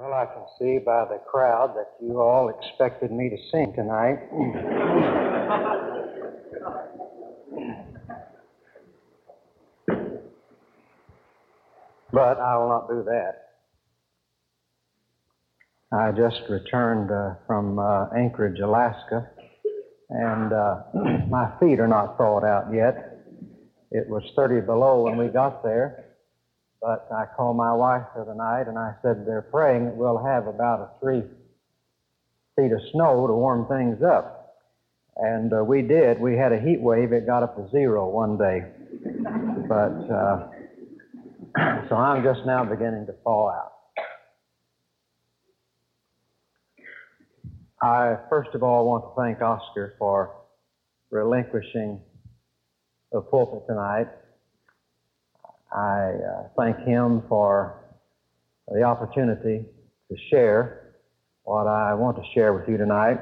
Well, 0.00 0.14
I 0.14 0.26
can 0.26 0.44
see 0.60 0.78
by 0.78 1.06
the 1.06 1.18
crowd 1.26 1.74
that 1.74 1.94
you 2.00 2.20
all 2.20 2.50
expected 2.50 3.10
me 3.10 3.30
to 3.30 3.36
sing 3.50 3.72
tonight. 3.74 4.20
but 12.12 12.38
I 12.38 12.56
will 12.58 12.68
not 12.68 12.88
do 12.88 13.02
that. 13.06 13.48
I 15.92 16.12
just 16.12 16.42
returned 16.48 17.10
uh, 17.10 17.34
from 17.48 17.80
uh, 17.80 18.10
Anchorage, 18.16 18.60
Alaska, 18.60 19.28
and 20.10 20.52
uh, 20.52 20.82
my 21.28 21.50
feet 21.58 21.80
are 21.80 21.88
not 21.88 22.16
thawed 22.16 22.44
out 22.44 22.72
yet. 22.72 23.18
It 23.90 24.08
was 24.08 24.22
30 24.36 24.60
below 24.60 25.02
when 25.02 25.16
we 25.18 25.26
got 25.26 25.64
there, 25.64 26.07
but 26.80 27.08
I 27.12 27.24
called 27.36 27.56
my 27.56 27.72
wife 27.72 28.04
for 28.14 28.24
the 28.24 28.34
night 28.34 28.68
and 28.68 28.78
I 28.78 28.94
said 29.02 29.26
they're 29.26 29.48
praying 29.50 29.86
that 29.86 29.96
we'll 29.96 30.22
have 30.24 30.46
about 30.46 30.80
a 30.80 30.90
three 31.00 31.22
feet 32.56 32.72
of 32.72 32.80
snow 32.92 33.26
to 33.26 33.32
warm 33.32 33.66
things 33.66 34.02
up. 34.02 34.56
And 35.16 35.52
uh, 35.52 35.64
we 35.64 35.82
did. 35.82 36.20
We 36.20 36.36
had 36.36 36.52
a 36.52 36.60
heat 36.60 36.80
wave. 36.80 37.12
It 37.12 37.26
got 37.26 37.42
up 37.42 37.56
to 37.56 37.68
zero 37.70 38.08
one 38.08 38.38
day. 38.38 38.62
But 39.68 40.10
uh, 40.10 40.48
so 41.88 41.96
I'm 41.96 42.22
just 42.22 42.46
now 42.46 42.64
beginning 42.64 43.06
to 43.06 43.12
thaw 43.24 43.50
out. 43.50 43.72
I 47.82 48.16
first 48.28 48.50
of 48.54 48.62
all 48.62 48.86
want 48.86 49.04
to 49.04 49.20
thank 49.20 49.40
Oscar 49.40 49.94
for 49.98 50.34
relinquishing 51.10 52.00
the 53.12 53.20
pulpit 53.20 53.66
tonight. 53.68 54.08
I 55.72 56.10
uh, 56.10 56.48
thank 56.56 56.78
him 56.86 57.22
for 57.28 57.84
the 58.68 58.82
opportunity 58.82 59.64
to 60.10 60.16
share 60.30 60.94
what 61.44 61.66
I 61.66 61.94
want 61.94 62.16
to 62.16 62.22
share 62.34 62.52
with 62.52 62.68
you 62.68 62.76
tonight. 62.76 63.18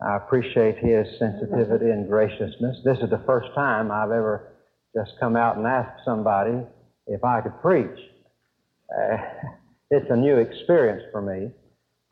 I 0.00 0.16
appreciate 0.16 0.78
his 0.78 1.06
sensitivity 1.18 1.90
and 1.90 2.08
graciousness. 2.08 2.78
This 2.84 2.98
is 2.98 3.10
the 3.10 3.22
first 3.26 3.48
time 3.54 3.90
I've 3.90 4.10
ever 4.10 4.52
just 4.94 5.12
come 5.20 5.36
out 5.36 5.56
and 5.56 5.66
asked 5.66 6.04
somebody 6.04 6.60
if 7.06 7.24
I 7.24 7.40
could 7.40 7.60
preach. 7.60 7.98
Uh, 8.96 9.16
it's 9.90 10.06
a 10.10 10.16
new 10.16 10.36
experience 10.36 11.02
for 11.12 11.22
me, 11.22 11.50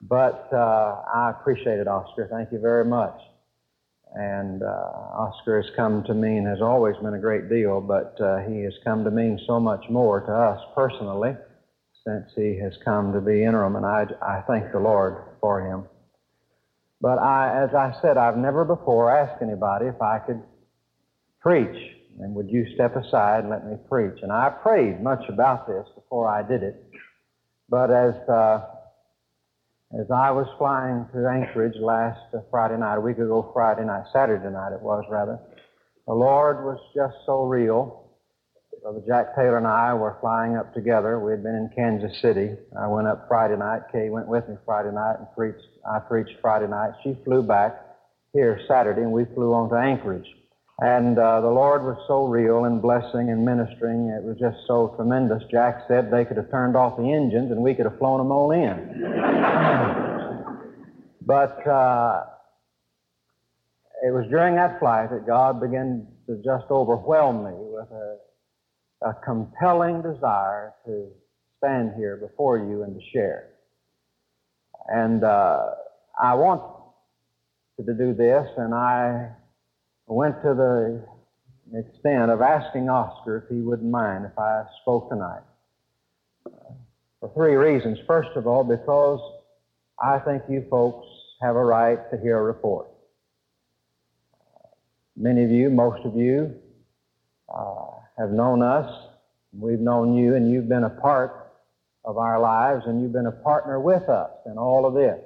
but 0.00 0.48
uh, 0.52 1.02
I 1.14 1.30
appreciate 1.30 1.78
it, 1.78 1.88
Oscar. 1.88 2.28
Thank 2.30 2.52
you 2.52 2.60
very 2.60 2.84
much. 2.84 3.18
And 4.14 4.62
uh, 4.62 4.66
Oscar 4.66 5.62
has 5.62 5.70
come 5.74 6.04
to 6.04 6.14
mean, 6.14 6.44
has 6.44 6.60
always 6.60 6.96
been 6.96 7.14
a 7.14 7.18
great 7.18 7.48
deal, 7.48 7.80
but 7.80 8.20
uh, 8.20 8.38
he 8.40 8.62
has 8.62 8.74
come 8.84 9.04
to 9.04 9.10
mean 9.10 9.40
so 9.46 9.58
much 9.58 9.84
more 9.88 10.20
to 10.20 10.32
us 10.32 10.60
personally 10.74 11.34
since 12.06 12.26
he 12.34 12.58
has 12.58 12.72
come 12.84 13.12
to 13.12 13.20
be 13.20 13.44
interim, 13.44 13.76
and 13.76 13.86
I, 13.86 14.06
I 14.20 14.42
thank 14.46 14.72
the 14.72 14.80
Lord 14.80 15.16
for 15.40 15.64
him. 15.64 15.84
But 17.00 17.18
I, 17.18 17.62
as 17.64 17.74
I 17.74 17.94
said, 18.02 18.16
I've 18.16 18.36
never 18.36 18.64
before 18.64 19.10
asked 19.16 19.42
anybody 19.42 19.86
if 19.86 20.00
I 20.02 20.18
could 20.18 20.42
preach, 21.40 21.92
and 22.20 22.34
would 22.34 22.50
you 22.50 22.66
step 22.74 22.96
aside 22.96 23.40
and 23.40 23.50
let 23.50 23.66
me 23.66 23.76
preach? 23.88 24.18
And 24.22 24.32
I 24.32 24.50
prayed 24.50 25.00
much 25.02 25.28
about 25.28 25.66
this 25.66 25.86
before 25.94 26.28
I 26.28 26.42
did 26.42 26.62
it. 26.62 26.84
But 27.68 27.90
as 27.90 28.14
uh, 28.28 28.66
as 29.98 30.10
I 30.10 30.30
was 30.30 30.46
flying 30.56 31.06
to 31.12 31.28
Anchorage 31.28 31.76
last 31.76 32.20
Friday 32.50 32.78
night, 32.78 32.96
a 32.96 33.00
week 33.00 33.18
ago 33.18 33.50
Friday 33.52 33.84
night, 33.84 34.04
Saturday 34.12 34.48
night 34.48 34.72
it 34.72 34.80
was 34.80 35.04
rather, 35.10 35.38
the 36.06 36.14
Lord 36.14 36.64
was 36.64 36.78
just 36.94 37.14
so 37.26 37.44
real. 37.44 38.10
Brother 38.82 39.02
Jack 39.06 39.36
Taylor 39.36 39.58
and 39.58 39.66
I 39.66 39.94
were 39.94 40.16
flying 40.20 40.56
up 40.56 40.74
together. 40.74 41.20
We 41.20 41.30
had 41.30 41.42
been 41.42 41.54
in 41.54 41.70
Kansas 41.76 42.20
City. 42.20 42.56
I 42.76 42.88
went 42.88 43.06
up 43.06 43.26
Friday 43.28 43.56
night. 43.56 43.82
Kay 43.92 44.08
went 44.08 44.26
with 44.26 44.48
me 44.48 44.56
Friday 44.64 44.90
night 44.92 45.16
and 45.18 45.28
preached. 45.36 45.64
I 45.88 46.00
preached 46.00 46.40
Friday 46.40 46.66
night. 46.66 46.92
She 47.04 47.16
flew 47.24 47.42
back 47.42 47.76
here 48.32 48.58
Saturday, 48.66 49.02
and 49.02 49.12
we 49.12 49.24
flew 49.34 49.52
on 49.52 49.68
to 49.70 49.76
Anchorage. 49.76 50.26
And 50.80 51.18
uh, 51.18 51.40
the 51.40 51.50
Lord 51.50 51.84
was 51.84 51.96
so 52.08 52.24
real 52.24 52.64
in 52.64 52.80
blessing 52.80 53.30
and 53.30 53.44
ministering. 53.44 54.08
It 54.08 54.24
was 54.24 54.36
just 54.40 54.56
so 54.66 54.94
tremendous. 54.96 55.42
Jack 55.50 55.84
said 55.86 56.10
they 56.10 56.24
could 56.24 56.36
have 56.38 56.50
turned 56.50 56.76
off 56.76 56.96
the 56.96 57.12
engines 57.12 57.50
and 57.52 57.62
we 57.62 57.74
could 57.74 57.84
have 57.84 57.98
flown 57.98 58.18
them 58.18 58.32
all 58.32 58.50
in. 58.50 59.02
but 61.26 61.66
uh, 61.66 62.24
it 64.02 64.12
was 64.12 64.26
during 64.30 64.56
that 64.56 64.80
flight 64.80 65.10
that 65.10 65.26
God 65.26 65.60
began 65.60 66.06
to 66.26 66.36
just 66.42 66.70
overwhelm 66.70 67.44
me 67.44 67.52
with 67.54 67.88
a, 67.90 68.16
a 69.02 69.14
compelling 69.24 70.02
desire 70.02 70.72
to 70.86 71.08
stand 71.58 71.92
here 71.96 72.16
before 72.16 72.58
you 72.58 72.82
and 72.82 72.94
to 72.98 73.00
share. 73.12 73.50
And 74.88 75.22
uh, 75.22 75.66
I 76.20 76.34
want 76.34 76.62
to 77.78 77.94
do 77.94 78.14
this, 78.14 78.48
and 78.56 78.74
I 78.74 79.30
went 80.12 80.42
to 80.42 80.54
the 80.54 81.02
extent 81.78 82.30
of 82.30 82.40
asking 82.40 82.88
Oscar 82.88 83.38
if 83.38 83.54
he 83.54 83.62
wouldn't 83.62 83.90
mind 83.90 84.26
if 84.26 84.38
I 84.38 84.64
spoke 84.82 85.08
tonight. 85.08 85.42
For 87.20 87.30
three 87.34 87.54
reasons. 87.54 87.98
First 88.06 88.30
of 88.36 88.46
all, 88.46 88.64
because 88.64 89.20
I 90.02 90.18
think 90.18 90.42
you 90.48 90.66
folks 90.68 91.06
have 91.40 91.56
a 91.56 91.64
right 91.64 91.98
to 92.10 92.18
hear 92.18 92.38
a 92.38 92.42
report. 92.42 92.88
Many 95.16 95.44
of 95.44 95.50
you, 95.50 95.70
most 95.70 96.04
of 96.04 96.16
you, 96.16 96.54
uh, 97.54 97.86
have 98.18 98.30
known 98.30 98.62
us. 98.62 98.90
We've 99.52 99.78
known 99.78 100.14
you, 100.14 100.34
and 100.34 100.50
you've 100.50 100.68
been 100.68 100.84
a 100.84 100.90
part 100.90 101.52
of 102.04 102.18
our 102.18 102.40
lives, 102.40 102.84
and 102.86 103.00
you've 103.00 103.12
been 103.12 103.26
a 103.26 103.32
partner 103.32 103.78
with 103.78 104.08
us 104.08 104.30
in 104.46 104.58
all 104.58 104.86
of 104.86 104.94
this. 104.94 105.20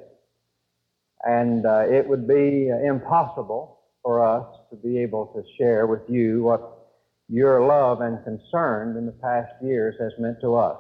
And 1.25 1.65
uh, 1.65 1.87
it 1.89 2.07
would 2.07 2.29
be 2.29 2.69
impossible 2.69 3.76
for 4.07 4.25
us 4.25 4.47
to 4.71 4.77
be 4.77 4.99
able 4.99 5.27
to 5.35 5.43
share 5.59 5.89
with 5.89 6.03
you 6.09 6.45
what 6.45 6.93
your 7.29 7.67
love 7.67 8.03
and 8.03 8.23
concern 8.23 8.97
in 8.97 9.05
the 9.05 9.11
past 9.11 9.51
years 9.61 9.97
has 9.99 10.13
meant 10.21 10.41
to 10.41 10.55
us. 10.55 10.79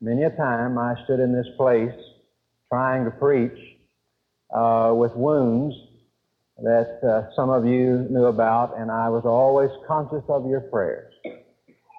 Many 0.00 0.22
a 0.22 0.30
time 0.30 0.78
I 0.78 0.94
stood 1.04 1.20
in 1.20 1.30
this 1.30 1.46
place 1.58 1.92
trying 2.70 3.04
to 3.04 3.10
preach 3.10 3.76
uh, 4.50 4.94
with 4.96 5.14
wounds 5.14 5.74
that 6.62 7.00
uh, 7.06 7.36
some 7.36 7.50
of 7.50 7.66
you 7.66 8.06
knew 8.08 8.24
about, 8.24 8.78
and 8.78 8.90
I 8.90 9.10
was 9.10 9.24
always 9.26 9.68
conscious 9.86 10.24
of 10.30 10.48
your 10.48 10.62
prayers. 10.62 11.12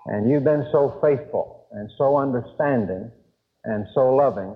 And 0.08 0.32
you've 0.32 0.44
been 0.44 0.66
so 0.72 0.98
faithful 1.00 1.68
and 1.74 1.92
so 1.96 2.18
understanding 2.18 3.12
and 3.66 3.86
so 3.94 4.16
loving. 4.16 4.56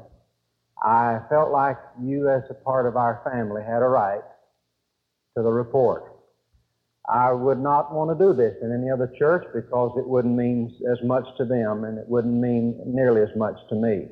I 0.82 1.20
felt 1.30 1.52
like 1.52 1.78
you, 2.02 2.32
as 2.32 2.42
a 2.50 2.56
part 2.56 2.88
of 2.88 2.98
our 2.98 3.22
family, 3.24 3.62
had 3.62 3.84
a 3.84 3.88
right 3.88 4.24
to 5.38 5.44
the 5.44 5.52
report. 5.52 6.18
I 7.08 7.32
would 7.32 7.60
not 7.60 7.94
want 7.94 8.10
to 8.12 8.26
do 8.26 8.34
this 8.34 8.56
in 8.62 8.74
any 8.74 8.92
other 8.92 9.14
church 9.18 9.46
because 9.54 9.98
it 9.98 10.06
wouldn't 10.06 10.36
mean 10.36 10.76
as 10.92 10.98
much 11.04 11.24
to 11.38 11.46
them 11.46 11.86
and 11.86 11.98
it 11.98 12.06
wouldn't 12.08 12.34
mean 12.34 12.82
nearly 12.86 13.22
as 13.22 13.34
much 13.38 13.56
to 13.70 13.76
me. 13.76 14.08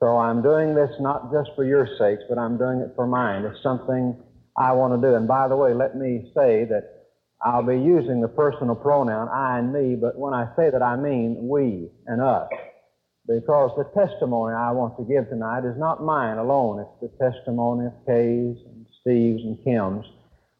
So 0.00 0.16
I'm 0.16 0.40
doing 0.40 0.74
this 0.74 0.90
not 1.00 1.32
just 1.32 1.50
for 1.56 1.64
your 1.64 1.86
sakes, 1.98 2.22
but 2.28 2.38
I'm 2.38 2.56
doing 2.56 2.80
it 2.80 2.92
for 2.94 3.06
mine. 3.06 3.44
It's 3.44 3.62
something 3.62 4.16
I 4.56 4.72
want 4.72 4.94
to 4.94 5.06
do. 5.06 5.16
And 5.16 5.26
by 5.26 5.48
the 5.48 5.56
way, 5.56 5.74
let 5.74 5.96
me 5.96 6.30
say 6.34 6.64
that 6.64 6.98
I'll 7.42 7.66
be 7.66 7.76
using 7.76 8.20
the 8.20 8.28
personal 8.28 8.76
pronoun 8.76 9.28
I 9.28 9.58
and 9.58 9.72
me, 9.72 9.96
but 9.96 10.16
when 10.16 10.34
I 10.34 10.46
say 10.56 10.70
that 10.70 10.82
I 10.82 10.96
mean 10.96 11.48
we 11.48 11.90
and 12.06 12.22
us. 12.22 12.48
Because 13.26 13.72
the 13.76 13.84
testimony 14.00 14.54
I 14.54 14.70
want 14.70 14.96
to 14.96 15.04
give 15.04 15.28
tonight 15.28 15.66
is 15.66 15.76
not 15.76 16.02
mine 16.02 16.38
alone. 16.38 16.80
It's 16.80 17.12
the 17.12 17.30
testimony 17.30 17.86
of 17.86 17.92
Kay's 18.06 18.56
and 18.64 18.86
Steve's 19.02 19.42
and 19.42 19.62
Kim's. 19.62 20.06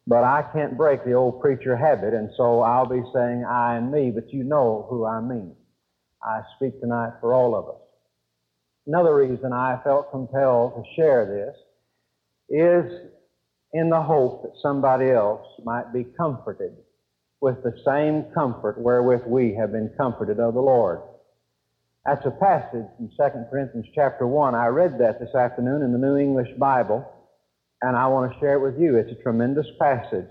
But 0.09 0.23
I 0.23 0.41
can't 0.53 0.75
break 0.75 1.05
the 1.05 1.13
old 1.13 1.39
preacher 1.39 1.77
habit, 1.77 2.15
and 2.15 2.31
so 2.35 2.61
I'll 2.61 2.89
be 2.89 3.03
saying 3.13 3.45
I 3.45 3.75
and 3.75 3.91
me, 3.91 4.09
but 4.09 4.33
you 4.33 4.43
know 4.43 4.87
who 4.89 5.05
I 5.05 5.21
mean. 5.21 5.55
I 6.23 6.41
speak 6.55 6.81
tonight 6.81 7.13
for 7.21 7.31
all 7.31 7.53
of 7.53 7.69
us. 7.69 7.81
Another 8.87 9.15
reason 9.15 9.53
I 9.53 9.79
felt 9.83 10.09
compelled 10.09 10.73
to 10.73 10.83
share 10.95 11.27
this 11.27 11.55
is 12.49 13.11
in 13.73 13.91
the 13.91 14.01
hope 14.01 14.41
that 14.41 14.53
somebody 14.63 15.11
else 15.11 15.45
might 15.63 15.93
be 15.93 16.05
comforted 16.17 16.75
with 17.39 17.61
the 17.61 17.79
same 17.85 18.33
comfort 18.33 18.81
wherewith 18.81 19.21
we 19.27 19.53
have 19.53 19.71
been 19.71 19.93
comforted 19.95 20.39
of 20.39 20.55
the 20.55 20.59
Lord. 20.59 21.01
That's 22.03 22.25
a 22.25 22.31
passage 22.31 22.87
in 22.97 23.11
2 23.15 23.15
Corinthians 23.51 23.85
chapter 23.93 24.25
1. 24.25 24.55
I 24.55 24.65
read 24.69 24.97
that 24.97 25.19
this 25.19 25.35
afternoon 25.35 25.83
in 25.83 25.91
the 25.91 25.99
New 25.99 26.17
English 26.17 26.49
Bible 26.57 27.07
and 27.81 27.95
I 27.95 28.07
want 28.07 28.31
to 28.31 28.39
share 28.39 28.55
it 28.55 28.61
with 28.61 28.79
you. 28.79 28.95
It's 28.95 29.11
a 29.11 29.23
tremendous 29.23 29.67
passage. 29.79 30.29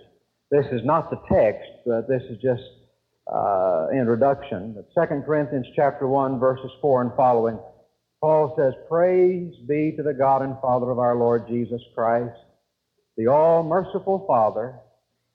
This 0.50 0.66
is 0.72 0.84
not 0.84 1.10
the 1.10 1.20
text, 1.30 1.68
but 1.84 2.08
this 2.08 2.22
is 2.30 2.38
just 2.42 2.62
uh, 3.32 3.88
introduction. 3.92 4.74
But 4.74 5.08
2 5.08 5.22
Corinthians 5.22 5.66
chapter 5.76 6.06
1, 6.06 6.38
verses 6.38 6.70
4 6.80 7.02
and 7.02 7.12
following, 7.16 7.58
Paul 8.20 8.54
says, 8.58 8.74
Praise 8.88 9.54
be 9.68 9.94
to 9.96 10.02
the 10.02 10.14
God 10.14 10.42
and 10.42 10.56
Father 10.60 10.90
of 10.90 10.98
our 10.98 11.14
Lord 11.16 11.46
Jesus 11.46 11.80
Christ, 11.94 12.36
the 13.16 13.28
all-merciful 13.28 14.24
Father, 14.26 14.80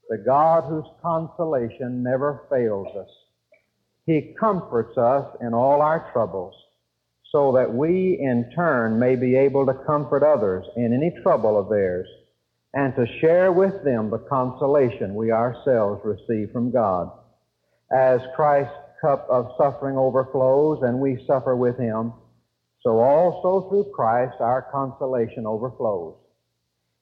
the 0.09 0.17
God 0.17 0.63
whose 0.65 0.85
consolation 1.01 2.03
never 2.03 2.45
fails 2.49 2.87
us. 2.95 3.09
He 4.05 4.35
comforts 4.37 4.97
us 4.97 5.37
in 5.41 5.53
all 5.53 5.81
our 5.81 6.11
troubles, 6.11 6.53
so 7.33 7.51
that 7.53 7.73
we 7.73 8.19
in 8.21 8.51
turn 8.55 8.99
may 8.99 9.15
be 9.15 9.35
able 9.35 9.65
to 9.65 9.73
comfort 9.85 10.23
others 10.23 10.65
in 10.77 10.93
any 10.93 11.11
trouble 11.23 11.57
of 11.57 11.67
theirs 11.67 12.07
and 12.75 12.95
to 12.95 13.07
share 13.19 13.51
with 13.51 13.83
them 13.83 14.09
the 14.09 14.25
consolation 14.29 15.15
we 15.15 15.31
ourselves 15.31 15.99
receive 16.05 16.51
from 16.51 16.71
God. 16.71 17.11
As 17.91 18.21
Christ's 18.35 18.73
cup 19.01 19.27
of 19.29 19.51
suffering 19.57 19.97
overflows 19.97 20.83
and 20.83 20.99
we 20.99 21.23
suffer 21.25 21.55
with 21.55 21.77
him, 21.77 22.13
so 22.81 22.99
also 22.99 23.67
through 23.67 23.91
Christ 23.95 24.35
our 24.39 24.67
consolation 24.71 25.47
overflows. 25.47 26.15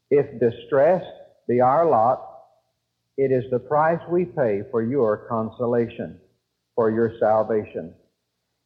If 0.09 0.39
distress 0.39 1.03
be 1.47 1.59
our 1.59 1.85
lot, 1.89 2.25
it 3.17 3.31
is 3.31 3.49
the 3.51 3.59
price 3.59 3.99
we 4.09 4.25
pay 4.25 4.63
for 4.71 4.81
your 4.81 5.27
consolation, 5.27 6.19
for 6.75 6.89
your 6.89 7.17
salvation. 7.19 7.93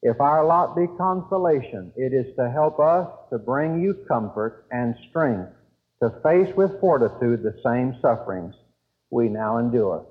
If 0.08 0.22
our 0.22 0.46
lot 0.46 0.76
be 0.76 0.86
consolation, 1.00 1.92
it 1.96 2.14
is 2.14 2.36
to 2.36 2.48
help 2.52 2.80
us 2.80 3.10
to 3.32 3.40
bring 3.40 3.82
you 3.82 3.96
comfort 4.08 4.68
and 4.70 4.94
strength 5.10 5.50
to 6.00 6.12
face 6.22 6.56
with 6.56 6.80
fortitude 6.80 7.42
the 7.42 7.60
same 7.66 7.98
sufferings 8.04 8.54
we 9.10 9.30
now 9.30 9.58
endure. 9.58 10.06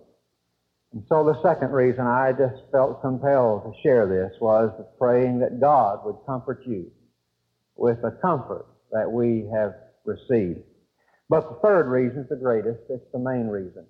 And 0.93 1.05
so 1.08 1.23
the 1.23 1.41
second 1.43 1.70
reason 1.70 2.08
I 2.08 2.32
just 2.32 2.61
felt 2.73 3.02
compelled 3.02 3.62
to 3.62 3.82
share 3.85 4.08
this 4.08 4.37
was 4.41 4.73
praying 4.99 5.38
that 5.38 5.61
God 5.61 6.05
would 6.05 6.17
comfort 6.26 6.64
you 6.67 6.91
with 7.76 8.02
the 8.02 8.19
comfort 8.20 8.67
that 8.91 9.12
we 9.12 9.49
have 9.55 9.76
received. 10.05 10.58
But 11.29 11.49
the 11.49 11.61
third 11.62 11.87
reason 11.87 12.25
is 12.25 12.29
the 12.29 12.35
greatest. 12.35 12.81
It's 12.91 13.12
the 13.12 13.20
main 13.20 13.46
reason. 13.46 13.87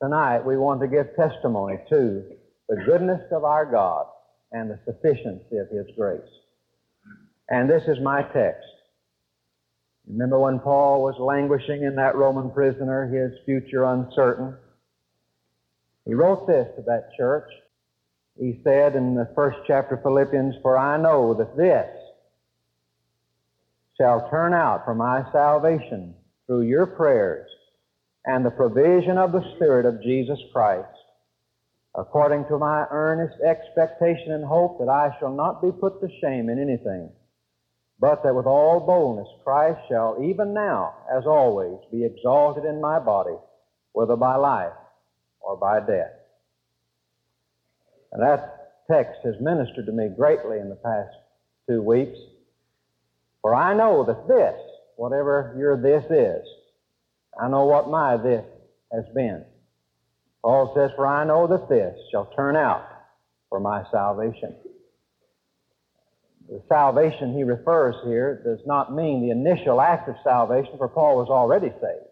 Tonight 0.00 0.46
we 0.46 0.56
want 0.56 0.80
to 0.82 0.86
give 0.86 1.16
testimony 1.16 1.78
to 1.88 2.22
the 2.68 2.76
goodness 2.86 3.22
of 3.32 3.42
our 3.42 3.66
God 3.66 4.06
and 4.52 4.70
the 4.70 4.78
sufficiency 4.84 5.56
of 5.56 5.68
His 5.70 5.86
grace. 5.96 6.20
And 7.48 7.68
this 7.68 7.82
is 7.88 7.98
my 8.00 8.22
text. 8.22 8.66
Remember 10.08 10.38
when 10.38 10.58
Paul 10.58 11.02
was 11.02 11.16
languishing 11.18 11.82
in 11.82 11.96
that 11.96 12.16
Roman 12.16 12.50
prisoner, 12.50 13.06
his 13.06 13.38
future 13.44 13.84
uncertain? 13.84 14.56
He 16.06 16.14
wrote 16.14 16.46
this 16.46 16.66
to 16.76 16.82
that 16.82 17.10
church. 17.16 17.50
He 18.38 18.60
said 18.64 18.96
in 18.96 19.14
the 19.14 19.30
first 19.34 19.58
chapter 19.66 19.96
of 19.96 20.02
Philippians, 20.02 20.54
For 20.62 20.78
I 20.78 20.96
know 20.96 21.34
that 21.34 21.56
this 21.56 21.86
shall 23.98 24.30
turn 24.30 24.54
out 24.54 24.84
for 24.84 24.94
my 24.94 25.30
salvation 25.32 26.14
through 26.46 26.62
your 26.62 26.86
prayers 26.86 27.50
and 28.24 28.44
the 28.44 28.50
provision 28.50 29.18
of 29.18 29.32
the 29.32 29.44
Spirit 29.56 29.84
of 29.84 30.02
Jesus 30.02 30.38
Christ, 30.52 30.88
according 31.98 32.46
to 32.46 32.58
my 32.58 32.86
earnest 32.90 33.36
expectation 33.42 34.32
and 34.32 34.44
hope 34.44 34.78
that 34.78 34.88
I 34.88 35.14
shall 35.18 35.34
not 35.34 35.60
be 35.60 35.72
put 35.72 36.00
to 36.00 36.08
shame 36.20 36.48
in 36.48 36.58
anything 36.58 37.10
but 38.00 38.22
that 38.22 38.34
with 38.34 38.46
all 38.46 38.80
boldness 38.80 39.28
Christ 39.42 39.80
shall 39.88 40.22
even 40.22 40.54
now, 40.54 40.94
as 41.12 41.26
always, 41.26 41.78
be 41.90 42.04
exalted 42.04 42.64
in 42.64 42.80
my 42.80 42.98
body, 42.98 43.36
whether 43.92 44.16
by 44.16 44.36
life 44.36 44.72
or 45.40 45.56
by 45.56 45.80
death. 45.80 46.12
And 48.12 48.22
that 48.22 48.84
text 48.90 49.20
has 49.24 49.34
ministered 49.40 49.86
to 49.86 49.92
me 49.92 50.08
greatly 50.16 50.58
in 50.58 50.68
the 50.68 50.76
past 50.76 51.14
two 51.68 51.82
weeks. 51.82 52.18
For 53.42 53.54
I 53.54 53.74
know 53.74 54.04
that 54.04 54.28
this, 54.28 54.54
whatever 54.96 55.54
your 55.58 55.76
this 55.76 56.04
is, 56.10 56.46
I 57.40 57.48
know 57.48 57.66
what 57.66 57.88
my 57.88 58.16
this 58.16 58.44
has 58.92 59.04
been. 59.14 59.44
Paul 60.42 60.72
says, 60.74 60.90
For 60.96 61.06
I 61.06 61.24
know 61.24 61.46
that 61.46 61.68
this 61.68 61.96
shall 62.10 62.26
turn 62.36 62.56
out 62.56 62.86
for 63.48 63.60
my 63.60 63.84
salvation. 63.90 64.54
The 66.48 66.62
salvation 66.68 67.34
he 67.34 67.44
refers 67.44 67.94
here 68.04 68.42
does 68.42 68.64
not 68.66 68.94
mean 68.94 69.20
the 69.20 69.30
initial 69.30 69.80
act 69.80 70.08
of 70.08 70.16
salvation, 70.24 70.78
for 70.78 70.88
Paul 70.88 71.16
was 71.16 71.28
already 71.28 71.68
saved. 71.68 72.08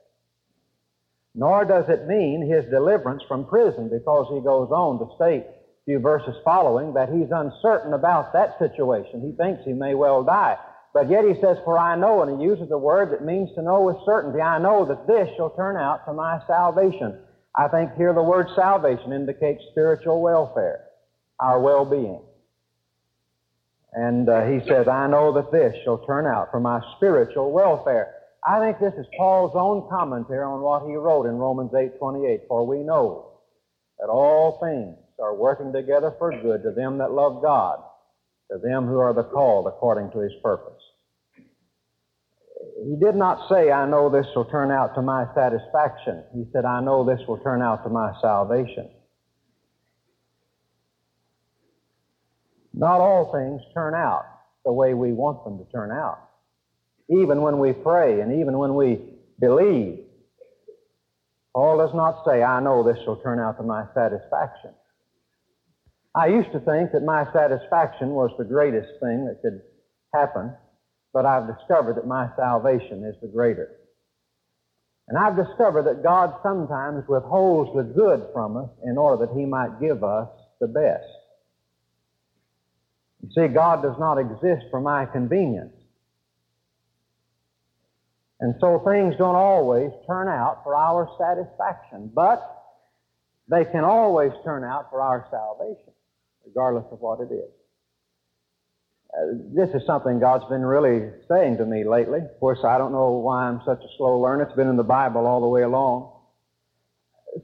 Nor 1.34 1.64
does 1.64 1.88
it 1.88 2.06
mean 2.06 2.50
his 2.50 2.70
deliverance 2.70 3.22
from 3.28 3.46
prison, 3.46 3.88
because 3.88 4.26
he 4.32 4.40
goes 4.40 4.70
on 4.70 4.98
to 4.98 5.14
state 5.16 5.44
a 5.44 5.84
few 5.86 6.00
verses 6.00 6.34
following 6.44 6.94
that 6.94 7.08
he's 7.08 7.30
uncertain 7.30 7.94
about 7.94 8.32
that 8.32 8.58
situation. 8.58 9.22
He 9.22 9.32
thinks 9.36 9.64
he 9.64 9.72
may 9.72 9.94
well 9.94 10.22
die. 10.22 10.56
But 10.92 11.10
yet 11.10 11.24
he 11.24 11.34
says, 11.40 11.58
For 11.64 11.78
I 11.78 11.94
know, 11.96 12.22
and 12.22 12.40
he 12.40 12.46
uses 12.46 12.70
a 12.70 12.78
word 12.78 13.12
that 13.12 13.24
means 13.24 13.54
to 13.54 13.62
know 13.62 13.82
with 13.82 13.96
certainty. 14.06 14.40
I 14.40 14.58
know 14.58 14.86
that 14.86 15.06
this 15.06 15.28
shall 15.36 15.50
turn 15.50 15.76
out 15.76 16.06
to 16.06 16.12
my 16.12 16.40
salvation. 16.46 17.18
I 17.56 17.68
think 17.68 17.94
here 17.94 18.12
the 18.12 18.22
word 18.22 18.48
salvation 18.54 19.12
indicates 19.12 19.62
spiritual 19.70 20.20
welfare, 20.20 20.84
our 21.40 21.60
well 21.60 21.84
being. 21.84 22.20
And 23.94 24.28
uh, 24.28 24.44
he 24.44 24.60
says, 24.68 24.88
I 24.88 25.06
know 25.06 25.32
that 25.32 25.50
this 25.50 25.74
shall 25.82 26.04
turn 26.04 26.26
out 26.26 26.50
for 26.50 26.60
my 26.60 26.80
spiritual 26.96 27.50
welfare. 27.52 28.14
I 28.46 28.60
think 28.60 28.78
this 28.78 28.92
is 28.94 29.06
Paul's 29.16 29.52
own 29.54 29.88
commentary 29.88 30.44
on 30.44 30.60
what 30.60 30.86
he 30.86 30.94
wrote 30.94 31.24
in 31.24 31.38
Romans 31.38 31.72
8:28. 31.72 32.46
For 32.46 32.66
we 32.66 32.82
know 32.82 33.32
that 33.98 34.08
all 34.08 34.58
things 34.60 34.98
are 35.18 35.34
working 35.34 35.72
together 35.72 36.14
for 36.18 36.30
good 36.30 36.62
to 36.62 36.72
them 36.72 36.98
that 36.98 37.12
love 37.12 37.40
God, 37.40 37.82
to 38.52 38.58
them 38.58 38.86
who 38.86 38.98
are 38.98 39.14
the 39.14 39.24
called 39.24 39.66
according 39.66 40.10
to 40.10 40.18
his 40.18 40.34
purpose. 40.42 40.75
He 42.84 42.96
did 43.00 43.14
not 43.14 43.48
say, 43.48 43.70
I 43.70 43.88
know 43.88 44.10
this 44.10 44.26
will 44.34 44.44
turn 44.44 44.70
out 44.70 44.94
to 44.96 45.02
my 45.02 45.26
satisfaction. 45.34 46.22
He 46.34 46.44
said, 46.52 46.64
I 46.64 46.80
know 46.80 47.04
this 47.04 47.26
will 47.26 47.38
turn 47.38 47.62
out 47.62 47.82
to 47.84 47.90
my 47.90 48.12
salvation. 48.20 48.90
Not 52.74 53.00
all 53.00 53.32
things 53.32 53.62
turn 53.72 53.94
out 53.94 54.26
the 54.66 54.72
way 54.72 54.92
we 54.92 55.12
want 55.12 55.42
them 55.44 55.58
to 55.58 55.72
turn 55.72 55.90
out. 55.90 56.18
Even 57.08 57.40
when 57.40 57.58
we 57.58 57.72
pray 57.72 58.20
and 58.20 58.40
even 58.40 58.58
when 58.58 58.74
we 58.74 59.00
believe, 59.40 60.00
Paul 61.54 61.78
does 61.78 61.94
not 61.94 62.22
say, 62.26 62.42
I 62.42 62.60
know 62.60 62.82
this 62.82 62.98
will 63.06 63.16
turn 63.16 63.40
out 63.40 63.56
to 63.56 63.62
my 63.62 63.86
satisfaction. 63.94 64.72
I 66.14 66.26
used 66.26 66.52
to 66.52 66.60
think 66.60 66.92
that 66.92 67.02
my 67.02 67.24
satisfaction 67.32 68.10
was 68.10 68.30
the 68.36 68.44
greatest 68.44 68.88
thing 69.00 69.24
that 69.24 69.40
could 69.40 69.62
happen, 70.12 70.52
but 71.16 71.24
I've 71.24 71.46
discovered 71.56 71.96
that 71.96 72.06
my 72.06 72.28
salvation 72.36 73.02
is 73.02 73.14
the 73.22 73.28
greater. 73.28 73.70
And 75.08 75.16
I've 75.16 75.34
discovered 75.34 75.84
that 75.84 76.02
God 76.02 76.34
sometimes 76.42 77.08
withholds 77.08 77.74
the 77.74 77.84
good 77.84 78.28
from 78.34 78.58
us 78.58 78.68
in 78.84 78.98
order 78.98 79.24
that 79.24 79.34
He 79.34 79.46
might 79.46 79.80
give 79.80 80.04
us 80.04 80.28
the 80.60 80.66
best. 80.66 81.08
You 83.22 83.30
see, 83.34 83.48
God 83.48 83.80
does 83.80 83.98
not 83.98 84.18
exist 84.18 84.66
for 84.70 84.78
my 84.78 85.06
convenience. 85.06 85.72
And 88.40 88.54
so 88.60 88.82
things 88.86 89.14
don't 89.16 89.36
always 89.36 89.92
turn 90.06 90.28
out 90.28 90.64
for 90.64 90.76
our 90.76 91.08
satisfaction, 91.18 92.10
but 92.14 92.42
they 93.48 93.64
can 93.64 93.84
always 93.84 94.32
turn 94.44 94.64
out 94.64 94.90
for 94.90 95.00
our 95.00 95.26
salvation, 95.30 95.94
regardless 96.44 96.84
of 96.92 97.00
what 97.00 97.20
it 97.20 97.32
is. 97.32 97.50
This 99.54 99.70
is 99.74 99.86
something 99.86 100.20
God's 100.20 100.44
been 100.50 100.64
really 100.64 101.10
saying 101.28 101.56
to 101.58 101.64
me 101.64 101.84
lately. 101.84 102.18
Of 102.18 102.38
course, 102.38 102.58
I 102.66 102.76
don't 102.76 102.92
know 102.92 103.12
why 103.12 103.48
I'm 103.48 103.60
such 103.64 103.80
a 103.80 103.96
slow 103.96 104.20
learner. 104.20 104.44
It's 104.44 104.56
been 104.56 104.68
in 104.68 104.76
the 104.76 104.84
Bible 104.84 105.26
all 105.26 105.40
the 105.40 105.48
way 105.48 105.62
along. 105.62 106.12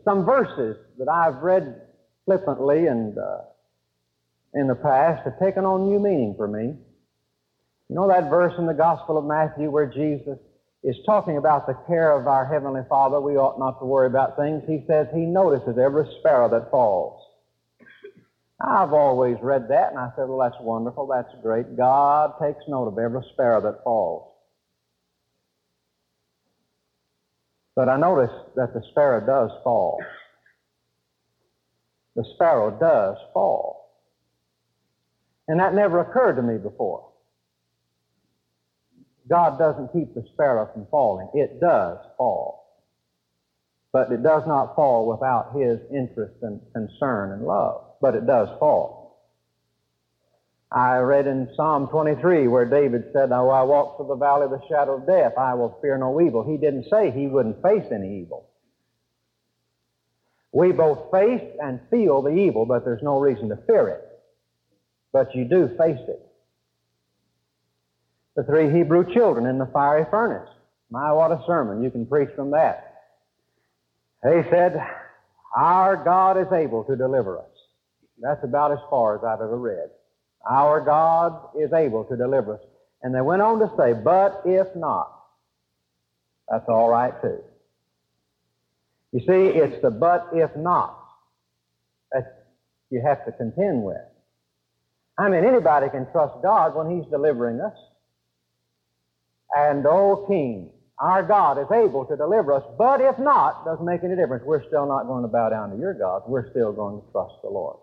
Some 0.05 0.25
verses 0.25 0.77
that 0.99 1.09
I've 1.09 1.43
read 1.43 1.81
flippantly 2.27 2.87
and 2.87 3.17
uh, 3.17 3.39
in 4.55 4.69
the 4.69 4.75
past 4.75 5.25
have 5.25 5.39
taken 5.39 5.65
on 5.65 5.89
new 5.89 5.99
meaning 5.99 6.35
for 6.37 6.47
me. 6.47 6.75
You 7.89 7.97
know 7.97 8.09
that 8.09 8.29
verse 8.29 8.55
in 8.59 8.67
the 8.67 8.75
Gospel 8.75 9.17
of 9.17 9.25
Matthew 9.25 9.71
where 9.71 9.87
Jesus 9.87 10.39
is 10.85 10.97
talking 11.07 11.37
about 11.37 11.67
the 11.67 11.75
care 11.87 12.19
of 12.19 12.27
our 12.27 12.45
Heavenly 12.45 12.83
Father, 12.89 13.21
we 13.21 13.37
ought 13.37 13.59
not 13.59 13.79
to 13.79 13.87
worry 13.87 14.09
about 14.09 14.37
things. 14.37 14.63
He 14.67 14.85
says 14.87 15.07
He 15.15 15.21
notices 15.21 15.79
every 15.79 16.05
sparrow 16.19 16.51
that 16.51 16.71
falls. 16.71 17.22
I've 18.65 18.93
always 18.93 19.37
read 19.43 19.69
that 19.69 19.91
and 19.91 19.99
I 19.99 20.11
said, 20.15 20.29
well, 20.29 20.39
that's 20.39 20.61
wonderful, 20.63 21.09
that's 21.09 21.35
great. 21.43 21.77
God 21.77 22.35
takes 22.41 22.61
note 22.69 22.87
of 22.87 22.99
every 22.99 23.23
sparrow 23.33 23.61
that 23.63 23.83
falls. 23.83 24.29
But 27.75 27.89
I 27.89 27.97
noticed 27.97 28.55
that 28.55 28.73
the 28.73 28.83
sparrow 28.91 29.25
does 29.27 29.51
fall. 29.65 30.01
The 32.15 32.25
sparrow 32.35 32.71
does 32.71 33.17
fall. 33.33 33.91
And 35.49 35.59
that 35.59 35.75
never 35.75 36.01
occurred 36.01 36.37
to 36.37 36.43
me 36.43 36.59
before. 36.59 37.09
God 39.29 39.59
doesn't 39.59 39.93
keep 39.93 40.15
the 40.15 40.25
sparrow 40.35 40.69
from 40.73 40.87
falling. 40.91 41.29
It 41.35 41.61
does 41.61 41.99
fall. 42.17 42.61
But 43.93 44.13
it 44.13 44.23
does 44.23 44.43
not 44.47 44.77
fall 44.77 45.09
without 45.09 45.57
His 45.57 45.81
interest 45.91 46.35
and 46.43 46.61
concern 46.73 47.33
and 47.33 47.43
love. 47.45 47.92
But 48.03 48.17
it 48.17 48.27
does 48.27 48.51
fall. 48.59 49.01
I 50.71 50.99
read 50.99 51.27
in 51.27 51.49
Psalm 51.57 51.89
23 51.89 52.49
where 52.49 52.67
David 52.67 53.05
said, 53.15 53.31
Though 53.31 53.49
I 53.49 53.63
walk 53.63 53.97
through 53.97 54.09
the 54.09 54.17
valley 54.17 54.45
of 54.45 54.51
the 54.51 54.61
shadow 54.69 54.97
of 54.97 55.07
death, 55.07 55.33
I 55.39 55.55
will 55.55 55.79
fear 55.81 55.97
no 55.97 56.21
evil. 56.21 56.45
He 56.45 56.59
didn't 56.59 56.91
say 56.91 57.11
he 57.11 57.27
wouldn't 57.29 57.63
face 57.63 57.87
any 57.91 58.21
evil. 58.21 58.51
We 60.53 60.73
both 60.73 61.11
face 61.11 61.49
and 61.63 61.81
feel 61.91 62.21
the 62.21 62.37
evil, 62.37 62.67
but 62.67 62.85
there's 62.85 63.03
no 63.03 63.19
reason 63.19 63.49
to 63.49 63.57
fear 63.67 63.89
it 63.89 64.13
but 65.13 65.35
you 65.35 65.45
do 65.45 65.69
face 65.79 66.01
it. 66.09 66.21
The 68.35 68.45
three 68.45 68.73
Hebrew 68.73 69.13
children 69.13 69.47
in 69.47 69.59
the 69.59 69.67
fiery 69.67 70.07
furnace. 70.11 70.49
My, 70.91 71.13
what 71.13 71.31
a 71.31 71.43
sermon. 71.47 71.83
You 71.83 71.91
can 71.91 72.07
preach 72.07 72.31
from 72.35 72.51
that. 72.53 72.95
They 74.23 74.43
said, 74.51 74.83
Our 75.57 76.03
God 76.03 76.39
is 76.39 76.51
able 76.53 76.85
to 76.85 76.97
deliver 76.97 77.39
us. 77.39 77.45
That's 78.23 78.43
about 78.45 78.73
as 78.73 78.79
far 78.89 79.17
as 79.17 79.25
I've 79.25 79.41
ever 79.43 79.59
read. 79.59 79.91
Our 80.49 80.81
God 80.81 81.49
is 81.59 81.73
able 81.73 82.05
to 82.05 82.17
deliver 82.17 82.55
us. 82.55 82.61
And 83.03 83.15
they 83.15 83.21
went 83.21 83.43
on 83.43 83.59
to 83.59 83.71
say, 83.77 83.93
But 83.93 84.43
if 84.45 84.69
not, 84.77 85.13
that's 86.49 86.69
all 86.69 86.89
right 86.89 87.13
too. 87.21 87.39
You 89.13 89.21
see, 89.21 89.59
it's 89.59 89.83
the 89.83 89.91
but 89.91 90.29
if 90.33 90.55
not 90.57 90.99
that 92.13 92.47
you 92.91 93.03
have 93.05 93.25
to 93.27 93.33
contend 93.33 93.83
with. 93.83 93.97
I 95.19 95.29
mean, 95.29 95.45
anybody 95.45 95.89
can 95.91 96.11
trust 96.13 96.35
God 96.43 96.75
when 96.75 96.97
He's 96.97 97.11
delivering 97.11 97.61
us. 97.61 97.77
And, 99.55 99.85
oh 99.87 100.25
King, 100.29 100.71
our 100.99 101.23
God 101.23 101.59
is 101.59 101.67
able 101.73 102.07
to 102.07 102.17
deliver 102.17 102.55
us, 102.55 102.65
but 102.79 103.01
if 103.01 103.19
not, 103.19 103.65
doesn't 103.65 103.85
make 103.85 104.05
any 104.05 104.17
difference. 104.17 104.45
We're 104.47 104.65
still 104.67 104.87
not 104.87 105.05
going 105.07 105.23
to 105.23 105.29
bow 105.29 105.51
down 105.51 105.71
to 105.71 105.77
your 105.77 105.95
God. 105.95 106.23
We're 106.27 106.49
still 106.51 106.73
going 106.73 107.01
to 107.01 107.13
trust 107.13 107.35
the 107.43 107.51
Lord. 107.51 107.77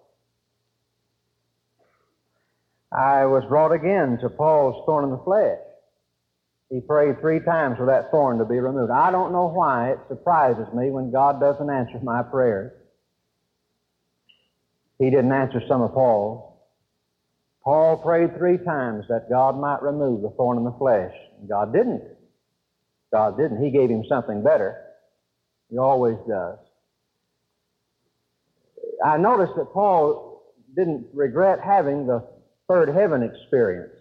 I 2.92 3.26
was 3.26 3.44
brought 3.48 3.72
again 3.72 4.18
to 4.22 4.30
Paul's 4.30 4.84
thorn 4.86 5.06
in 5.06 5.12
the 5.12 5.24
flesh. 5.24 5.60
He 6.70 6.82
prayed 6.82 7.20
three 7.20 7.40
times 7.40 7.78
for 7.78 7.88
that 7.88 8.12
thorn 8.12 8.38
to 8.40 8.46
be 8.46 8.60
removed. 8.60 8.92
I 8.92 9.12
don't 9.12 9.32
know 9.32 9.48
why 9.48 9.92
it 9.92 10.00
surprises 10.08 10.68
me 10.74 10.92
when 10.92 11.12
God 11.12 11.40
doesn't 11.40 11.70
answer 11.70 12.00
my 12.04 12.22
prayers. 12.24 12.72
He 15.00 15.10
didn't 15.10 15.32
answer 15.32 15.62
some 15.68 15.82
of 15.82 15.94
Paul's. 15.94 16.46
Paul 17.64 17.98
prayed 17.98 18.38
three 18.38 18.58
times 18.58 19.06
that 19.10 19.30
God 19.30 19.60
might 19.60 19.82
remove 19.82 20.22
the 20.22 20.30
thorn 20.32 20.58
in 20.58 20.64
the 20.64 20.76
flesh. 20.78 21.14
God 21.48 21.74
didn't. 21.74 22.04
God 23.12 23.38
didn't. 23.38 23.64
He 23.64 23.72
gave 23.72 23.90
him 23.90 24.04
something 24.08 24.44
better. 24.44 24.78
He 25.70 25.78
always 25.78 26.18
does. 26.28 26.58
I 29.04 29.18
noticed 29.18 29.54
that 29.56 29.72
Paul 29.74 30.44
didn't 30.76 31.08
regret 31.14 31.60
having 31.64 32.06
the 32.06 32.24
third 32.70 32.90
heaven 32.90 33.24
experience. 33.24 33.94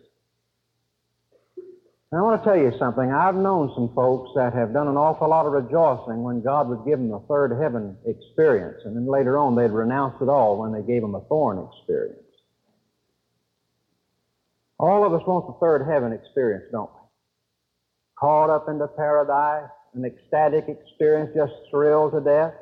I 2.13 2.23
want 2.23 2.43
to 2.43 2.49
tell 2.49 2.57
you 2.57 2.73
something. 2.79 3.13
I've 3.13 3.35
known 3.35 3.71
some 3.75 3.93
folks 3.95 4.31
that 4.35 4.55
have 4.55 4.73
done 4.73 4.89
an 4.89 4.97
awful 4.97 5.29
lot 5.29 5.45
of 5.45 5.53
rejoicing 5.53 6.23
when 6.23 6.41
God 6.41 6.69
would 6.69 6.87
give 6.87 6.99
them 6.99 7.13
a 7.13 7.21
third 7.29 7.53
heaven 7.61 7.97
experience, 8.07 8.81
and 8.85 8.97
then 8.97 9.07
later 9.07 9.37
on 9.37 9.55
they'd 9.55 9.71
renounce 9.71 10.15
it 10.23 10.29
all 10.29 10.59
when 10.59 10.73
they 10.73 10.81
gave 10.81 11.03
them 11.03 11.15
a 11.15 11.21
thorn 11.29 11.67
experience. 11.71 12.23
All 14.79 15.05
of 15.05 15.13
us 15.13 15.27
want 15.27 15.49
the 15.49 15.59
third 15.61 15.87
heaven 15.87 16.13
experience, 16.13 16.65
don't 16.73 16.89
we? 16.95 17.01
Caught 18.19 18.51
up 18.51 18.69
into 18.69 18.87
paradise, 18.89 19.69
an 19.95 20.05
ecstatic 20.07 20.65
experience, 20.69 21.31
just 21.37 21.53
thrilled 21.71 22.13
to 22.13 22.21
death. 22.21 22.55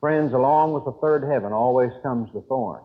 Friends, 0.00 0.32
along 0.32 0.74
with 0.74 0.84
the 0.84 0.94
third 1.00 1.24
heaven 1.24 1.52
always 1.52 1.90
comes 2.04 2.28
the 2.32 2.42
thorn. 2.42 2.82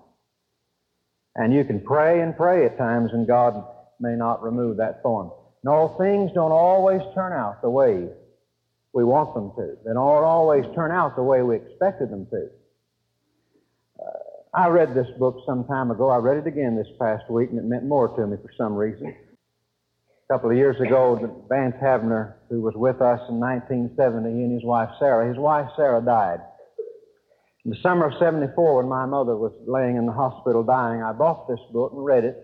And 1.35 1.53
you 1.53 1.63
can 1.63 1.79
pray 1.79 2.21
and 2.21 2.35
pray 2.35 2.65
at 2.65 2.77
times, 2.77 3.11
and 3.13 3.25
God 3.27 3.63
may 4.00 4.15
not 4.15 4.43
remove 4.43 4.77
that 4.77 5.01
thorn. 5.01 5.31
No, 5.63 5.95
things 6.00 6.31
don't 6.33 6.51
always 6.51 7.01
turn 7.13 7.33
out 7.33 7.61
the 7.61 7.69
way 7.69 8.07
we 8.93 9.03
want 9.03 9.33
them 9.33 9.51
to. 9.55 9.77
They 9.85 9.93
don't 9.93 9.97
always 9.97 10.65
turn 10.75 10.91
out 10.91 11.15
the 11.15 11.23
way 11.23 11.41
we 11.41 11.55
expected 11.55 12.09
them 12.09 12.27
to. 12.31 12.50
Uh, 14.00 14.57
I 14.57 14.67
read 14.67 14.93
this 14.93 15.07
book 15.17 15.43
some 15.45 15.65
time 15.65 15.91
ago. 15.91 16.09
I 16.09 16.17
read 16.17 16.38
it 16.38 16.47
again 16.47 16.75
this 16.75 16.88
past 17.00 17.29
week, 17.29 17.50
and 17.51 17.59
it 17.59 17.65
meant 17.65 17.85
more 17.85 18.09
to 18.09 18.27
me 18.27 18.38
for 18.41 18.51
some 18.57 18.73
reason. 18.75 19.07
A 20.29 20.33
couple 20.33 20.50
of 20.50 20.57
years 20.57 20.79
ago, 20.81 21.45
Vance 21.47 21.75
Havner, 21.81 22.33
who 22.50 22.61
was 22.61 22.73
with 22.75 23.01
us 23.01 23.19
in 23.29 23.39
1970, 23.39 24.29
he 24.29 24.43
and 24.43 24.53
his 24.53 24.63
wife 24.63 24.89
Sarah, 25.00 25.27
his 25.27 25.38
wife 25.38 25.69
Sarah 25.75 26.01
died. 26.01 26.39
In 27.63 27.72
the 27.72 27.77
summer 27.84 28.08
of 28.08 28.18
74, 28.18 28.77
when 28.77 28.89
my 28.89 29.06
mother 29.06 29.38
was 29.38 29.53
laying 29.68 29.96
in 29.96 30.08
the 30.08 30.12
hospital 30.12 30.63
dying, 30.63 31.03
I 31.03 31.12
bought 31.12 31.48
this 31.48 31.60
book 31.72 31.91
and 31.94 32.03
read 32.03 32.24
it, 32.24 32.36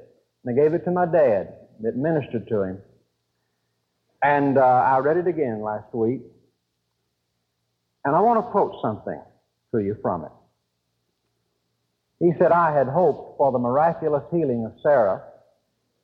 and 0.44 0.54
I 0.54 0.62
gave 0.62 0.74
it 0.74 0.86
to 0.86 0.92
my 0.92 1.06
dad. 1.06 1.54
It 1.84 1.96
ministered 1.96 2.48
to 2.50 2.62
him. 2.62 2.80
And 4.22 4.58
uh, 4.58 4.62
I 4.62 5.00
read 5.00 5.18
it 5.18 5.28
again 5.28 5.62
last 5.62 5.94
week, 5.94 6.22
and 8.06 8.16
I 8.16 8.20
want 8.20 8.46
to 8.46 8.52
quote 8.52 8.80
something 8.82 9.20
to 9.74 9.80
you 9.80 9.98
from 10.02 10.26
it. 10.26 10.32
He 12.20 12.34
said, 12.40 12.52
I 12.52 12.76
had 12.76 12.88
hoped 12.88 13.38
for 13.38 13.52
the 13.52 13.60
miraculous 13.60 14.24
healing 14.32 14.66
of 14.66 14.74
Sarah, 14.82 15.24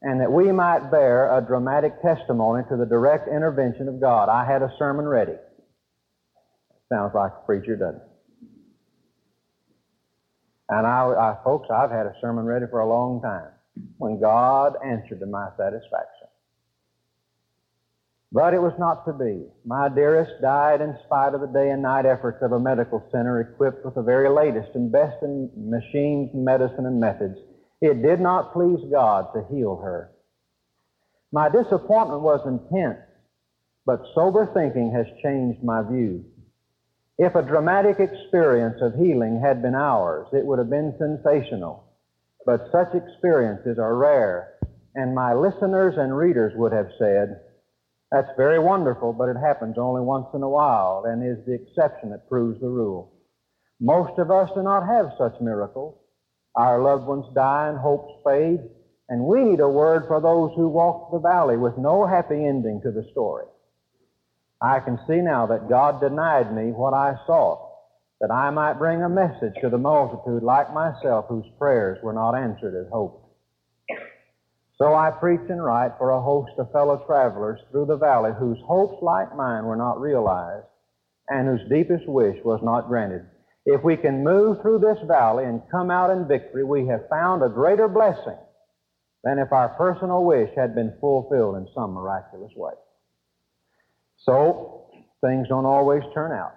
and 0.01 0.21
that 0.21 0.31
we 0.31 0.51
might 0.51 0.91
bear 0.91 1.35
a 1.35 1.41
dramatic 1.41 2.01
testimony 2.01 2.63
to 2.69 2.77
the 2.77 2.85
direct 2.85 3.27
intervention 3.27 3.87
of 3.87 4.01
God. 4.01 4.29
I 4.29 4.45
had 4.45 4.61
a 4.61 4.73
sermon 4.77 5.07
ready. 5.07 5.35
Sounds 6.89 7.13
like 7.15 7.31
a 7.31 7.45
preacher, 7.45 7.75
doesn't 7.75 8.01
it? 8.01 8.12
And 10.73 10.87
I, 10.87 11.05
I, 11.05 11.37
folks, 11.43 11.69
I've 11.69 11.91
had 11.91 12.07
a 12.07 12.15
sermon 12.19 12.45
ready 12.45 12.65
for 12.67 12.79
a 12.79 12.89
long 12.89 13.21
time 13.21 13.51
when 13.99 14.19
God 14.19 14.73
answered 14.83 15.19
to 15.19 15.27
my 15.27 15.49
satisfaction. 15.55 16.27
But 18.31 18.55
it 18.55 18.61
was 18.61 18.73
not 18.79 19.05
to 19.05 19.13
be. 19.13 19.45
My 19.63 19.87
dearest 19.87 20.31
died 20.41 20.81
in 20.81 20.97
spite 21.05 21.35
of 21.35 21.41
the 21.41 21.47
day 21.47 21.69
and 21.69 21.83
night 21.83 22.07
efforts 22.07 22.39
of 22.41 22.53
a 22.53 22.59
medical 22.59 23.07
center 23.11 23.39
equipped 23.41 23.85
with 23.85 23.93
the 23.93 24.01
very 24.01 24.29
latest 24.29 24.69
and 24.73 24.91
best 24.91 25.21
in 25.21 25.51
machines, 25.55 26.31
medicine, 26.33 26.87
and 26.87 26.99
methods. 26.99 27.37
It 27.79 28.01
did 28.01 28.19
not 28.19 28.51
please 28.51 28.79
God 28.91 29.27
to 29.35 29.45
heal 29.53 29.75
her. 29.75 30.09
My 31.31 31.49
disappointment 31.49 32.21
was 32.21 32.41
intense, 32.47 32.97
but 33.85 34.01
sober 34.15 34.49
thinking 34.55 34.91
has 34.91 35.05
changed 35.21 35.63
my 35.63 35.83
view. 35.83 36.25
If 37.19 37.35
a 37.35 37.43
dramatic 37.43 37.99
experience 37.99 38.81
of 38.81 38.95
healing 38.95 39.39
had 39.39 39.61
been 39.61 39.75
ours, 39.75 40.27
it 40.33 40.45
would 40.45 40.57
have 40.57 40.69
been 40.69 40.95
sensational. 40.97 41.83
But 42.43 42.71
such 42.71 42.95
experiences 42.95 43.77
are 43.77 43.95
rare, 43.95 44.55
and 44.95 45.13
my 45.13 45.33
listeners 45.33 45.93
and 45.97 46.17
readers 46.17 46.53
would 46.55 46.73
have 46.73 46.89
said, 46.97 47.39
That's 48.11 48.35
very 48.35 48.57
wonderful, 48.57 49.13
but 49.13 49.29
it 49.29 49.37
happens 49.37 49.77
only 49.77 50.01
once 50.01 50.27
in 50.33 50.41
a 50.41 50.49
while 50.49 51.05
and 51.05 51.23
is 51.23 51.45
the 51.45 51.53
exception 51.53 52.09
that 52.09 52.27
proves 52.27 52.59
the 52.59 52.69
rule. 52.69 53.13
Most 53.79 54.17
of 54.17 54.31
us 54.31 54.49
do 54.55 54.63
not 54.63 54.87
have 54.87 55.13
such 55.17 55.39
miracles. 55.39 55.95
Our 56.55 56.81
loved 56.81 57.05
ones 57.05 57.25
die 57.35 57.69
and 57.69 57.77
hopes 57.77 58.11
fade, 58.25 58.59
and 59.09 59.25
we 59.25 59.43
need 59.43 59.59
a 59.59 59.69
word 59.69 60.05
for 60.07 60.19
those 60.19 60.51
who 60.55 60.67
walk 60.67 61.11
the 61.11 61.19
valley 61.19 61.57
with 61.57 61.77
no 61.77 62.07
happy 62.07 62.43
ending 62.43 62.81
to 62.81 62.91
the 62.91 63.07
story. 63.11 63.45
I 64.63 64.79
can 64.79 64.97
see 65.07 65.17
now 65.17 65.45
that 65.47 65.67
God 65.67 65.99
denied 65.99 66.55
me 66.55 66.71
what 66.71 66.93
I 66.93 67.15
sought, 67.27 67.69
that 68.21 68.31
I 68.31 68.49
might 68.49 68.79
bring 68.79 69.03
a 69.03 69.09
message 69.09 69.55
to 69.59 69.69
the 69.69 69.77
multitude 69.77 70.41
like 70.41 70.73
myself 70.73 71.25
whose 71.27 71.45
prayers 71.59 71.99
were 72.01 72.13
not 72.13 72.33
answered 72.33 72.73
as 72.73 72.89
hoped. 72.89 73.27
So 74.77 74.95
I 74.95 75.11
preach 75.11 75.49
and 75.49 75.63
write 75.63 75.97
for 75.97 76.11
a 76.11 76.21
host 76.21 76.53
of 76.57 76.71
fellow 76.71 77.03
travelers 77.05 77.59
through 77.71 77.87
the 77.87 77.97
valley 77.97 78.31
whose 78.39 78.57
hopes 78.65 79.03
like 79.03 79.35
mine 79.35 79.65
were 79.65 79.75
not 79.75 79.99
realized 79.99 80.65
and 81.27 81.45
whose 81.45 81.69
deepest 81.69 82.07
wish 82.07 82.37
was 82.45 82.61
not 82.63 82.87
granted. 82.87 83.25
If 83.65 83.83
we 83.83 83.97
can 83.97 84.23
move 84.23 84.61
through 84.61 84.79
this 84.79 84.97
valley 85.07 85.43
and 85.43 85.61
come 85.69 85.91
out 85.91 86.09
in 86.09 86.27
victory, 86.27 86.63
we 86.63 86.87
have 86.87 87.09
found 87.09 87.43
a 87.43 87.49
greater 87.49 87.89
blessing 87.89 88.39
than 89.25 89.39
if 89.39 89.51
our 89.51 89.69
personal 89.77 90.23
wish 90.23 90.49
had 90.55 90.73
been 90.73 90.95
fulfilled 91.01 91.57
in 91.57 91.67
some 91.75 91.91
miraculous 91.91 92.51
way. 92.55 92.73
So, 94.25 94.85
things 95.21 95.47
don't 95.49 95.65
always 95.65 96.03
turn 96.13 96.31
out 96.31 96.55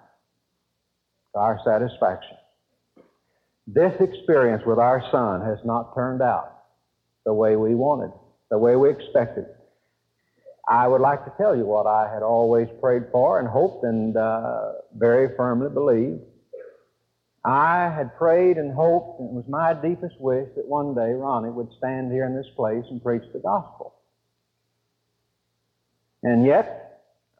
to 1.33 1.39
our 1.39 1.59
satisfaction. 1.65 2.37
This 3.67 3.93
experience 3.99 4.63
with 4.65 4.79
our 4.79 5.03
son 5.11 5.41
has 5.41 5.59
not 5.65 5.93
turned 5.93 6.21
out 6.21 6.63
the 7.25 7.33
way 7.33 7.57
we 7.57 7.75
wanted, 7.75 8.11
the 8.49 8.57
way 8.57 8.75
we 8.77 8.89
expected. 8.89 9.45
I 10.69 10.87
would 10.87 11.01
like 11.01 11.25
to 11.25 11.33
tell 11.37 11.55
you 11.55 11.65
what 11.65 11.85
I 11.85 12.11
had 12.13 12.23
always 12.23 12.67
prayed 12.81 13.03
for 13.11 13.39
and 13.39 13.47
hoped 13.47 13.83
and 13.83 14.15
uh, 14.15 14.73
very 14.95 15.35
firmly 15.35 15.69
believed. 15.69 16.21
I 17.43 17.89
had 17.89 18.17
prayed 18.17 18.57
and 18.57 18.73
hoped, 18.73 19.21
and 19.21 19.29
it 19.29 19.33
was 19.33 19.45
my 19.47 19.73
deepest 19.73 20.19
wish 20.19 20.49
that 20.55 20.65
one 20.65 20.93
day 20.93 21.11
Ronnie 21.13 21.49
would 21.49 21.69
stand 21.77 22.11
here 22.11 22.25
in 22.25 22.35
this 22.35 22.47
place 22.55 22.83
and 22.89 23.01
preach 23.01 23.23
the 23.31 23.39
gospel. 23.39 23.95
And 26.23 26.45
yet, 26.45 26.86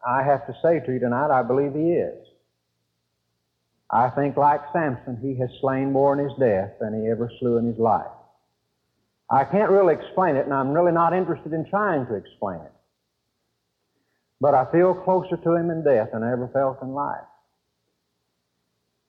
I 0.06 0.24
have 0.24 0.46
to 0.48 0.54
say 0.62 0.80
to 0.86 0.94
you 0.94 1.00
tonight, 1.00 1.32
I 1.32 1.44
believe 1.44 1.74
he 1.74 1.94
is. 1.94 2.28
I 3.90 4.10
think, 4.10 4.36
like 4.36 4.62
Samson, 4.74 5.18
he 5.22 5.40
has 5.40 5.50
slain 5.62 5.92
more 5.92 6.18
in 6.18 6.28
his 6.28 6.38
death 6.38 6.72
than 6.80 7.02
he 7.02 7.10
ever 7.10 7.32
slew 7.40 7.58
in 7.58 7.66
his 7.66 7.78
life. 7.78 8.12
I 9.30 9.44
can't 9.44 9.72
really 9.72 9.94
explain 9.94 10.36
it, 10.36 10.46
and 10.46 10.54
I'm 10.54 10.72
really 10.72 10.92
not 10.92 11.14
interested 11.14 11.54
in 11.54 11.70
trying 11.70 12.06
to 12.08 12.16
explain 12.16 12.60
it. 12.62 12.72
But 14.40 14.54
I 14.54 14.72
feel 14.72 14.94
closer 14.94 15.38
to 15.38 15.56
him 15.56 15.70
in 15.70 15.84
death 15.84 16.10
than 16.14 16.24
I 16.24 16.32
ever 16.32 16.50
felt 16.54 16.82
in 16.82 16.94
life. 16.94 17.24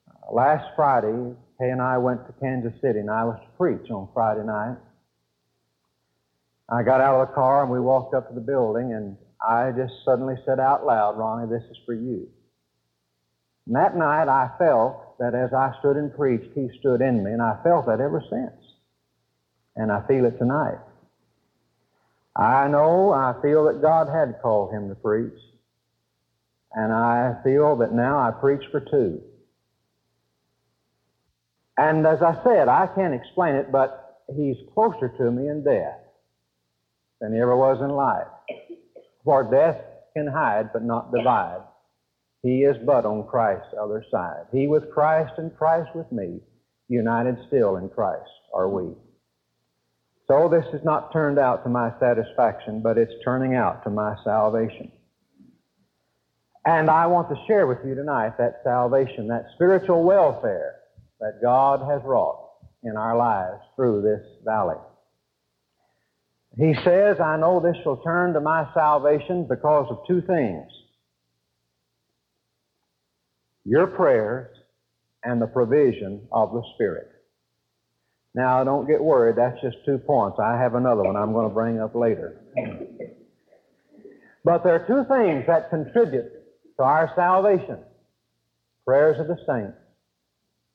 Uh, 0.09 0.33
last 0.33 0.65
Friday, 0.75 1.35
Kay 1.59 1.69
and 1.69 1.81
I 1.81 1.97
went 1.97 2.25
to 2.27 2.33
Kansas 2.39 2.73
City, 2.81 2.99
and 2.99 3.11
I 3.11 3.25
was 3.25 3.37
to 3.41 3.57
preach 3.57 3.91
on 3.91 4.07
Friday 4.13 4.45
night. 4.45 4.77
I 6.71 6.83
got 6.83 7.01
out 7.01 7.19
of 7.19 7.27
the 7.27 7.33
car 7.33 7.63
and 7.63 7.71
we 7.71 7.79
walked 7.79 8.13
up 8.13 8.29
to 8.29 8.35
the 8.35 8.41
building 8.41 8.93
and 8.93 9.17
I 9.41 9.71
just 9.71 9.93
suddenly 10.03 10.35
said 10.45 10.59
out 10.59 10.85
loud, 10.85 11.17
Ronnie, 11.17 11.49
this 11.49 11.63
is 11.69 11.77
for 11.85 11.93
you. 11.93 12.27
And 13.65 13.75
that 13.75 13.95
night 13.95 14.27
I 14.27 14.49
felt 14.57 15.17
that 15.19 15.35
as 15.35 15.53
I 15.53 15.73
stood 15.79 15.95
and 15.95 16.13
preached, 16.13 16.51
he 16.55 16.69
stood 16.79 17.01
in 17.01 17.23
me, 17.23 17.31
and 17.31 17.41
I 17.41 17.57
felt 17.63 17.85
that 17.85 18.01
ever 18.01 18.21
since. 18.29 18.73
And 19.75 19.91
I 19.91 20.05
feel 20.07 20.25
it 20.25 20.37
tonight. 20.37 20.79
I 22.35 22.67
know, 22.67 23.11
I 23.11 23.35
feel 23.41 23.65
that 23.65 23.81
God 23.81 24.07
had 24.09 24.41
called 24.41 24.73
him 24.73 24.89
to 24.89 24.95
preach. 24.95 25.39
And 26.73 26.91
I 26.93 27.35
feel 27.43 27.77
that 27.77 27.93
now 27.93 28.19
I 28.19 28.31
preach 28.31 28.63
for 28.71 28.79
two. 28.79 29.21
And 31.77 32.05
as 32.05 32.21
I 32.21 32.41
said, 32.43 32.67
I 32.67 32.87
can't 32.87 33.13
explain 33.13 33.55
it, 33.55 33.71
but 33.71 34.23
he's 34.35 34.57
closer 34.73 35.09
to 35.09 35.31
me 35.31 35.47
in 35.47 35.63
death 35.63 35.99
than 37.21 37.33
he 37.33 37.39
ever 37.39 37.55
was 37.55 37.79
in 37.81 37.89
life. 37.89 38.27
For 39.23 39.43
death 39.43 39.81
can 40.15 40.27
hide 40.27 40.71
but 40.73 40.83
not 40.83 41.11
divide. 41.13 41.61
He 42.41 42.63
is 42.63 42.77
but 42.85 43.05
on 43.05 43.27
Christ's 43.27 43.73
other 43.79 44.03
side. 44.09 44.45
He 44.51 44.67
with 44.67 44.91
Christ 44.91 45.33
and 45.37 45.55
Christ 45.55 45.89
with 45.93 46.11
me, 46.11 46.39
united 46.87 47.37
still 47.47 47.75
in 47.77 47.89
Christ 47.89 48.29
are 48.53 48.69
we. 48.69 48.93
So 50.27 50.47
this 50.47 50.65
has 50.71 50.83
not 50.83 51.11
turned 51.11 51.39
out 51.39 51.63
to 51.63 51.69
my 51.69 51.91
satisfaction, 51.99 52.81
but 52.81 52.97
it's 52.97 53.13
turning 53.25 53.55
out 53.55 53.83
to 53.83 53.89
my 53.89 54.15
salvation. 54.23 54.91
And 56.65 56.89
I 56.89 57.07
want 57.07 57.29
to 57.29 57.35
share 57.47 57.67
with 57.67 57.79
you 57.85 57.95
tonight 57.95 58.37
that 58.37 58.61
salvation, 58.63 59.27
that 59.27 59.45
spiritual 59.55 60.03
welfare 60.03 60.75
that 61.19 61.39
God 61.41 61.79
has 61.89 62.01
wrought 62.03 62.49
in 62.83 62.95
our 62.95 63.17
lives 63.17 63.61
through 63.75 64.01
this 64.01 64.21
valley. 64.45 64.77
He 66.59 66.73
says, 66.83 67.21
I 67.21 67.37
know 67.37 67.61
this 67.61 67.77
shall 67.83 67.97
turn 67.97 68.33
to 68.33 68.41
my 68.41 68.67
salvation 68.73 69.47
because 69.47 69.87
of 69.89 69.99
two 70.07 70.21
things 70.21 70.67
your 73.65 73.87
prayers 73.87 74.49
and 75.23 75.41
the 75.41 75.47
provision 75.47 76.27
of 76.31 76.51
the 76.51 76.63
Spirit. 76.75 77.07
Now, 78.33 78.63
don't 78.63 78.87
get 78.87 79.01
worried, 79.01 79.35
that's 79.37 79.61
just 79.61 79.77
two 79.85 79.99
points. 79.99 80.37
I 80.41 80.57
have 80.57 80.75
another 80.75 81.03
one 81.03 81.15
I'm 81.15 81.33
going 81.33 81.47
to 81.47 81.53
bring 81.53 81.79
up 81.79 81.93
later. 81.95 82.41
But 84.43 84.63
there 84.63 84.73
are 84.75 84.87
two 84.87 85.05
things 85.07 85.45
that 85.47 85.69
contribute 85.69 86.31
to 86.77 86.83
our 86.83 87.11
salvation 87.15 87.79
prayers 88.85 89.19
of 89.19 89.27
the 89.27 89.37
saints 89.47 89.77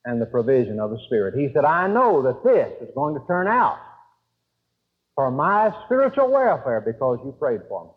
and 0.05 0.21
the 0.21 0.25
provision 0.25 0.79
of 0.79 0.89
the 0.91 0.99
Spirit. 1.07 1.35
He 1.37 1.49
said, 1.53 1.65
I 1.65 1.87
know 1.87 2.21
that 2.23 2.43
this 2.43 2.87
is 2.87 2.93
going 2.95 3.15
to 3.15 3.27
turn 3.27 3.47
out 3.47 3.77
for 5.15 5.31
my 5.31 5.71
spiritual 5.85 6.31
welfare 6.31 6.81
because 6.81 7.19
you 7.23 7.33
prayed 7.39 7.61
for 7.69 7.85
me. 7.85 7.91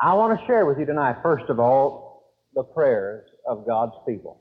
I 0.00 0.14
want 0.14 0.38
to 0.38 0.46
share 0.46 0.66
with 0.66 0.78
you 0.78 0.86
tonight, 0.86 1.16
first 1.22 1.48
of 1.48 1.60
all, 1.60 2.32
the 2.54 2.62
prayers 2.62 3.28
of 3.46 3.66
God's 3.66 3.94
people. 4.06 4.40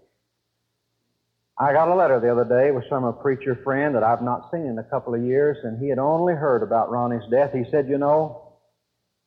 I 1.59 1.73
got 1.73 1.87
a 1.89 1.95
letter 1.95 2.19
the 2.19 2.31
other 2.31 2.45
day 2.45 2.71
with 2.71 2.85
from 2.89 3.03
a 3.03 3.13
preacher 3.13 3.59
friend 3.63 3.95
that 3.95 4.03
I've 4.03 4.23
not 4.23 4.49
seen 4.51 4.65
in 4.65 4.79
a 4.79 4.83
couple 4.83 5.13
of 5.13 5.21
years, 5.21 5.57
and 5.63 5.79
he 5.79 5.89
had 5.89 5.99
only 5.99 6.33
heard 6.33 6.63
about 6.63 6.89
Ronnie's 6.89 7.29
death. 7.29 7.51
He 7.53 7.63
said, 7.69 7.87
You 7.87 7.99
know, 7.99 8.43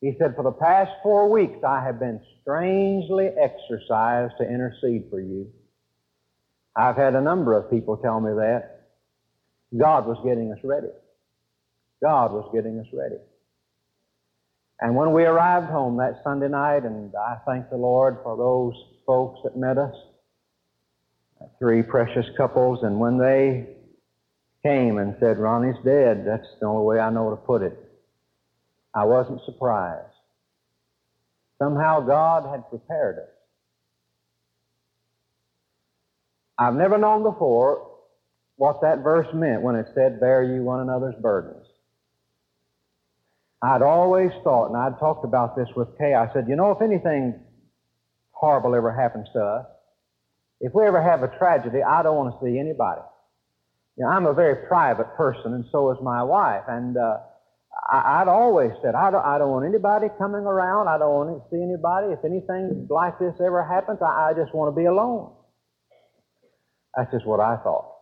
he 0.01 0.15
said, 0.19 0.35
for 0.37 0.43
the 0.43 0.53
past 0.53 0.91
four 1.03 1.31
weeks 1.31 1.59
I 1.67 1.83
have 1.83 1.99
been 1.99 2.21
strangely 2.43 3.27
exercised 3.29 4.35
to 4.39 4.45
intercede 4.45 5.05
for 5.11 5.21
you. 5.21 5.51
I've 6.77 6.97
had 6.97 7.15
a 7.15 7.21
number 7.21 7.55
of 7.55 7.71
people 7.71 7.97
tell 7.97 8.21
me 8.21 8.33
that. 8.35 8.89
God 9.77 10.07
was 10.07 10.19
getting 10.25 10.53
us 10.53 10.59
ready. 10.63 10.89
God 12.03 12.33
was 12.33 12.51
getting 12.55 12.79
us 12.79 12.87
ready. 12.93 13.17
And 14.81 14.95
when 14.95 15.13
we 15.13 15.25
arrived 15.25 15.71
home 15.71 15.97
that 15.99 16.21
Sunday 16.23 16.49
night, 16.49 16.85
and 16.85 17.13
I 17.17 17.37
thank 17.47 17.71
the 17.71 17.77
Lord 17.77 18.19
for 18.23 18.37
those 18.37 18.75
folks 19.07 19.41
that 19.45 19.57
met 19.57 19.79
us, 19.79 19.95
three 21.59 21.83
precious 21.83 22.27
couples, 22.37 22.81
and 22.83 23.01
when 23.01 23.19
they 23.19 23.77
came 24.63 24.99
and 24.99 25.17
said, 25.21 25.39
Ronnie's 25.39 25.83
dead, 25.85 26.25
that's 26.27 26.47
the 26.61 26.67
only 26.67 26.85
way 26.85 26.99
I 26.99 27.11
know 27.11 27.31
to 27.31 27.37
put 27.37 27.63
it. 27.63 27.79
I 28.95 29.05
wasn't 29.05 29.41
surprised. 29.47 30.13
Somehow 31.59 32.01
God 32.01 32.51
had 32.51 32.69
prepared 32.69 33.19
us. 33.19 33.31
I've 36.59 36.75
never 36.75 36.99
known 36.99 37.23
before 37.23 37.91
what 38.57 38.81
that 38.83 39.03
verse 39.03 39.27
meant 39.35 39.63
when 39.63 39.77
it 39.77 39.87
said, 39.95 40.21
Bear 40.21 40.43
you 40.43 40.63
one 40.63 40.81
another's 40.81 41.15
burdens. 41.21 41.66
I'd 43.63 43.83
always 43.83 44.31
thought, 44.45 44.69
and 44.69 44.77
I'd 44.77 44.99
talked 44.99 45.25
about 45.25 45.57
this 45.57 45.69
with 45.75 45.89
Kay, 45.99 46.15
I 46.15 46.33
said, 46.33 46.47
you 46.49 46.57
know, 46.57 46.73
if 46.73 46.83
anything 46.83 47.41
horrible 48.33 48.75
ever 48.75 48.93
happens 48.93 49.29
to 49.33 49.41
us, 49.41 49.67
if 50.61 50.73
we 50.75 50.85
ever 50.87 51.03
have 51.03 51.23
a 51.23 51.29
tragedy, 51.39 51.83
I 51.83 52.03
don't 52.03 52.17
want 52.17 52.35
to 52.35 52.45
see 52.45 52.59
anybody. 52.59 53.01
You 53.97 54.05
know, 54.05 54.11
I'm 54.11 54.27
a 54.27 54.35
very 54.35 54.67
private 54.69 55.15
person, 55.17 55.55
and 55.55 55.65
so 55.73 55.91
is 55.91 55.99
my 56.03 56.23
wife. 56.23 56.65
And 56.69 56.97
uh, 56.97 57.19
I, 57.91 58.25
would 58.25 58.31
always 58.31 58.73
said, 58.83 58.95
I 58.95 59.11
don't, 59.11 59.25
I 59.25 59.39
don't 59.39 59.51
want 59.51 59.67
anybody 59.67 60.09
coming 60.19 60.43
around. 60.43 60.89
I 60.89 60.99
don't 60.99 61.15
want 61.15 61.31
to 61.31 61.43
see 61.51 61.63
anybody. 61.63 62.13
If 62.13 62.25
anything 62.25 62.89
like 62.91 63.19
this 63.19 63.35
ever 63.41 63.65
happens, 63.65 63.99
I, 64.03 64.31
I 64.31 64.33
just 64.35 64.55
want 64.55 64.75
to 64.75 64.79
be 64.79 64.87
alone. 64.87 65.33
That's 66.97 67.11
just 67.13 67.27
what 67.27 67.41
I 67.41 67.57
thought. 67.57 67.93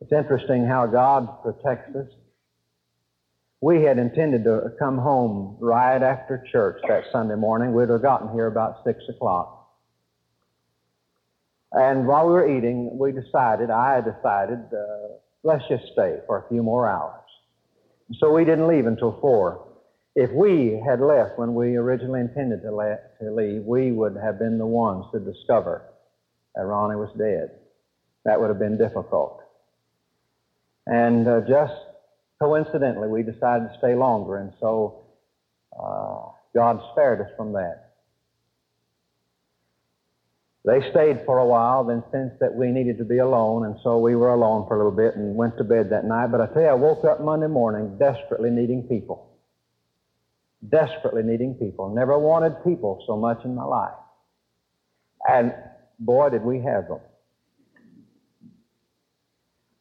It's 0.00 0.12
interesting 0.12 0.66
how 0.66 0.86
God 0.86 1.42
protects 1.42 1.94
us. 1.94 2.08
We 3.62 3.84
had 3.84 3.96
intended 3.96 4.42
to 4.42 4.72
come 4.76 4.98
home 4.98 5.56
right 5.60 6.02
after 6.02 6.44
church 6.50 6.82
that 6.88 7.04
Sunday 7.12 7.36
morning. 7.36 7.72
We'd 7.72 7.90
have 7.90 8.02
gotten 8.02 8.32
here 8.32 8.48
about 8.48 8.82
6 8.84 8.98
o'clock. 9.08 9.70
And 11.70 12.08
while 12.08 12.26
we 12.26 12.32
were 12.32 12.58
eating, 12.58 12.98
we 12.98 13.12
decided, 13.12 13.70
I 13.70 14.00
decided, 14.00 14.58
uh, 14.72 15.14
let's 15.44 15.62
just 15.68 15.84
stay 15.92 16.18
for 16.26 16.44
a 16.44 16.48
few 16.48 16.64
more 16.64 16.88
hours. 16.88 17.22
So 18.18 18.32
we 18.32 18.44
didn't 18.44 18.66
leave 18.66 18.86
until 18.86 19.16
4. 19.20 19.64
If 20.16 20.32
we 20.32 20.82
had 20.84 21.00
left 21.00 21.38
when 21.38 21.54
we 21.54 21.76
originally 21.76 22.20
intended 22.20 22.62
to, 22.62 22.98
to 23.20 23.30
leave, 23.32 23.62
we 23.62 23.92
would 23.92 24.16
have 24.16 24.40
been 24.40 24.58
the 24.58 24.66
ones 24.66 25.06
to 25.12 25.20
discover 25.20 25.84
that 26.56 26.62
Ronnie 26.62 26.96
was 26.96 27.10
dead. 27.16 27.60
That 28.24 28.40
would 28.40 28.48
have 28.48 28.58
been 28.58 28.76
difficult. 28.76 29.40
And 30.84 31.28
uh, 31.28 31.42
just 31.48 31.74
coincidentally, 32.42 33.06
we 33.06 33.22
decided 33.22 33.68
to 33.68 33.74
stay 33.78 33.94
longer, 33.94 34.38
and 34.38 34.52
so 34.58 35.04
uh, 35.78 36.26
God 36.52 36.80
spared 36.90 37.20
us 37.20 37.30
from 37.36 37.52
that. 37.52 37.92
They 40.64 40.80
stayed 40.90 41.20
for 41.24 41.38
a 41.38 41.46
while, 41.46 41.84
then 41.84 42.02
sensed 42.10 42.40
that 42.40 42.52
we 42.52 42.72
needed 42.72 42.98
to 42.98 43.04
be 43.04 43.18
alone, 43.18 43.64
and 43.64 43.76
so 43.84 43.98
we 43.98 44.16
were 44.16 44.30
alone 44.30 44.66
for 44.66 44.74
a 44.74 44.78
little 44.78 44.96
bit 44.96 45.14
and 45.14 45.36
went 45.36 45.56
to 45.58 45.64
bed 45.64 45.90
that 45.90 46.04
night. 46.04 46.32
But 46.32 46.40
I 46.40 46.46
tell 46.46 46.62
you, 46.62 46.68
I 46.68 46.74
woke 46.74 47.04
up 47.04 47.20
Monday 47.20 47.46
morning 47.46 47.96
desperately 47.96 48.50
needing 48.50 48.82
people. 48.88 49.30
Desperately 50.68 51.22
needing 51.22 51.54
people. 51.54 51.94
Never 51.94 52.18
wanted 52.18 52.64
people 52.64 53.04
so 53.06 53.16
much 53.16 53.44
in 53.44 53.54
my 53.54 53.64
life. 53.64 53.94
And 55.28 55.54
boy, 56.00 56.30
did 56.30 56.42
we 56.42 56.60
have 56.62 56.88
them. 56.88 57.00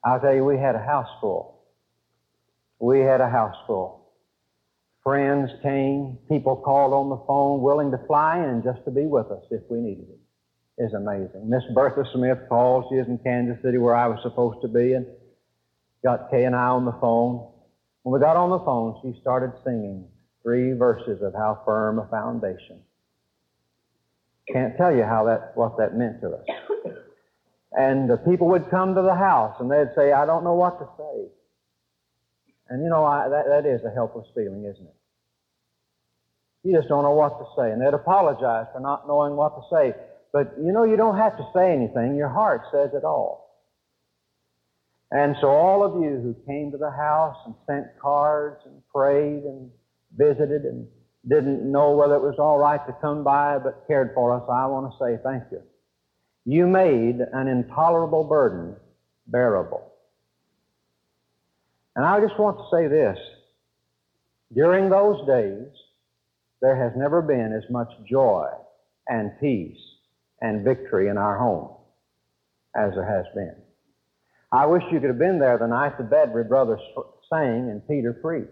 I'll 0.03 0.19
tell 0.19 0.33
you, 0.33 0.45
we 0.45 0.57
had 0.57 0.75
a 0.75 0.83
house 0.83 1.09
full. 1.19 1.50
We 2.81 2.99
had 2.99 3.21
a 3.21 3.29
house 3.29 3.55
full. 3.67 4.09
Friends 5.03 5.51
came, 5.61 6.17
people 6.27 6.55
called 6.55 6.93
on 6.93 7.09
the 7.09 7.23
phone, 7.27 7.61
willing 7.61 7.91
to 7.91 7.99
fly 8.07 8.43
in 8.43 8.63
just 8.63 8.83
to 8.85 8.91
be 8.91 9.05
with 9.05 9.27
us 9.27 9.43
if 9.51 9.61
we 9.69 9.79
needed 9.79 10.07
it. 10.09 10.19
it 10.77 10.85
is 10.85 10.93
amazing. 10.93 11.47
Miss 11.47 11.63
Bertha 11.75 12.03
Smith 12.13 12.39
called. 12.49 12.85
She 12.89 12.95
is 12.95 13.07
in 13.07 13.19
Kansas 13.19 13.61
City 13.63 13.77
where 13.77 13.95
I 13.95 14.07
was 14.07 14.19
supposed 14.23 14.61
to 14.63 14.67
be 14.67 14.93
and 14.93 15.05
got 16.03 16.31
Kay 16.31 16.45
and 16.45 16.55
I 16.55 16.69
on 16.69 16.85
the 16.85 16.97
phone. 16.99 17.47
When 18.01 18.13
we 18.13 18.19
got 18.19 18.35
on 18.35 18.49
the 18.49 18.59
phone, 18.59 18.99
she 19.03 19.19
started 19.21 19.51
singing 19.63 20.07
three 20.41 20.73
verses 20.73 21.21
of 21.21 21.33
How 21.33 21.61
Firm 21.63 21.99
a 21.99 22.07
Foundation. 22.07 22.81
Can't 24.51 24.75
tell 24.75 24.95
you 24.95 25.03
how 25.03 25.25
that, 25.25 25.51
what 25.53 25.77
that 25.77 25.95
meant 25.95 26.19
to 26.21 26.29
us. 26.31 26.45
And 27.73 28.09
the 28.09 28.17
people 28.17 28.47
would 28.49 28.69
come 28.69 28.95
to 28.95 29.01
the 29.01 29.15
house 29.15 29.55
and 29.59 29.71
they'd 29.71 29.95
say, 29.95 30.11
I 30.11 30.25
don't 30.25 30.43
know 30.43 30.55
what 30.55 30.77
to 30.79 30.87
say. 30.97 31.31
And 32.71 32.81
you 32.81 32.89
know, 32.89 33.03
I, 33.03 33.27
that, 33.27 33.45
that 33.49 33.65
is 33.65 33.81
a 33.83 33.93
helpless 33.93 34.27
feeling, 34.33 34.63
isn't 34.63 34.87
it? 34.87 34.95
You 36.63 36.77
just 36.77 36.87
don't 36.87 37.03
know 37.03 37.11
what 37.11 37.37
to 37.37 37.45
say. 37.57 37.69
And 37.69 37.81
they'd 37.81 37.93
apologize 37.93 38.67
for 38.71 38.79
not 38.79 39.07
knowing 39.07 39.35
what 39.35 39.55
to 39.57 39.61
say. 39.69 39.93
But 40.31 40.53
you 40.57 40.71
know, 40.71 40.85
you 40.85 40.95
don't 40.95 41.17
have 41.17 41.35
to 41.35 41.45
say 41.53 41.73
anything. 41.73 42.15
Your 42.15 42.29
heart 42.29 42.61
says 42.71 42.91
it 42.93 43.03
all. 43.03 43.41
And 45.11 45.35
so 45.41 45.49
all 45.49 45.83
of 45.83 46.01
you 46.01 46.21
who 46.21 46.33
came 46.47 46.71
to 46.71 46.77
the 46.77 46.89
house 46.89 47.35
and 47.45 47.55
sent 47.67 47.87
cards 48.01 48.61
and 48.65 48.81
prayed 48.95 49.43
and 49.43 49.69
visited 50.15 50.63
and 50.63 50.87
didn't 51.27 51.69
know 51.69 51.91
whether 51.91 52.15
it 52.15 52.21
was 52.21 52.39
all 52.39 52.57
right 52.57 52.79
to 52.87 52.95
come 53.01 53.25
by 53.25 53.57
but 53.59 53.83
cared 53.85 54.11
for 54.15 54.33
us, 54.33 54.43
I 54.49 54.65
want 54.67 54.93
to 54.93 54.97
say 54.97 55.21
thank 55.21 55.43
you. 55.51 55.61
You 56.45 56.67
made 56.67 57.17
an 57.33 57.49
intolerable 57.49 58.23
burden 58.23 58.77
bearable. 59.27 59.90
And 61.95 62.05
I 62.05 62.19
just 62.19 62.39
want 62.39 62.57
to 62.57 62.75
say 62.75 62.87
this. 62.87 63.17
During 64.53 64.89
those 64.89 65.25
days, 65.27 65.67
there 66.61 66.75
has 66.75 66.93
never 66.95 67.21
been 67.21 67.53
as 67.53 67.69
much 67.69 67.89
joy 68.09 68.47
and 69.07 69.31
peace 69.39 69.79
and 70.41 70.63
victory 70.63 71.07
in 71.07 71.17
our 71.17 71.37
home 71.37 71.75
as 72.75 72.93
there 72.93 73.05
has 73.05 73.25
been. 73.33 73.55
I 74.51 74.65
wish 74.65 74.83
you 74.91 74.99
could 74.99 75.09
have 75.09 75.19
been 75.19 75.39
there 75.39 75.57
the 75.57 75.67
night 75.67 75.97
the 75.97 76.03
Bedford 76.03 76.49
brothers 76.49 76.81
sang 77.29 77.69
and 77.69 77.87
Peter 77.87 78.13
preached. 78.13 78.49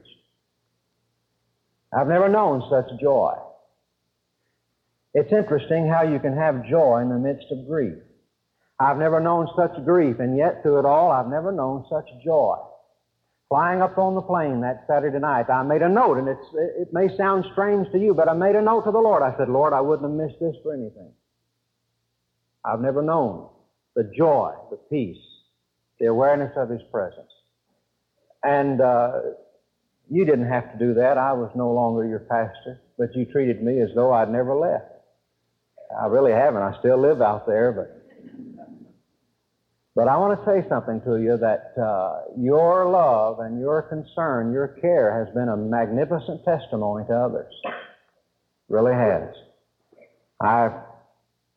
I've 1.91 2.07
never 2.07 2.29
known 2.29 2.63
such 2.69 2.99
joy. 2.99 3.35
It's 5.13 5.33
interesting 5.33 5.87
how 5.87 6.03
you 6.03 6.19
can 6.19 6.35
have 6.35 6.67
joy 6.69 7.01
in 7.01 7.09
the 7.09 7.17
midst 7.17 7.47
of 7.51 7.67
grief. 7.67 7.97
I've 8.79 8.97
never 8.97 9.19
known 9.19 9.49
such 9.57 9.83
grief, 9.83 10.19
and 10.19 10.37
yet 10.37 10.61
through 10.61 10.79
it 10.79 10.85
all, 10.85 11.11
I've 11.11 11.27
never 11.27 11.51
known 11.51 11.85
such 11.89 12.05
joy. 12.23 12.57
Flying 13.49 13.81
up 13.81 13.97
on 13.97 14.13
the 14.13 14.21
plane 14.21 14.61
that 14.61 14.85
Saturday 14.87 15.17
night, 15.17 15.49
I 15.49 15.63
made 15.63 15.81
a 15.81 15.89
note, 15.89 16.19
and 16.19 16.27
it's, 16.27 16.45
it 16.79 16.93
may 16.93 17.15
sound 17.17 17.45
strange 17.51 17.91
to 17.91 17.97
you, 17.97 18.13
but 18.13 18.29
I 18.29 18.33
made 18.33 18.55
a 18.55 18.61
note 18.61 18.85
to 18.85 18.91
the 18.91 18.99
Lord. 18.99 19.23
I 19.23 19.35
said, 19.37 19.49
Lord, 19.49 19.73
I 19.73 19.81
wouldn't 19.81 20.07
have 20.07 20.17
missed 20.17 20.39
this 20.39 20.55
for 20.61 20.71
anything. 20.71 21.11
I've 22.63 22.79
never 22.79 23.01
known 23.01 23.49
the 23.95 24.03
joy, 24.15 24.53
the 24.69 24.77
peace, 24.77 25.17
the 25.99 26.05
awareness 26.05 26.51
of 26.57 26.69
His 26.69 26.81
presence. 26.91 27.31
And 28.43 28.81
uh, 28.81 29.13
you 30.11 30.25
didn't 30.25 30.47
have 30.47 30.71
to 30.71 30.77
do 30.77 30.93
that. 30.93 31.17
I 31.17 31.33
was 31.33 31.49
no 31.55 31.71
longer 31.71 32.05
your 32.05 32.19
pastor, 32.19 32.81
but 32.99 33.15
you 33.15 33.25
treated 33.25 33.63
me 33.63 33.81
as 33.81 33.89
though 33.95 34.13
I'd 34.13 34.31
never 34.31 34.55
left. 34.55 34.91
I 35.99 36.05
really 36.05 36.33
haven't. 36.33 36.61
I 36.61 36.77
still 36.79 37.01
live 37.01 37.19
out 37.19 37.47
there, 37.47 37.71
but 37.71 37.98
but 39.99 40.07
I 40.07 40.15
want 40.15 40.39
to 40.39 40.45
say 40.45 40.65
something 40.69 41.01
to 41.01 41.17
you 41.17 41.35
that 41.35 41.73
uh, 41.77 42.31
your 42.37 42.89
love 42.89 43.41
and 43.41 43.59
your 43.59 43.81
concern, 43.81 44.53
your 44.53 44.69
care 44.79 45.11
has 45.25 45.33
been 45.35 45.49
a 45.49 45.57
magnificent 45.57 46.45
testimony 46.45 47.05
to 47.07 47.13
others. 47.13 47.53
Really 48.69 48.93
has. 48.93 49.27
I 50.41 50.69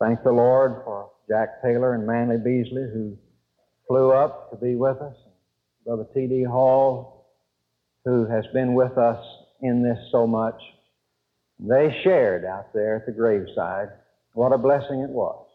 thank 0.00 0.24
the 0.24 0.32
Lord 0.32 0.82
for 0.84 1.12
Jack 1.28 1.62
Taylor 1.62 1.94
and 1.94 2.04
Manley 2.04 2.38
Beasley 2.38 2.82
who 2.92 3.16
flew 3.86 4.10
up 4.10 4.50
to 4.50 4.56
be 4.56 4.74
with 4.74 4.96
us. 4.96 5.14
Brother 5.86 6.08
T.D. 6.12 6.42
Hall, 6.42 7.28
who 8.04 8.26
has 8.26 8.44
been 8.52 8.74
with 8.74 8.98
us 8.98 9.24
in 9.60 9.84
this 9.84 9.98
so 10.10 10.26
much. 10.26 10.60
They 11.60 11.96
shared 12.02 12.44
out 12.44 12.74
there 12.74 12.96
at 12.96 13.06
the 13.06 13.12
graveside. 13.12 13.90
What 14.34 14.50
a 14.50 14.58
blessing 14.58 14.98
it 14.98 15.10
was. 15.10 15.46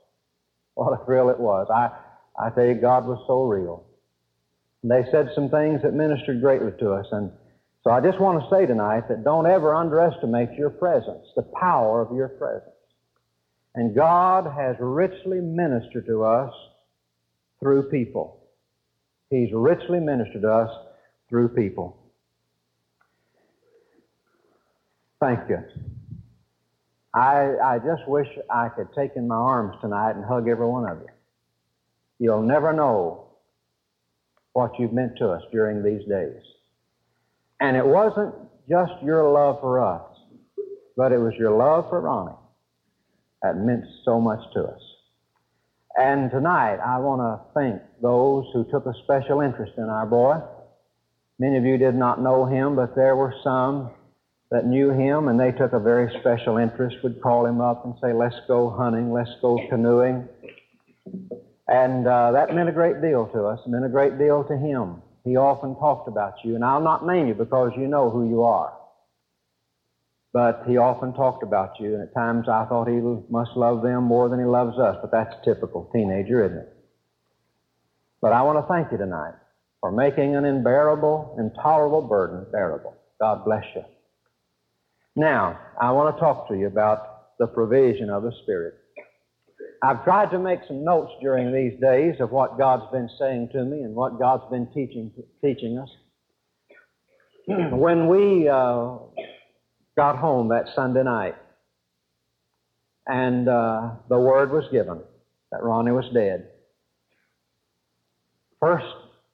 What 0.76 0.93
a 0.93 1.04
thrill 1.04 1.30
it 1.30 1.39
was. 1.39 1.67
I, 1.69 1.89
I 2.38 2.50
tell 2.50 2.65
you, 2.65 2.76
God 2.76 3.06
was 3.06 3.23
so 3.28 3.43
real. 3.43 3.86
They 4.84 5.04
said 5.12 5.32
some 5.34 5.50
things 5.50 5.82
that 5.82 5.93
ministered 5.93 6.41
greatly 6.41 6.71
to 6.80 6.93
us. 6.93 7.08
And 7.12 7.32
so 7.84 7.91
I 7.91 8.00
just 8.00 8.19
want 8.19 8.43
to 8.43 8.50
say 8.50 8.65
tonight 8.65 9.08
that 9.10 9.23
don't 9.23 9.47
ever 9.47 9.73
underestimate 9.76 10.54
your 10.58 10.69
presence, 10.69 11.26
the 11.36 11.43
power 11.60 12.02
of 12.02 12.15
your 12.15 12.30
presence. 12.30 12.71
And 13.76 13.95
God 13.95 14.45
has 14.45 14.76
richly 14.80 15.39
ministered 15.39 16.06
to 16.08 16.23
us 16.23 16.54
through 17.60 17.89
people. 17.89 18.39
He's 19.30 19.50
richly 19.52 20.00
ministered 20.00 20.43
to 20.43 20.52
us 20.52 20.69
through 21.30 21.50
people. 21.50 21.97
Thank 25.19 25.50
you. 25.50 25.63
I, 27.13 27.56
I 27.63 27.80
just 27.80 28.08
wish 28.08 28.28
I 28.50 28.69
could 28.69 28.89
take 28.95 29.12
in 29.15 29.28
my 29.28 29.36
arms 29.36 29.76
tonight 29.82 30.12
and 30.12 30.23
hug 30.23 30.47
every 30.47 30.67
one 30.67 30.88
of 30.89 31.00
you. 31.00 31.08
You'll 32.19 32.41
never 32.41 32.73
know 32.73 33.27
what 34.53 34.71
you've 34.80 34.93
meant 34.93 35.17
to 35.19 35.30
us 35.30 35.43
during 35.51 35.84
these 35.84 36.08
days. 36.08 36.41
And 37.60 37.77
it 37.77 37.86
wasn't 37.86 38.34
just 38.69 38.93
your 39.03 39.32
love 39.32 39.60
for 39.62 39.84
us, 39.84 40.03
but 40.95 41.12
it 41.12 41.19
was 41.19 41.34
your 41.38 41.56
love 41.56 41.89
for 41.89 42.01
Ronnie 42.01 42.34
that 43.41 43.58
meant 43.58 43.86
so 44.03 44.19
much 44.19 44.39
to 44.53 44.63
us. 44.63 44.82
And 45.95 46.30
tonight, 46.30 46.77
I 46.77 46.99
want 46.99 47.21
to 47.21 47.60
thank 47.60 47.82
those 48.01 48.45
who 48.53 48.65
took 48.69 48.86
a 48.86 48.93
special 49.03 49.41
interest 49.41 49.73
in 49.77 49.86
our 49.86 50.06
boy. 50.06 50.39
Many 51.39 51.58
of 51.58 51.63
you 51.65 51.77
did 51.77 51.95
not 51.95 52.21
know 52.21 52.45
him, 52.45 52.75
but 52.75 52.95
there 52.95 53.15
were 53.15 53.34
some 53.43 53.91
that 54.51 54.65
knew 54.65 54.91
him, 54.91 55.27
and 55.27 55.39
they 55.39 55.51
took 55.51 55.73
a 55.73 55.80
very 55.80 56.12
special 56.19 56.58
interest, 56.58 56.97
would 57.03 57.21
call 57.21 57.45
him 57.45 57.62
up 57.62 57.86
and 57.86 57.95
say, 58.01 58.13
Let's 58.13 58.39
go 58.47 58.69
hunting, 58.69 59.12
let's 59.12 59.32
go 59.41 59.60
canoeing. 59.69 60.27
And 61.67 62.08
uh, 62.08 62.32
that 62.32 62.53
meant 62.53 62.69
a 62.69 62.71
great 62.71 63.01
deal 63.01 63.27
to 63.34 63.45
us, 63.45 63.60
meant 63.67 63.86
a 63.86 63.89
great 63.89 64.17
deal 64.17 64.43
to 64.45 64.58
him. 64.58 65.01
He 65.23 65.36
often 65.36 65.75
talked 65.75 66.08
about 66.08 66.36
you, 66.43 66.56
and 66.56 66.63
I'll 66.63 66.82
not 66.82 67.06
name 67.06 67.27
you 67.27 67.34
because 67.34 67.71
you 67.77 67.88
know 67.88 68.10
who 68.10 68.30
you 68.30 68.43
are. 68.43 68.73
But 70.32 70.63
he 70.67 70.77
often 70.77 71.13
talked 71.13 71.43
about 71.43 71.80
you, 71.80 71.93
and 71.93 72.03
at 72.03 72.13
times 72.13 72.47
I 72.47 72.65
thought 72.65 72.88
he 72.88 72.99
must 73.30 73.51
love 73.56 73.82
them 73.82 74.03
more 74.03 74.30
than 74.30 74.39
he 74.39 74.45
loves 74.45 74.77
us, 74.77 74.97
but 75.01 75.12
that's 75.12 75.36
typical 75.43 75.89
teenager, 75.93 76.45
isn't 76.45 76.58
it? 76.58 76.73
But 78.21 78.32
I 78.34 78.41
want 78.43 78.60
to 78.60 78.73
thank 78.73 78.91
you 78.91 78.97
tonight 78.97 79.34
for 79.82 79.91
making 79.91 80.36
an 80.36 80.45
unbearable, 80.45 81.36
intolerable 81.38 82.01
burden 82.01 82.45
bearable. 82.51 82.95
God 83.19 83.43
bless 83.45 83.63
you. 83.75 83.84
Now, 85.15 85.60
I 85.82 85.91
want 85.91 86.15
to 86.15 86.19
talk 86.19 86.47
to 86.49 86.58
you 86.58 86.67
about 86.67 87.38
the 87.39 87.47
provision 87.47 88.10
of 88.10 88.23
the 88.23 88.32
Spirit. 88.43 88.75
I've 89.84 90.04
tried 90.04 90.32
to 90.32 90.40
make 90.40 90.60
some 90.68 90.84
notes 90.84 91.12
during 91.22 91.54
these 91.54 91.80
days 91.80 92.16
of 92.20 92.32
what 92.32 92.58
God's 92.58 92.92
been 92.92 93.10
saying 93.20 93.50
to 93.54 93.63
me 93.63 93.82
and 93.82 93.96
what 93.96 94.20
God's 94.20 94.44
been 94.50 94.68
teaching, 94.74 95.12
teaching 95.44 95.78
us. 95.78 95.90
when 97.48 98.08
we 98.08 98.50
uh, 98.50 98.98
got 99.96 100.18
home 100.18 100.50
that 100.50 100.66
Sunday 100.76 101.04
night, 101.04 101.36
and 103.06 103.48
uh, 103.48 103.92
the 104.10 104.20
word 104.20 104.52
was 104.52 104.66
given 104.72 105.02
that 105.52 105.63
Ronnie 105.63 105.92
was 105.92 106.06
dead. 106.13 106.50
First 108.60 108.86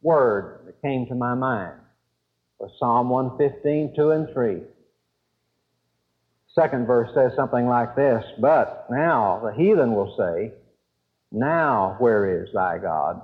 word 0.02 0.60
that 0.66 0.82
came 0.82 1.08
to 1.08 1.16
my 1.16 1.34
mind 1.34 1.80
was 2.60 2.72
Psalm 2.80 3.10
115, 3.10 3.94
2 3.96 4.12
and 4.12 4.28
3. 4.34 4.62
Second 6.56 6.86
verse 6.86 7.10
says 7.16 7.32
something 7.36 7.68
like 7.68 7.96
this 7.96 8.24
But 8.40 8.88
now 8.90 9.42
the 9.44 9.54
heathen 9.54 9.94
will 9.94 10.16
say, 10.18 10.54
Now 11.32 11.96
where 12.00 12.44
is 12.44 12.50
thy 12.54 12.78
God? 12.78 13.22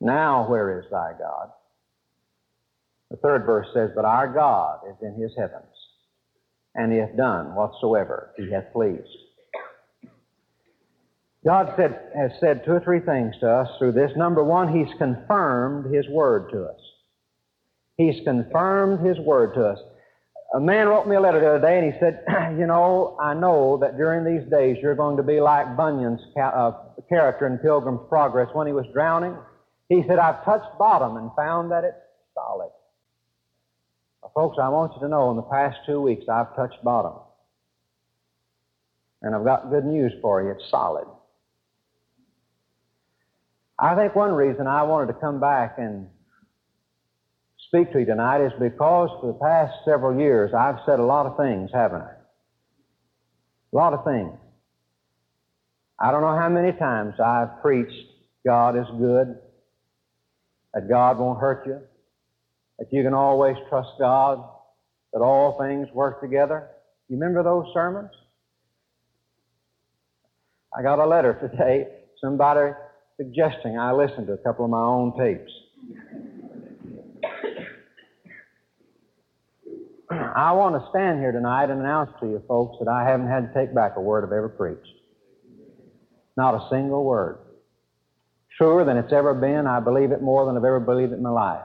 Now 0.00 0.48
where 0.48 0.80
is 0.80 0.86
thy 0.90 1.12
God? 1.18 1.50
The 3.10 3.18
third 3.18 3.44
verse 3.44 3.68
says, 3.74 3.90
But 3.94 4.06
our 4.06 4.32
God 4.32 4.80
is 4.90 4.96
in 5.02 5.20
his 5.20 5.32
heavens, 5.36 5.74
and 6.74 6.90
he 6.90 6.98
hath 6.98 7.16
done 7.16 7.54
whatsoever 7.54 8.32
he 8.36 8.50
hath 8.50 8.72
pleased. 8.72 9.06
God 11.44 11.74
said, 11.76 11.98
has 12.16 12.30
said 12.40 12.64
two 12.64 12.72
or 12.72 12.80
three 12.80 13.00
things 13.00 13.34
to 13.40 13.50
us 13.50 13.68
through 13.78 13.92
this. 13.92 14.12
Number 14.16 14.44
one, 14.44 14.72
he's 14.72 14.96
confirmed 14.96 15.92
his 15.92 16.08
word 16.08 16.50
to 16.52 16.64
us. 16.64 16.80
He's 17.96 18.24
confirmed 18.24 19.04
his 19.04 19.18
word 19.18 19.54
to 19.54 19.66
us. 19.66 19.78
A 20.54 20.60
man 20.60 20.88
wrote 20.88 21.06
me 21.06 21.16
a 21.16 21.20
letter 21.20 21.40
the 21.40 21.48
other 21.48 21.60
day 21.60 21.78
and 21.78 21.92
he 21.92 21.98
said, 21.98 22.24
You 22.58 22.66
know, 22.66 23.16
I 23.20 23.32
know 23.34 23.78
that 23.78 23.96
during 23.96 24.24
these 24.24 24.48
days 24.50 24.76
you're 24.82 24.94
going 24.94 25.16
to 25.16 25.22
be 25.22 25.40
like 25.40 25.76
Bunyan's 25.76 26.20
ca- 26.34 26.40
uh, 26.40 27.02
character 27.08 27.46
in 27.46 27.58
Pilgrim's 27.58 28.00
Progress 28.08 28.48
when 28.52 28.66
he 28.66 28.72
was 28.72 28.84
drowning. 28.92 29.34
He 29.88 30.02
said, 30.06 30.18
I've 30.18 30.44
touched 30.44 30.78
bottom 30.78 31.16
and 31.16 31.30
found 31.36 31.70
that 31.70 31.84
it's 31.84 31.96
solid. 32.34 32.70
Folks, 34.34 34.58
I 34.60 34.68
want 34.68 34.92
you 34.94 35.00
to 35.00 35.08
know 35.08 35.30
in 35.30 35.36
the 35.36 35.42
past 35.42 35.78
two 35.86 36.00
weeks 36.00 36.24
I've 36.28 36.54
touched 36.54 36.82
bottom. 36.84 37.14
And 39.20 39.34
I've 39.34 39.44
got 39.44 39.70
good 39.70 39.84
news 39.84 40.12
for 40.20 40.42
you. 40.42 40.50
It's 40.50 40.70
solid. 40.70 41.06
I 43.78 43.94
think 43.94 44.14
one 44.14 44.32
reason 44.32 44.66
I 44.66 44.82
wanted 44.84 45.08
to 45.08 45.14
come 45.14 45.40
back 45.40 45.76
and 45.78 46.08
speak 47.74 47.90
to 47.90 48.00
you 48.00 48.04
tonight 48.04 48.44
is 48.44 48.52
because 48.60 49.08
for 49.20 49.28
the 49.28 49.38
past 49.38 49.72
several 49.86 50.20
years 50.20 50.52
I've 50.52 50.76
said 50.84 50.98
a 50.98 51.04
lot 51.04 51.24
of 51.24 51.38
things, 51.38 51.70
haven't 51.72 52.02
I? 52.02 52.12
A 53.72 53.76
lot 53.76 53.94
of 53.94 54.04
things. 54.04 54.38
I 55.98 56.10
don't 56.10 56.20
know 56.20 56.36
how 56.36 56.50
many 56.50 56.72
times 56.72 57.14
I've 57.18 57.62
preached 57.62 58.08
God 58.44 58.76
is 58.76 58.84
good, 58.98 59.38
that 60.74 60.86
God 60.86 61.18
won't 61.18 61.40
hurt 61.40 61.66
you, 61.66 61.80
that 62.78 62.92
you 62.92 63.02
can 63.02 63.14
always 63.14 63.56
trust 63.70 63.88
God, 63.98 64.44
that 65.14 65.20
all 65.20 65.58
things 65.58 65.88
work 65.94 66.20
together. 66.20 66.68
You 67.08 67.16
remember 67.16 67.42
those 67.42 67.72
sermons? 67.72 68.10
I 70.76 70.82
got 70.82 70.98
a 70.98 71.06
letter 71.06 71.38
today, 71.40 71.86
somebody 72.20 72.72
suggesting 73.16 73.78
I 73.78 73.92
listen 73.92 74.26
to 74.26 74.34
a 74.34 74.38
couple 74.38 74.66
of 74.66 74.70
my 74.70 74.82
own 74.82 75.16
tapes. 75.16 75.50
I 80.34 80.52
want 80.52 80.82
to 80.82 80.88
stand 80.90 81.20
here 81.20 81.32
tonight 81.32 81.68
and 81.68 81.80
announce 81.80 82.10
to 82.20 82.26
you 82.26 82.42
folks 82.48 82.78
that 82.80 82.88
I 82.90 83.04
haven't 83.04 83.28
had 83.28 83.52
to 83.52 83.54
take 83.54 83.74
back 83.74 83.92
a 83.96 84.00
word 84.00 84.24
I've 84.24 84.32
ever 84.32 84.48
preached. 84.48 84.94
Not 86.36 86.54
a 86.54 86.68
single 86.70 87.04
word. 87.04 87.38
Truer 88.56 88.84
than 88.84 88.96
it's 88.96 89.12
ever 89.12 89.34
been. 89.34 89.66
I 89.66 89.80
believe 89.80 90.10
it 90.10 90.22
more 90.22 90.46
than 90.46 90.56
I've 90.56 90.64
ever 90.64 90.80
believed 90.80 91.12
it 91.12 91.16
in 91.16 91.22
my 91.22 91.30
life. 91.30 91.64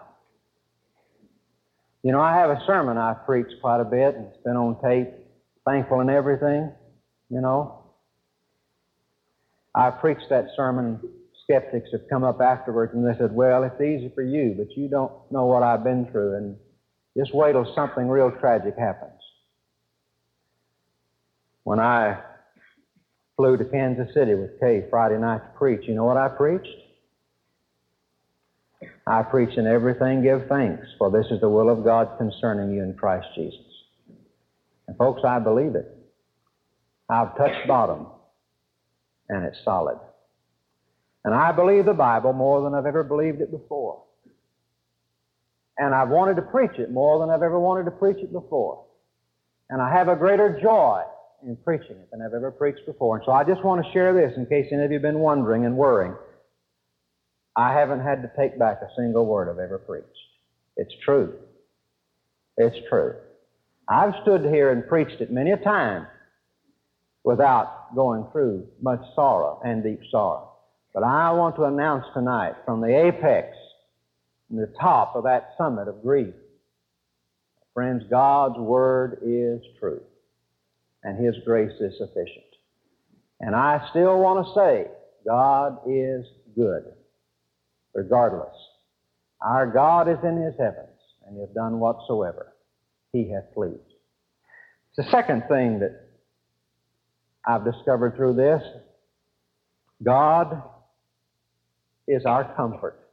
You 2.03 2.11
know, 2.11 2.19
I 2.19 2.35
have 2.35 2.49
a 2.49 2.61
sermon 2.65 2.97
I've 2.97 3.25
preached 3.25 3.55
quite 3.61 3.79
a 3.79 3.85
bit, 3.85 4.15
and 4.15 4.27
it's 4.27 4.43
been 4.43 4.57
on 4.57 4.81
tape, 4.81 5.13
thankful 5.65 6.01
and 6.01 6.09
everything, 6.09 6.71
you 7.29 7.41
know. 7.41 7.83
I 9.73 9.91
preached 9.91 10.29
that 10.29 10.47
sermon. 10.55 10.99
Skeptics 11.43 11.89
have 11.93 12.01
come 12.09 12.25
up 12.25 12.41
afterwards 12.41 12.93
and 12.93 13.07
they 13.07 13.17
said, 13.17 13.33
Well, 13.33 13.63
it's 13.63 13.79
easy 13.79 14.11
for 14.13 14.23
you, 14.23 14.55
but 14.57 14.75
you 14.75 14.89
don't 14.89 15.13
know 15.31 15.45
what 15.45 15.63
I've 15.63 15.83
been 15.83 16.05
through, 16.11 16.35
and 16.35 16.57
just 17.17 17.33
wait 17.33 17.53
till 17.53 17.71
something 17.73 18.07
real 18.07 18.31
tragic 18.39 18.75
happens. 18.77 19.19
When 21.63 21.79
I 21.79 22.21
flew 23.35 23.57
to 23.57 23.65
Kansas 23.65 24.13
City 24.13 24.35
with 24.35 24.59
Kay 24.59 24.85
Friday 24.89 25.17
night 25.17 25.39
to 25.39 25.57
preach, 25.57 25.81
you 25.87 25.95
know 25.95 26.05
what 26.05 26.17
I 26.17 26.29
preached? 26.29 26.67
I 29.05 29.23
preach 29.23 29.57
in 29.57 29.65
everything 29.65 30.21
give 30.21 30.47
thanks, 30.47 30.85
for 30.97 31.09
this 31.09 31.25
is 31.31 31.41
the 31.41 31.49
will 31.49 31.69
of 31.69 31.83
God 31.83 32.17
concerning 32.17 32.75
you 32.75 32.83
in 32.83 32.93
Christ 32.93 33.27
Jesus. 33.35 33.59
And 34.87 34.97
folks, 34.97 35.21
I 35.25 35.39
believe 35.39 35.75
it. 35.75 35.93
I've 37.09 37.35
touched 37.37 37.67
bottom, 37.67 38.07
and 39.29 39.45
it's 39.45 39.57
solid. 39.63 39.97
And 41.23 41.33
I 41.33 41.51
believe 41.51 41.85
the 41.85 41.93
Bible 41.93 42.33
more 42.33 42.61
than 42.61 42.73
I've 42.73 42.85
ever 42.85 43.03
believed 43.03 43.41
it 43.41 43.51
before. 43.51 44.03
And 45.77 45.93
I've 45.93 46.09
wanted 46.09 46.35
to 46.37 46.41
preach 46.41 46.79
it 46.79 46.91
more 46.91 47.19
than 47.19 47.29
I've 47.29 47.43
ever 47.43 47.59
wanted 47.59 47.85
to 47.85 47.91
preach 47.91 48.17
it 48.17 48.31
before. 48.31 48.83
And 49.69 49.81
I 49.81 49.91
have 49.91 50.07
a 50.07 50.15
greater 50.15 50.59
joy 50.61 51.03
in 51.45 51.55
preaching 51.57 51.97
it 51.97 52.09
than 52.11 52.21
I've 52.21 52.33
ever 52.33 52.51
preached 52.51 52.85
before. 52.85 53.17
And 53.17 53.25
so 53.25 53.31
I 53.31 53.43
just 53.43 53.63
want 53.63 53.85
to 53.85 53.91
share 53.91 54.13
this 54.13 54.35
in 54.37 54.45
case 54.45 54.67
any 54.71 54.83
of 54.83 54.91
you 54.91 54.95
have 54.95 55.03
been 55.03 55.19
wondering 55.19 55.65
and 55.65 55.77
worrying. 55.77 56.15
I 57.55 57.73
haven't 57.73 58.01
had 58.01 58.21
to 58.21 58.31
take 58.37 58.57
back 58.57 58.81
a 58.81 58.87
single 58.95 59.25
word 59.25 59.49
I've 59.49 59.59
ever 59.59 59.77
preached. 59.77 60.07
It's 60.77 60.93
true. 61.03 61.33
It's 62.55 62.77
true. 62.89 63.15
I've 63.89 64.13
stood 64.21 64.45
here 64.45 64.71
and 64.71 64.87
preached 64.87 65.21
it 65.21 65.31
many 65.31 65.51
a 65.51 65.57
time 65.57 66.07
without 67.23 67.95
going 67.95 68.25
through 68.31 68.67
much 68.81 69.01
sorrow 69.15 69.61
and 69.65 69.83
deep 69.83 70.01
sorrow. 70.11 70.51
But 70.93 71.03
I 71.03 71.31
want 71.31 71.55
to 71.57 71.63
announce 71.63 72.05
tonight 72.13 72.55
from 72.65 72.81
the 72.81 72.87
apex, 72.87 73.55
from 74.47 74.57
the 74.57 74.73
top 74.79 75.15
of 75.15 75.23
that 75.23 75.53
summit 75.57 75.87
of 75.87 76.01
grief, 76.01 76.33
friends, 77.73 78.03
God's 78.09 78.57
Word 78.57 79.19
is 79.23 79.61
true 79.79 80.01
and 81.03 81.23
His 81.23 81.35
grace 81.45 81.73
is 81.79 81.97
sufficient. 81.97 82.43
And 83.39 83.55
I 83.55 83.87
still 83.91 84.19
want 84.19 84.45
to 84.45 84.53
say, 84.53 84.87
God 85.25 85.79
is 85.87 86.25
good, 86.55 86.85
regardless. 87.93 88.55
Our 89.41 89.67
God 89.67 90.09
is 90.09 90.17
in 90.23 90.41
His 90.41 90.55
heavens, 90.57 90.99
and 91.25 91.35
He 91.35 91.41
hath 91.41 91.53
done 91.53 91.79
whatsoever 91.79 92.53
He 93.13 93.29
hath 93.29 93.53
pleased. 93.53 93.77
The 94.95 95.03
second 95.11 95.43
thing 95.47 95.79
that 95.79 96.07
I've 97.45 97.63
discovered 97.63 98.15
through 98.15 98.33
this 98.33 98.63
God 100.03 100.63
is 102.07 102.25
our 102.25 102.55
comfort, 102.55 103.06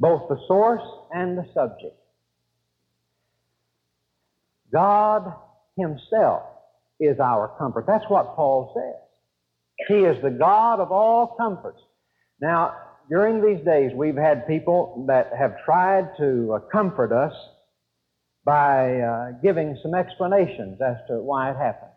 both 0.00 0.28
the 0.28 0.38
source 0.46 0.82
and 1.12 1.36
the 1.36 1.46
subject. 1.54 1.96
God 4.72 5.32
Himself 5.76 6.42
is 7.00 7.18
our 7.20 7.54
comfort. 7.58 7.84
That's 7.86 8.04
what 8.08 8.34
Paul 8.36 8.72
says. 8.74 9.08
He 9.88 10.04
is 10.04 10.20
the 10.22 10.30
God 10.30 10.80
of 10.80 10.90
all 10.90 11.34
comforts. 11.38 11.80
Now, 12.40 12.74
during 13.08 13.42
these 13.42 13.64
days, 13.64 13.92
we've 13.94 14.16
had 14.16 14.46
people 14.46 15.04
that 15.08 15.30
have 15.38 15.64
tried 15.64 16.10
to 16.18 16.54
uh, 16.54 16.58
comfort 16.70 17.12
us 17.12 17.32
by 18.44 19.00
uh, 19.00 19.30
giving 19.42 19.78
some 19.82 19.94
explanations 19.94 20.80
as 20.80 20.96
to 21.08 21.14
why 21.14 21.50
it 21.50 21.56
happened. 21.56 21.92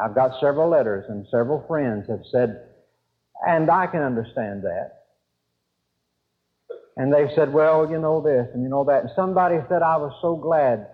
I've 0.00 0.14
got 0.14 0.40
several 0.40 0.68
letters, 0.68 1.04
and 1.08 1.26
several 1.30 1.64
friends 1.66 2.08
have 2.08 2.22
said, 2.30 2.68
and 3.46 3.70
I 3.70 3.86
can 3.86 4.02
understand 4.02 4.62
that. 4.62 5.03
And 6.96 7.12
they've 7.12 7.30
said, 7.34 7.52
well, 7.52 7.90
you 7.90 7.98
know 7.98 8.20
this 8.20 8.48
and 8.54 8.62
you 8.62 8.68
know 8.68 8.84
that. 8.84 9.02
And 9.02 9.10
somebody 9.16 9.56
said, 9.68 9.82
I 9.82 9.96
was 9.96 10.12
so 10.22 10.36
glad 10.36 10.86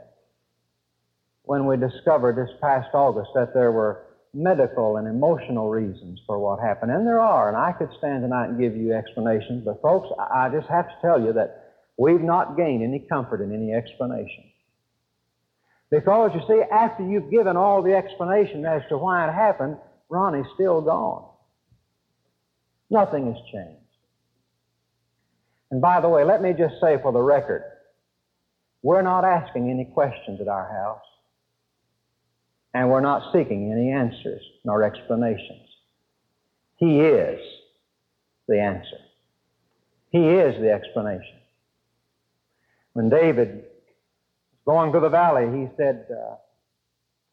when 1.42 1.66
we 1.66 1.76
discovered 1.76 2.36
this 2.36 2.54
past 2.60 2.88
August 2.94 3.30
that 3.34 3.52
there 3.52 3.72
were 3.72 4.06
medical 4.32 4.96
and 4.96 5.08
emotional 5.08 5.68
reasons 5.68 6.20
for 6.26 6.38
what 6.38 6.60
happened. 6.60 6.92
And 6.92 7.06
there 7.06 7.20
are, 7.20 7.48
and 7.48 7.56
I 7.56 7.72
could 7.72 7.90
stand 7.98 8.22
tonight 8.22 8.46
and 8.46 8.60
give 8.60 8.76
you 8.76 8.92
explanations, 8.92 9.64
but 9.64 9.82
folks, 9.82 10.08
I 10.18 10.48
just 10.48 10.68
have 10.68 10.86
to 10.86 10.94
tell 11.02 11.20
you 11.20 11.32
that 11.32 11.74
we've 11.98 12.22
not 12.22 12.56
gained 12.56 12.82
any 12.82 13.00
comfort 13.00 13.42
in 13.42 13.52
any 13.52 13.72
explanation. 13.72 14.44
Because 15.90 16.30
you 16.34 16.40
see, 16.46 16.62
after 16.70 17.04
you've 17.04 17.30
given 17.30 17.56
all 17.56 17.82
the 17.82 17.94
explanation 17.94 18.64
as 18.64 18.82
to 18.88 18.96
why 18.96 19.28
it 19.28 19.32
happened, 19.32 19.76
Ronnie's 20.08 20.46
still 20.54 20.80
gone. 20.80 21.24
Nothing 22.88 23.26
has 23.26 23.42
changed. 23.52 23.79
And 25.70 25.80
by 25.80 26.00
the 26.00 26.08
way, 26.08 26.24
let 26.24 26.42
me 26.42 26.52
just 26.52 26.80
say 26.80 26.98
for 27.00 27.12
the 27.12 27.20
record, 27.20 27.62
we're 28.82 29.02
not 29.02 29.24
asking 29.24 29.70
any 29.70 29.84
questions 29.84 30.40
at 30.40 30.48
our 30.48 30.68
house. 30.68 31.04
And 32.72 32.88
we're 32.88 33.00
not 33.00 33.32
seeking 33.32 33.72
any 33.72 33.90
answers 33.90 34.42
nor 34.64 34.82
explanations. 34.84 35.66
He 36.76 37.00
is 37.00 37.40
the 38.48 38.60
answer. 38.60 38.98
He 40.10 40.28
is 40.28 40.60
the 40.60 40.72
explanation. 40.72 41.38
When 42.92 43.08
David 43.08 43.64
was 44.64 44.74
going 44.74 44.90
through 44.90 45.00
the 45.00 45.08
valley, 45.08 45.46
he 45.60 45.68
said, 45.76 46.06
uh, 46.10 46.36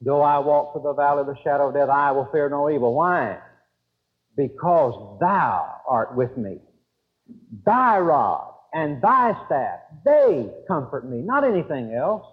Though 0.02 0.22
I 0.22 0.40
walk 0.40 0.74
through 0.74 0.84
the 0.84 0.94
valley 0.94 1.22
of 1.22 1.28
the 1.28 1.38
shadow 1.44 1.70
of 1.70 1.74
death, 1.74 1.90
I 1.90 2.12
will 2.12 2.30
fear 2.32 2.50
no 2.50 2.70
evil. 2.70 2.94
Why? 2.94 3.40
Because 4.36 5.18
thou 5.20 5.82
art 5.88 6.16
with 6.16 6.38
me. 6.38 6.60
Thy 7.66 8.00
rod 8.00 8.54
and 8.74 9.02
thy 9.02 9.34
staff, 9.46 9.80
they 10.06 10.50
comfort 10.68 11.10
me, 11.10 11.22
not 11.22 11.44
anything 11.44 11.94
else. 11.94 12.26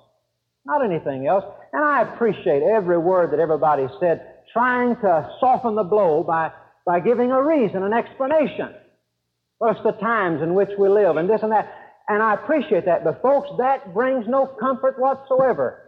Not 0.67 0.85
anything 0.85 1.27
else. 1.27 1.45
And 1.73 1.85
I 1.85 2.03
appreciate 2.03 2.63
every 2.63 2.99
word 2.99 3.33
that 3.33 3.41
everybody 3.41 3.87
said, 4.01 4.27
trying 4.53 4.97
to 4.97 5.31
soften 5.39 5.75
the 5.75 5.85
blow 5.85 6.23
by, 6.23 6.53
by 6.87 7.01
giving 7.01 7.31
a 7.33 7.43
reason, 7.43 7.83
an 7.83 7.93
explanation. 7.93 8.75
What's 9.59 9.83
the 9.83 9.93
times 9.93 10.43
in 10.43 10.55
which 10.55 10.71
we 10.79 10.89
live 10.89 11.17
and 11.17 11.29
this 11.29 11.41
and 11.43 11.53
that. 11.53 11.71
And 12.09 12.23
I 12.23 12.35
appreciate 12.35 12.87
that. 12.87 13.05
But 13.05 13.23
folks, 13.23 13.49
that 13.59 13.95
brings 13.95 14.27
no 14.27 14.47
comfort 14.47 14.99
whatsoever. 14.99 15.81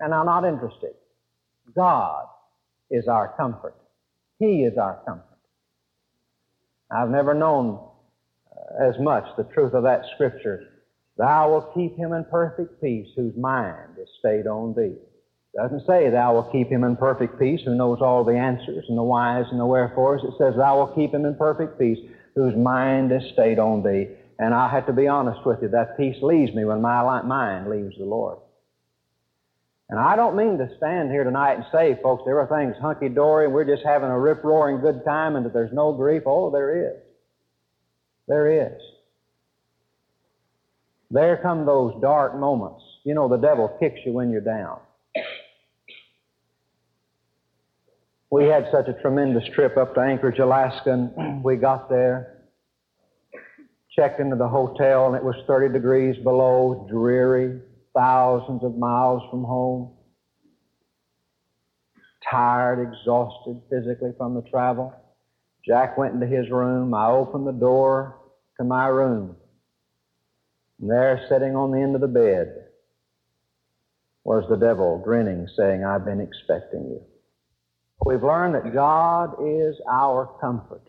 And 0.00 0.12
I'm 0.12 0.26
not 0.26 0.44
interested. 0.44 0.92
God 1.74 2.26
is 2.90 3.08
our 3.08 3.34
comfort. 3.36 3.74
He 4.38 4.64
is 4.64 4.76
our 4.76 5.00
comfort. 5.06 5.31
I've 6.94 7.10
never 7.10 7.34
known 7.34 7.80
uh, 8.50 8.88
as 8.88 8.98
much 9.00 9.24
the 9.36 9.44
truth 9.44 9.74
of 9.74 9.84
that 9.84 10.02
scripture 10.14 10.68
Thou 11.18 11.50
wilt 11.50 11.74
keep 11.74 11.96
him 11.96 12.12
in 12.12 12.24
perfect 12.24 12.80
peace 12.80 13.08
whose 13.16 13.36
mind 13.36 13.98
is 14.00 14.08
stayed 14.18 14.46
on 14.46 14.74
thee. 14.74 14.96
Doesn't 15.54 15.86
say 15.86 16.08
thou 16.08 16.32
wilt 16.32 16.52
keep 16.52 16.68
him 16.70 16.84
in 16.84 16.96
perfect 16.96 17.38
peace 17.38 17.60
who 17.64 17.74
knows 17.74 18.00
all 18.00 18.24
the 18.24 18.36
answers 18.36 18.86
and 18.88 18.96
the 18.96 19.02
whys 19.02 19.44
and 19.50 19.60
the 19.60 19.66
wherefores. 19.66 20.22
It 20.24 20.32
says 20.38 20.56
thou 20.56 20.76
wilt 20.76 20.94
keep 20.94 21.12
him 21.12 21.26
in 21.26 21.34
perfect 21.36 21.78
peace 21.78 21.98
whose 22.34 22.56
mind 22.56 23.12
is 23.12 23.22
stayed 23.34 23.58
on 23.58 23.82
thee. 23.82 24.08
And 24.38 24.54
I 24.54 24.70
have 24.70 24.86
to 24.86 24.92
be 24.94 25.06
honest 25.06 25.44
with 25.44 25.60
you, 25.60 25.68
that 25.68 25.98
peace 25.98 26.16
leaves 26.22 26.54
me 26.54 26.64
when 26.64 26.80
my 26.80 27.20
mind 27.22 27.68
leaves 27.68 27.96
the 27.98 28.04
Lord. 28.06 28.38
And 29.90 29.98
I 29.98 30.16
don't 30.16 30.36
mean 30.36 30.58
to 30.58 30.68
stand 30.78 31.10
here 31.10 31.24
tonight 31.24 31.54
and 31.54 31.64
say, 31.70 31.98
folks, 32.02 32.22
everything's 32.28 32.76
hunky 32.80 33.08
dory 33.08 33.44
and 33.44 33.54
we're 33.54 33.64
just 33.64 33.84
having 33.84 34.08
a 34.08 34.18
rip 34.18 34.42
roaring 34.42 34.80
good 34.80 35.04
time 35.04 35.36
and 35.36 35.44
that 35.44 35.52
there's 35.52 35.72
no 35.72 35.92
grief. 35.92 36.22
Oh, 36.24 36.50
there 36.50 36.92
is. 36.92 37.02
There 38.26 38.66
is. 38.66 38.80
There 41.10 41.36
come 41.42 41.66
those 41.66 41.92
dark 42.00 42.34
moments. 42.36 42.82
You 43.04 43.14
know, 43.14 43.28
the 43.28 43.36
devil 43.36 43.76
kicks 43.78 44.00
you 44.06 44.14
when 44.14 44.30
you're 44.30 44.40
down. 44.40 44.80
We 48.30 48.44
had 48.46 48.68
such 48.72 48.88
a 48.88 48.94
tremendous 48.94 49.44
trip 49.54 49.76
up 49.76 49.94
to 49.94 50.00
Anchorage, 50.00 50.38
Alaska, 50.38 50.90
and 50.90 51.44
we 51.44 51.56
got 51.56 51.90
there, 51.90 52.44
checked 53.94 54.20
into 54.20 54.36
the 54.36 54.48
hotel, 54.48 55.08
and 55.08 55.14
it 55.14 55.22
was 55.22 55.34
30 55.46 55.70
degrees 55.70 56.16
below, 56.24 56.86
dreary, 56.90 57.60
thousands 57.94 58.62
of 58.64 58.76
miles 58.76 59.22
from 59.30 59.44
home. 59.44 59.94
Tired, 62.30 62.80
exhausted 62.80 63.60
physically 63.68 64.12
from 64.16 64.34
the 64.34 64.42
travel. 64.42 64.94
Jack 65.66 65.98
went 65.98 66.14
into 66.14 66.26
his 66.26 66.50
room. 66.50 66.94
I 66.94 67.08
opened 67.10 67.46
the 67.46 67.52
door 67.52 68.18
to 68.58 68.64
my 68.64 68.86
room. 68.88 69.36
And 70.80 70.90
there, 70.90 71.24
sitting 71.28 71.54
on 71.54 71.70
the 71.70 71.80
end 71.80 71.94
of 71.94 72.00
the 72.00 72.08
bed, 72.08 72.66
was 74.24 74.44
the 74.48 74.56
devil 74.56 75.00
grinning, 75.04 75.48
saying, 75.56 75.84
I've 75.84 76.04
been 76.04 76.20
expecting 76.20 76.82
you. 76.82 77.02
We've 78.04 78.22
learned 78.22 78.54
that 78.54 78.72
God 78.74 79.34
is 79.44 79.76
our 79.90 80.26
comfort. 80.40 80.82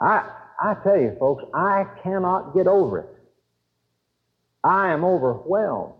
I, 0.00 0.30
I 0.60 0.74
tell 0.84 1.00
you, 1.00 1.16
folks, 1.18 1.44
I 1.54 1.84
cannot 2.02 2.54
get 2.54 2.66
over 2.66 3.00
it. 3.00 3.13
I 4.64 4.92
am 4.92 5.04
overwhelmed 5.04 5.94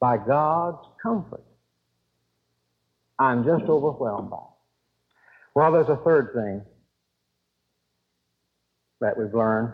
by 0.00 0.18
God's 0.18 0.84
comfort. 1.00 1.44
I'm 3.18 3.44
just 3.44 3.64
overwhelmed 3.64 4.30
by 4.30 4.36
it. 4.36 4.42
Well, 5.54 5.72
there's 5.72 5.88
a 5.88 6.02
third 6.04 6.32
thing 6.34 6.62
that 9.00 9.16
we've 9.16 9.32
learned. 9.32 9.72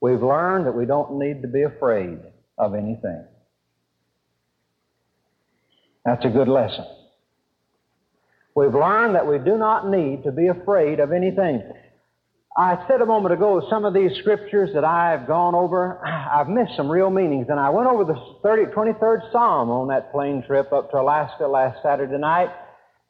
We've 0.00 0.22
learned 0.22 0.66
that 0.66 0.76
we 0.76 0.84
don't 0.84 1.18
need 1.18 1.42
to 1.42 1.48
be 1.48 1.62
afraid 1.62 2.18
of 2.58 2.74
anything. 2.74 3.24
That's 6.04 6.24
a 6.24 6.28
good 6.28 6.48
lesson. 6.48 6.84
We've 8.54 8.74
learned 8.74 9.16
that 9.16 9.26
we 9.26 9.38
do 9.38 9.58
not 9.58 9.88
need 9.90 10.22
to 10.24 10.32
be 10.32 10.46
afraid 10.46 11.00
of 11.00 11.12
anything. 11.12 11.62
I 12.58 12.82
said 12.88 13.02
a 13.02 13.06
moment 13.06 13.34
ago, 13.34 13.66
some 13.68 13.84
of 13.84 13.92
these 13.92 14.16
scriptures 14.20 14.70
that 14.72 14.82
I've 14.82 15.26
gone 15.26 15.54
over, 15.54 16.00
I've 16.06 16.48
missed 16.48 16.74
some 16.74 16.90
real 16.90 17.10
meanings. 17.10 17.48
And 17.50 17.60
I 17.60 17.68
went 17.68 17.86
over 17.86 18.04
the 18.04 18.16
30, 18.42 18.72
23rd 18.72 19.30
Psalm 19.30 19.68
on 19.68 19.88
that 19.88 20.10
plane 20.10 20.42
trip 20.46 20.72
up 20.72 20.90
to 20.92 20.96
Alaska 20.96 21.46
last 21.46 21.82
Saturday 21.82 22.16
night. 22.16 22.48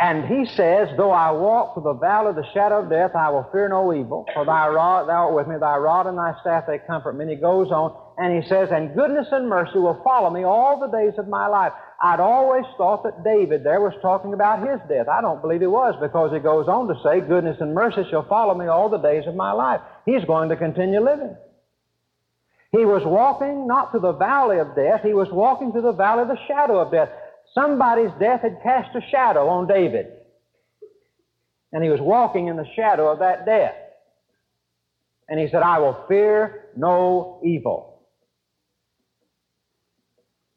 And 0.00 0.26
he 0.26 0.46
says, 0.56 0.88
Though 0.96 1.12
I 1.12 1.30
walk 1.30 1.74
through 1.74 1.84
the 1.84 1.94
valley 1.94 2.30
of 2.30 2.36
the 2.36 2.46
shadow 2.52 2.82
of 2.82 2.90
death, 2.90 3.12
I 3.14 3.30
will 3.30 3.48
fear 3.52 3.68
no 3.68 3.94
evil, 3.94 4.26
for 4.34 4.44
thy 4.44 4.66
rod, 4.68 5.08
thou 5.08 5.26
art 5.28 5.34
with 5.34 5.46
me, 5.46 5.54
thy 5.60 5.76
rod 5.76 6.06
and 6.06 6.18
thy 6.18 6.34
staff, 6.40 6.64
they 6.66 6.78
comfort 6.84 7.14
me. 7.14 7.22
And 7.22 7.30
he 7.30 7.36
goes 7.36 7.70
on, 7.70 7.96
and 8.18 8.42
he 8.42 8.48
says, 8.48 8.70
And 8.72 8.94
goodness 8.94 9.28
and 9.30 9.48
mercy 9.48 9.78
will 9.78 10.00
follow 10.02 10.30
me 10.30 10.44
all 10.44 10.80
the 10.80 10.88
days 10.88 11.18
of 11.18 11.28
my 11.28 11.46
life. 11.46 11.72
I'd 12.00 12.20
always 12.20 12.64
thought 12.76 13.02
that 13.04 13.24
David 13.24 13.62
there 13.62 13.80
was 13.80 13.92
talking 14.00 14.32
about 14.32 14.66
his 14.66 14.80
death. 14.88 15.08
I 15.08 15.20
don't 15.20 15.42
believe 15.42 15.60
he 15.60 15.66
was, 15.66 15.94
because 16.00 16.32
he 16.32 16.38
goes 16.38 16.66
on 16.68 16.88
to 16.88 16.94
say, 17.02 17.20
Goodness 17.20 17.58
and 17.60 17.74
mercy 17.74 18.04
shall 18.10 18.26
follow 18.26 18.54
me 18.54 18.66
all 18.66 18.88
the 18.88 18.98
days 18.98 19.26
of 19.26 19.34
my 19.34 19.52
life. 19.52 19.80
He's 20.06 20.24
going 20.24 20.48
to 20.48 20.56
continue 20.56 21.00
living. 21.00 21.36
He 22.72 22.84
was 22.84 23.02
walking 23.04 23.66
not 23.66 23.90
through 23.90 24.00
the 24.00 24.12
valley 24.12 24.58
of 24.58 24.74
death, 24.74 25.02
he 25.02 25.14
was 25.14 25.28
walking 25.30 25.72
through 25.72 25.82
the 25.82 25.92
valley 25.92 26.22
of 26.22 26.28
the 26.28 26.38
shadow 26.48 26.78
of 26.78 26.90
death. 26.90 27.10
Somebody's 27.54 28.10
death 28.18 28.42
had 28.42 28.62
cast 28.62 28.94
a 28.96 29.00
shadow 29.10 29.48
on 29.48 29.66
David. 29.66 30.06
And 31.72 31.82
he 31.82 31.90
was 31.90 32.00
walking 32.00 32.48
in 32.48 32.56
the 32.56 32.66
shadow 32.74 33.10
of 33.10 33.20
that 33.20 33.46
death. 33.46 33.74
And 35.28 35.38
he 35.38 35.48
said, 35.48 35.62
I 35.62 35.78
will 35.78 36.04
fear 36.08 36.66
no 36.76 37.40
evil. 37.44 37.95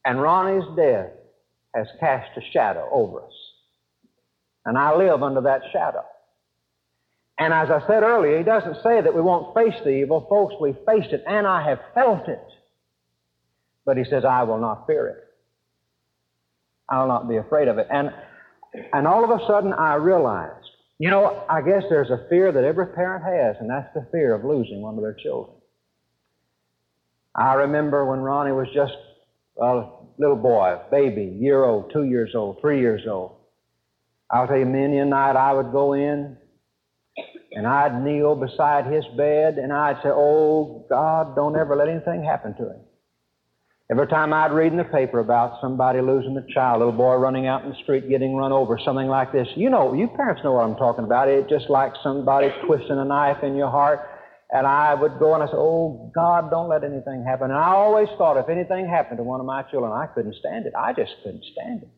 And 0.04 0.20
Ronnie's 0.20 0.68
death 0.76 1.10
has 1.74 1.86
cast 1.98 2.36
a 2.36 2.40
shadow 2.52 2.88
over 2.90 3.22
us. 3.24 3.32
And 4.64 4.76
I 4.76 4.94
live 4.96 5.22
under 5.22 5.42
that 5.42 5.62
shadow. 5.72 6.04
And 7.38 7.54
as 7.54 7.70
I 7.70 7.80
said 7.86 8.02
earlier, 8.02 8.36
he 8.36 8.44
doesn't 8.44 8.82
say 8.82 9.00
that 9.00 9.14
we 9.14 9.20
won't 9.22 9.54
face 9.54 9.80
the 9.82 9.90
evil. 9.90 10.26
Folks, 10.28 10.54
we 10.60 10.74
faced 10.86 11.12
it, 11.12 11.24
and 11.26 11.46
I 11.46 11.66
have 11.68 11.80
felt 11.94 12.28
it. 12.28 12.44
But 13.86 13.96
he 13.96 14.04
says, 14.04 14.24
I 14.24 14.42
will 14.42 14.58
not 14.58 14.86
fear 14.86 15.08
it. 15.08 15.24
I'll 16.90 17.08
not 17.08 17.28
be 17.28 17.36
afraid 17.36 17.68
of 17.68 17.78
it. 17.78 17.86
And, 17.90 18.12
and 18.92 19.06
all 19.06 19.24
of 19.24 19.30
a 19.30 19.46
sudden, 19.46 19.72
I 19.72 19.94
realized, 19.94 20.66
you 20.98 21.08
know, 21.08 21.44
I 21.48 21.62
guess 21.62 21.84
there's 21.88 22.10
a 22.10 22.26
fear 22.28 22.52
that 22.52 22.64
every 22.64 22.88
parent 22.88 23.24
has, 23.24 23.56
and 23.58 23.70
that's 23.70 23.92
the 23.94 24.06
fear 24.12 24.34
of 24.34 24.44
losing 24.44 24.82
one 24.82 24.96
of 24.96 25.00
their 25.00 25.14
children. 25.14 25.56
I 27.34 27.54
remember 27.54 28.04
when 28.04 28.20
Ronnie 28.20 28.52
was 28.52 28.68
just 28.74 28.92
a 29.60 29.88
little 30.18 30.36
boy, 30.36 30.78
baby, 30.90 31.36
year 31.38 31.64
old, 31.64 31.92
two 31.92 32.04
years 32.04 32.34
old, 32.34 32.60
three 32.60 32.80
years 32.80 33.02
old. 33.08 33.36
I'll 34.30 34.46
tell 34.46 34.58
you, 34.58 34.66
many 34.66 34.98
a 34.98 35.04
night 35.04 35.36
I 35.36 35.52
would 35.52 35.72
go 35.72 35.92
in 35.94 36.36
and 37.52 37.66
I'd 37.66 38.02
kneel 38.02 38.36
beside 38.36 38.86
his 38.86 39.04
bed 39.16 39.58
and 39.58 39.72
I'd 39.72 39.96
say, 40.02 40.08
Oh, 40.08 40.86
God, 40.88 41.34
don't 41.34 41.56
ever 41.56 41.74
let 41.76 41.88
anything 41.88 42.22
happen 42.24 42.54
to 42.54 42.70
him. 42.70 42.80
Every 43.90 44.06
time 44.06 44.32
I'd 44.32 44.52
read 44.52 44.70
in 44.70 44.78
the 44.78 44.84
paper 44.84 45.18
about 45.18 45.60
somebody 45.60 46.00
losing 46.00 46.36
a 46.36 46.46
child, 46.54 46.78
little 46.78 46.92
boy 46.92 47.16
running 47.16 47.48
out 47.48 47.64
in 47.64 47.70
the 47.70 47.76
street 47.82 48.08
getting 48.08 48.36
run 48.36 48.52
over, 48.52 48.78
something 48.84 49.08
like 49.08 49.32
this, 49.32 49.48
you 49.56 49.68
know, 49.68 49.94
you 49.94 50.06
parents 50.06 50.42
know 50.44 50.52
what 50.52 50.64
I'm 50.64 50.76
talking 50.76 51.02
about. 51.02 51.28
It's 51.28 51.50
just 51.50 51.68
like 51.68 51.92
somebody 52.04 52.52
twisting 52.66 52.98
a 52.98 53.04
knife 53.04 53.42
in 53.42 53.56
your 53.56 53.68
heart. 53.68 54.08
And 54.52 54.66
I 54.66 54.94
would 54.94 55.18
go 55.18 55.34
and 55.34 55.42
I 55.42 55.46
said, 55.46 55.56
Oh, 55.58 56.10
God, 56.14 56.50
don't 56.50 56.68
let 56.68 56.82
anything 56.82 57.24
happen. 57.24 57.50
And 57.50 57.58
I 57.58 57.70
always 57.70 58.08
thought 58.18 58.36
if 58.36 58.48
anything 58.48 58.88
happened 58.88 59.18
to 59.18 59.22
one 59.22 59.38
of 59.38 59.46
my 59.46 59.62
children, 59.62 59.92
I 59.92 60.06
couldn't 60.06 60.34
stand 60.36 60.66
it. 60.66 60.72
I 60.76 60.92
just 60.92 61.12
couldn't 61.22 61.44
stand 61.52 61.82
it. 61.82 61.88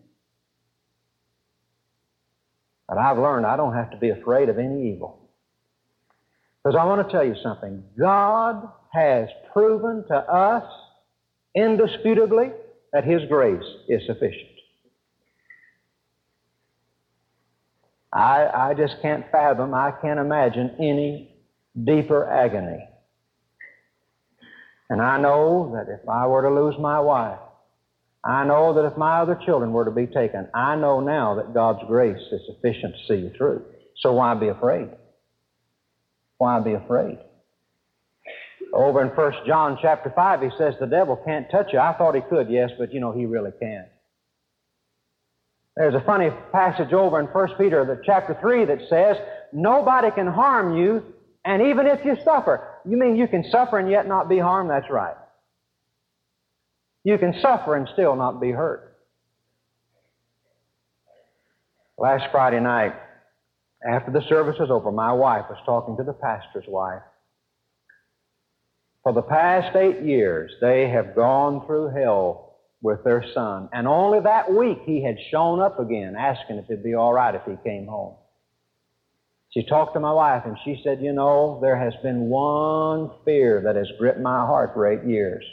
But 2.88 2.99
I've 2.99 3.17
learned 3.17 3.47
I 3.47 3.57
don't 3.57 3.75
have 3.75 3.91
to 3.93 3.97
be 3.97 4.11
afraid 4.11 4.51
of 4.51 4.59
any 4.59 4.93
evil. 4.93 5.31
Because 6.62 6.79
I 6.79 6.85
want 6.85 7.07
to 7.07 7.12
tell 7.12 7.25
you 7.25 7.35
something. 7.43 7.83
God 7.99 8.69
has 8.93 9.29
proven 9.53 10.05
to 10.09 10.15
us 10.15 10.71
indisputably 11.55 12.51
that 12.93 13.05
His 13.05 13.23
grace 13.29 13.65
is 13.88 14.03
sufficient. 14.07 14.51
I, 18.12 18.47
I 18.55 18.75
just 18.75 18.97
can't 19.01 19.25
fathom, 19.33 19.73
I 19.73 19.91
can't 20.03 20.21
imagine 20.21 20.77
any 20.79 21.32
deeper 21.85 22.29
agony. 22.29 22.89
And 24.91 25.01
I 25.01 25.19
know 25.19 25.73
that 25.75 25.91
if 25.91 26.07
I 26.09 26.27
were 26.27 26.43
to 26.43 26.51
lose 26.51 26.75
my 26.79 27.01
wife, 27.01 27.39
I 28.25 28.45
know 28.45 28.75
that 28.75 28.85
if 28.85 28.97
my 28.97 29.21
other 29.21 29.39
children 29.45 29.73
were 29.73 29.85
to 29.85 29.91
be 29.91 30.07
taken, 30.07 30.49
I 30.55 30.77
know 30.77 31.01
now 31.01 31.35
that 31.37 31.55
God's 31.55 31.81
grace 31.89 32.21
is 32.31 32.41
sufficient 32.47 32.95
to 32.95 33.07
see 33.09 33.21
you 33.21 33.33
through. 33.37 33.65
So 34.01 34.13
why 34.13 34.35
be 34.35 34.49
afraid? 34.49 34.91
Why 36.39 36.61
be 36.61 36.75
afraid? 36.75 37.19
Over 38.73 39.03
in 39.03 39.09
1 39.09 39.33
John 39.47 39.79
chapter 39.83 40.13
5, 40.15 40.41
he 40.41 40.51
says 40.57 40.75
the 40.79 40.87
devil 40.87 41.17
can't 41.25 41.51
touch 41.51 41.73
you. 41.73 41.79
I 41.79 41.95
thought 41.95 42.15
he 42.15 42.21
could, 42.21 42.49
yes, 42.49 42.71
but 42.79 42.93
you 42.93 43.01
know, 43.01 43.13
he 43.13 43.27
really 43.27 43.51
can't. 43.61 43.89
There's 45.77 45.95
a 45.95 46.05
funny 46.05 46.31
passage 46.53 46.93
over 46.93 47.19
in 47.19 47.27
1 47.27 47.49
Peter 47.59 47.85
the 47.85 48.01
chapter 48.05 48.37
3 48.41 48.67
that 48.67 48.81
says, 48.89 49.17
Nobody 49.53 50.11
can 50.11 50.27
harm 50.27 50.77
you, 50.77 51.03
and 51.44 51.62
even 51.62 51.87
if 51.87 52.05
you 52.05 52.16
suffer. 52.24 52.68
You 52.85 52.96
mean 52.96 53.16
you 53.16 53.28
can 53.28 53.44
suffer 53.50 53.78
and 53.78 53.90
yet 53.90 54.07
not 54.07 54.28
be 54.28 54.38
harmed? 54.38 54.70
That's 54.70 54.90
right. 54.90 55.16
You 57.05 57.18
can 57.18 57.35
suffer 57.40 57.76
and 57.76 57.88
still 57.92 58.14
not 58.14 58.40
be 58.40 58.52
hurt. 58.52 58.96
Last 61.98 62.24
Friday 62.31 62.61
night, 62.61 62.94
after 63.88 64.12
the 64.12 64.22
service 64.28 64.57
was 64.59 64.70
over, 64.70 64.92
my 64.92 65.12
wife 65.12 65.46
was 65.48 65.59
talking 65.66 65.96
to 65.96 66.05
the 66.05 66.12
pastor's 66.12 66.64
wife. 66.68 67.02
For 69.02 69.12
the 69.12 69.22
past 69.22 69.74
eight 69.76 70.02
years, 70.02 70.52
they 70.61 70.88
have 70.88 71.16
gone 71.16 71.66
through 71.66 71.88
hell 71.88 72.57
with 72.83 73.02
their 73.02 73.24
son. 73.35 73.68
And 73.72 73.88
only 73.88 74.20
that 74.20 74.52
week 74.52 74.78
he 74.85 75.02
had 75.02 75.16
shown 75.31 75.61
up 75.61 75.81
again, 75.81 76.14
asking 76.16 76.59
if 76.59 76.66
it'd 76.70 76.85
be 76.85 76.94
all 76.94 77.12
right 77.12 77.35
if 77.35 77.42
he 77.44 77.57
came 77.64 77.87
home. 77.87 78.14
She 79.53 79.65
talked 79.65 79.95
to 79.95 80.01
my 80.01 80.12
wife 80.12 80.43
and 80.47 80.57
she 80.65 80.81
said, 80.83 81.03
You 81.03 81.12
know, 81.12 81.59
there 81.61 81.77
has 81.77 81.95
been 82.03 82.29
one 82.29 83.11
fear 83.25 83.61
that 83.65 83.77
has 83.77 83.88
gripped 83.99 84.21
my 84.21 84.47
heart 84.47 84.71
for 84.73 84.87
eight 84.87 85.07
years. 85.07 85.45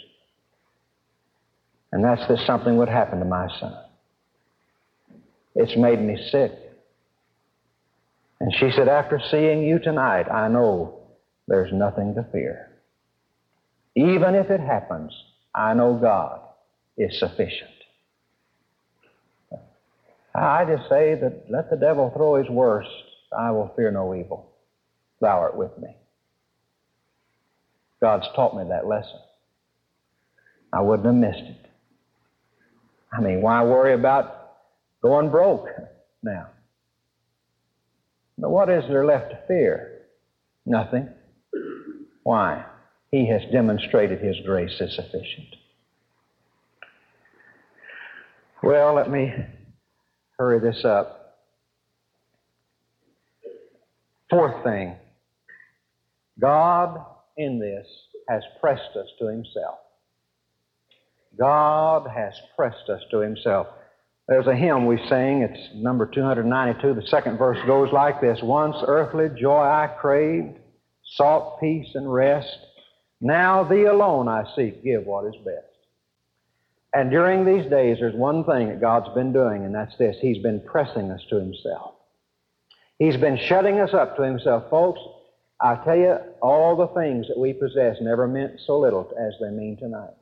And 1.91 2.03
that's 2.03 2.25
that 2.27 2.37
something 2.45 2.77
would 2.77 2.87
happen 2.87 3.19
to 3.19 3.25
my 3.25 3.47
son. 3.59 3.75
It's 5.55 5.75
made 5.75 5.99
me 5.99 6.17
sick. 6.31 6.51
And 8.39 8.53
she 8.55 8.71
said, 8.71 8.87
After 8.87 9.19
seeing 9.31 9.63
you 9.63 9.79
tonight, 9.79 10.31
I 10.31 10.47
know 10.47 11.01
there's 11.47 11.73
nothing 11.73 12.15
to 12.15 12.25
fear. 12.31 12.67
Even 13.95 14.35
if 14.35 14.49
it 14.49 14.61
happens, 14.61 15.11
I 15.53 15.73
know 15.73 15.95
God 15.95 16.39
is 16.97 17.19
sufficient. 17.19 17.71
I 20.33 20.63
just 20.63 20.87
say 20.87 21.15
that 21.15 21.45
let 21.49 21.69
the 21.69 21.75
devil 21.75 22.11
throw 22.15 22.35
his 22.35 22.49
worst, 22.49 22.87
I 23.37 23.51
will 23.51 23.71
fear 23.75 23.91
no 23.91 24.15
evil. 24.15 24.51
Thou 25.21 25.39
art 25.39 25.55
with 25.55 25.77
me. 25.77 25.95
God's 28.01 28.25
taught 28.35 28.55
me 28.55 28.63
that 28.69 28.87
lesson. 28.87 29.19
I 30.71 30.81
wouldn't 30.81 31.05
have 31.05 31.15
missed 31.15 31.49
it. 31.49 31.65
I 33.11 33.21
mean, 33.21 33.41
why 33.41 33.63
worry 33.63 33.93
about 33.93 34.51
going 35.01 35.29
broke 35.29 35.67
now? 36.23 36.47
But 38.37 38.51
what 38.51 38.69
is 38.69 38.85
there 38.87 39.05
left 39.05 39.31
to 39.31 39.39
fear? 39.47 40.03
Nothing. 40.65 41.09
Why? 42.23 42.63
He 43.11 43.27
has 43.27 43.41
demonstrated 43.51 44.19
His 44.19 44.37
grace 44.45 44.79
is 44.79 44.95
sufficient. 44.95 45.55
Well, 48.61 48.93
let 48.93 49.09
me 49.09 49.33
hurry 50.37 50.59
this 50.59 50.83
up. 50.85 51.18
Fourth 54.29 54.63
thing 54.63 54.95
God 56.39 57.03
in 57.37 57.59
this 57.59 57.87
has 58.29 58.43
pressed 58.61 58.95
us 58.95 59.07
to 59.19 59.27
Himself. 59.27 59.79
God 61.37 62.07
has 62.09 62.33
pressed 62.55 62.89
us 62.89 63.01
to 63.11 63.19
Himself. 63.19 63.67
There's 64.27 64.47
a 64.47 64.55
hymn 64.55 64.85
we 64.85 64.97
sing. 65.09 65.41
It's 65.41 65.75
number 65.75 66.05
292. 66.05 66.93
The 66.93 67.07
second 67.07 67.37
verse 67.37 67.57
goes 67.65 67.91
like 67.91 68.21
this 68.21 68.39
Once 68.43 68.75
earthly 68.87 69.29
joy 69.39 69.61
I 69.61 69.87
craved, 69.99 70.59
sought 71.15 71.59
peace 71.59 71.89
and 71.95 72.11
rest. 72.11 72.57
Now 73.21 73.63
thee 73.63 73.85
alone 73.85 74.27
I 74.27 74.43
seek, 74.55 74.83
give 74.83 75.05
what 75.05 75.25
is 75.25 75.35
best. 75.43 75.65
And 76.93 77.11
during 77.11 77.45
these 77.45 77.69
days, 77.69 77.97
there's 77.99 78.15
one 78.15 78.43
thing 78.45 78.69
that 78.69 78.81
God's 78.81 79.13
been 79.13 79.33
doing, 79.33 79.65
and 79.65 79.73
that's 79.73 79.97
this 79.97 80.17
He's 80.21 80.41
been 80.43 80.61
pressing 80.61 81.11
us 81.11 81.21
to 81.29 81.37
Himself. 81.37 81.95
He's 82.99 83.15
been 83.15 83.37
shutting 83.37 83.79
us 83.79 83.93
up 83.93 84.17
to 84.17 84.23
Himself. 84.23 84.69
Folks, 84.69 84.99
I 85.61 85.75
tell 85.83 85.97
you, 85.97 86.17
all 86.41 86.75
the 86.75 86.87
things 86.87 87.27
that 87.27 87.37
we 87.37 87.53
possess 87.53 87.97
never 88.01 88.27
meant 88.27 88.59
so 88.65 88.79
little 88.79 89.11
as 89.17 89.33
they 89.41 89.49
mean 89.49 89.77
tonight. 89.77 90.13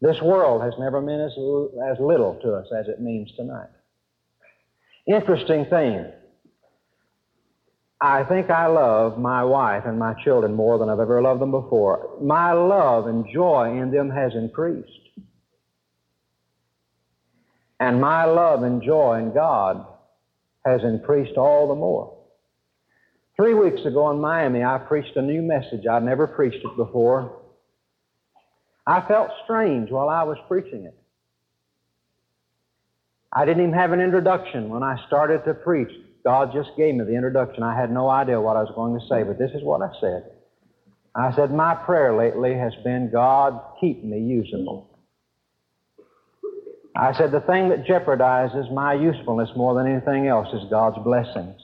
This 0.00 0.20
world 0.20 0.62
has 0.62 0.74
never 0.78 1.00
meant 1.00 1.22
as, 1.22 1.32
as 1.90 1.98
little 1.98 2.38
to 2.42 2.54
us 2.54 2.66
as 2.78 2.88
it 2.88 3.00
means 3.00 3.32
tonight. 3.34 3.68
Interesting 5.06 5.64
thing. 5.66 6.06
I 7.98 8.24
think 8.24 8.50
I 8.50 8.66
love 8.66 9.18
my 9.18 9.42
wife 9.42 9.84
and 9.86 9.98
my 9.98 10.12
children 10.22 10.52
more 10.52 10.78
than 10.78 10.90
I've 10.90 11.00
ever 11.00 11.22
loved 11.22 11.40
them 11.40 11.50
before. 11.50 12.18
My 12.20 12.52
love 12.52 13.06
and 13.06 13.24
joy 13.32 13.78
in 13.80 13.90
them 13.90 14.10
has 14.10 14.34
increased. 14.34 14.90
And 17.80 18.00
my 18.00 18.24
love 18.24 18.62
and 18.62 18.82
joy 18.82 19.18
in 19.18 19.32
God 19.32 19.86
has 20.66 20.82
increased 20.82 21.36
all 21.36 21.68
the 21.68 21.74
more. 21.74 22.12
Three 23.36 23.54
weeks 23.54 23.84
ago 23.84 24.10
in 24.10 24.20
Miami, 24.20 24.64
I 24.64 24.78
preached 24.78 25.16
a 25.16 25.22
new 25.22 25.42
message. 25.42 25.86
I'd 25.86 26.02
never 26.02 26.26
preached 26.26 26.64
it 26.64 26.76
before. 26.76 27.40
I 28.86 29.00
felt 29.06 29.30
strange 29.44 29.90
while 29.90 30.08
I 30.08 30.22
was 30.22 30.38
preaching 30.48 30.84
it. 30.84 30.98
I 33.32 33.44
didn't 33.44 33.62
even 33.62 33.74
have 33.74 33.92
an 33.92 34.00
introduction 34.00 34.68
when 34.70 34.82
I 34.82 34.96
started 35.06 35.44
to 35.44 35.54
preach. 35.54 35.90
God 36.24 36.52
just 36.52 36.70
gave 36.76 36.94
me 36.94 37.04
the 37.04 37.14
introduction. 37.14 37.62
I 37.62 37.78
had 37.78 37.92
no 37.92 38.08
idea 38.08 38.40
what 38.40 38.56
I 38.56 38.62
was 38.62 38.72
going 38.74 38.98
to 38.98 39.06
say, 39.06 39.22
but 39.22 39.38
this 39.38 39.50
is 39.52 39.62
what 39.62 39.82
I 39.82 39.90
said. 40.00 40.30
I 41.14 41.34
said, 41.34 41.52
My 41.52 41.74
prayer 41.74 42.16
lately 42.16 42.54
has 42.54 42.74
been, 42.82 43.10
God, 43.12 43.60
keep 43.80 44.02
me 44.02 44.18
usable. 44.20 44.95
I 46.96 47.12
said, 47.16 47.30
The 47.30 47.40
thing 47.40 47.68
that 47.68 47.84
jeopardizes 47.84 48.72
my 48.72 48.94
usefulness 48.94 49.50
more 49.56 49.74
than 49.74 49.90
anything 49.90 50.26
else 50.26 50.48
is 50.54 50.68
God's 50.70 50.98
blessings. 51.04 51.60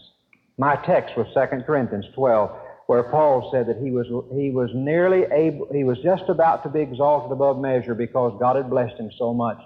My 0.58 0.76
text 0.76 1.16
was 1.16 1.26
2 1.34 1.62
Corinthians 1.62 2.06
12 2.14 2.50
where 2.86 3.04
Paul 3.04 3.50
said 3.52 3.66
that 3.68 3.82
he 3.82 3.90
was, 3.90 4.06
he 4.34 4.50
was 4.50 4.68
nearly 4.74 5.22
able, 5.32 5.68
he 5.72 5.84
was 5.84 5.98
just 6.02 6.24
about 6.28 6.62
to 6.64 6.68
be 6.68 6.80
exalted 6.80 7.32
above 7.32 7.58
measure 7.58 7.94
because 7.94 8.36
God 8.38 8.56
had 8.56 8.68
blessed 8.68 8.98
him 8.98 9.10
so 9.18 9.32
much. 9.32 9.58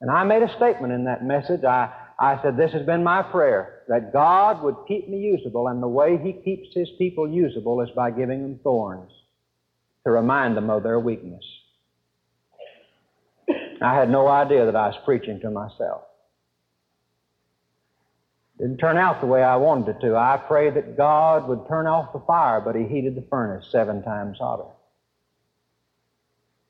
And 0.00 0.10
I 0.10 0.24
made 0.24 0.42
a 0.42 0.54
statement 0.56 0.92
in 0.92 1.04
that 1.04 1.24
message. 1.24 1.64
I, 1.64 1.92
I 2.18 2.40
said, 2.42 2.56
This 2.56 2.72
has 2.72 2.84
been 2.84 3.02
my 3.02 3.22
prayer, 3.22 3.84
that 3.88 4.12
God 4.12 4.62
would 4.62 4.76
keep 4.86 5.08
me 5.08 5.18
usable, 5.18 5.68
and 5.68 5.82
the 5.82 5.88
way 5.88 6.18
He 6.18 6.32
keeps 6.32 6.74
His 6.74 6.88
people 6.98 7.28
usable 7.28 7.80
is 7.80 7.90
by 7.96 8.10
giving 8.10 8.42
them 8.42 8.60
thorns 8.62 9.10
to 10.04 10.10
remind 10.10 10.56
them 10.56 10.70
of 10.70 10.82
their 10.82 11.00
weakness. 11.00 11.44
I 13.80 13.94
had 13.94 14.10
no 14.10 14.26
idea 14.26 14.66
that 14.66 14.76
I 14.76 14.88
was 14.88 14.98
preaching 15.04 15.40
to 15.40 15.50
myself. 15.50 16.02
Didn't 18.58 18.78
turn 18.78 18.96
out 18.96 19.20
the 19.20 19.26
way 19.26 19.42
I 19.42 19.56
wanted 19.56 19.96
it 19.96 20.00
to. 20.00 20.16
I 20.16 20.36
prayed 20.36 20.74
that 20.74 20.96
God 20.96 21.46
would 21.48 21.68
turn 21.68 21.86
off 21.86 22.12
the 22.12 22.18
fire, 22.20 22.60
but 22.60 22.74
He 22.74 22.84
heated 22.84 23.14
the 23.14 23.24
furnace 23.30 23.68
seven 23.70 24.02
times 24.02 24.38
hotter. 24.38 24.70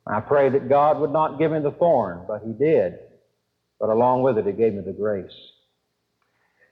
I 0.07 0.21
prayed 0.21 0.53
that 0.53 0.69
God 0.69 1.01
would 1.01 1.13
not 1.13 1.39
give 1.39 1.53
me 1.53 1.61
the 1.61 1.71
thorn, 1.71 2.25
but 2.29 2.43
He 2.45 2.53
did. 2.53 2.99
But 3.81 3.89
along 3.89 4.23
with 4.23 4.37
it, 4.37 4.47
He 4.47 4.53
gave 4.53 4.75
me 4.75 4.83
the 4.83 4.93
grace. 4.93 5.33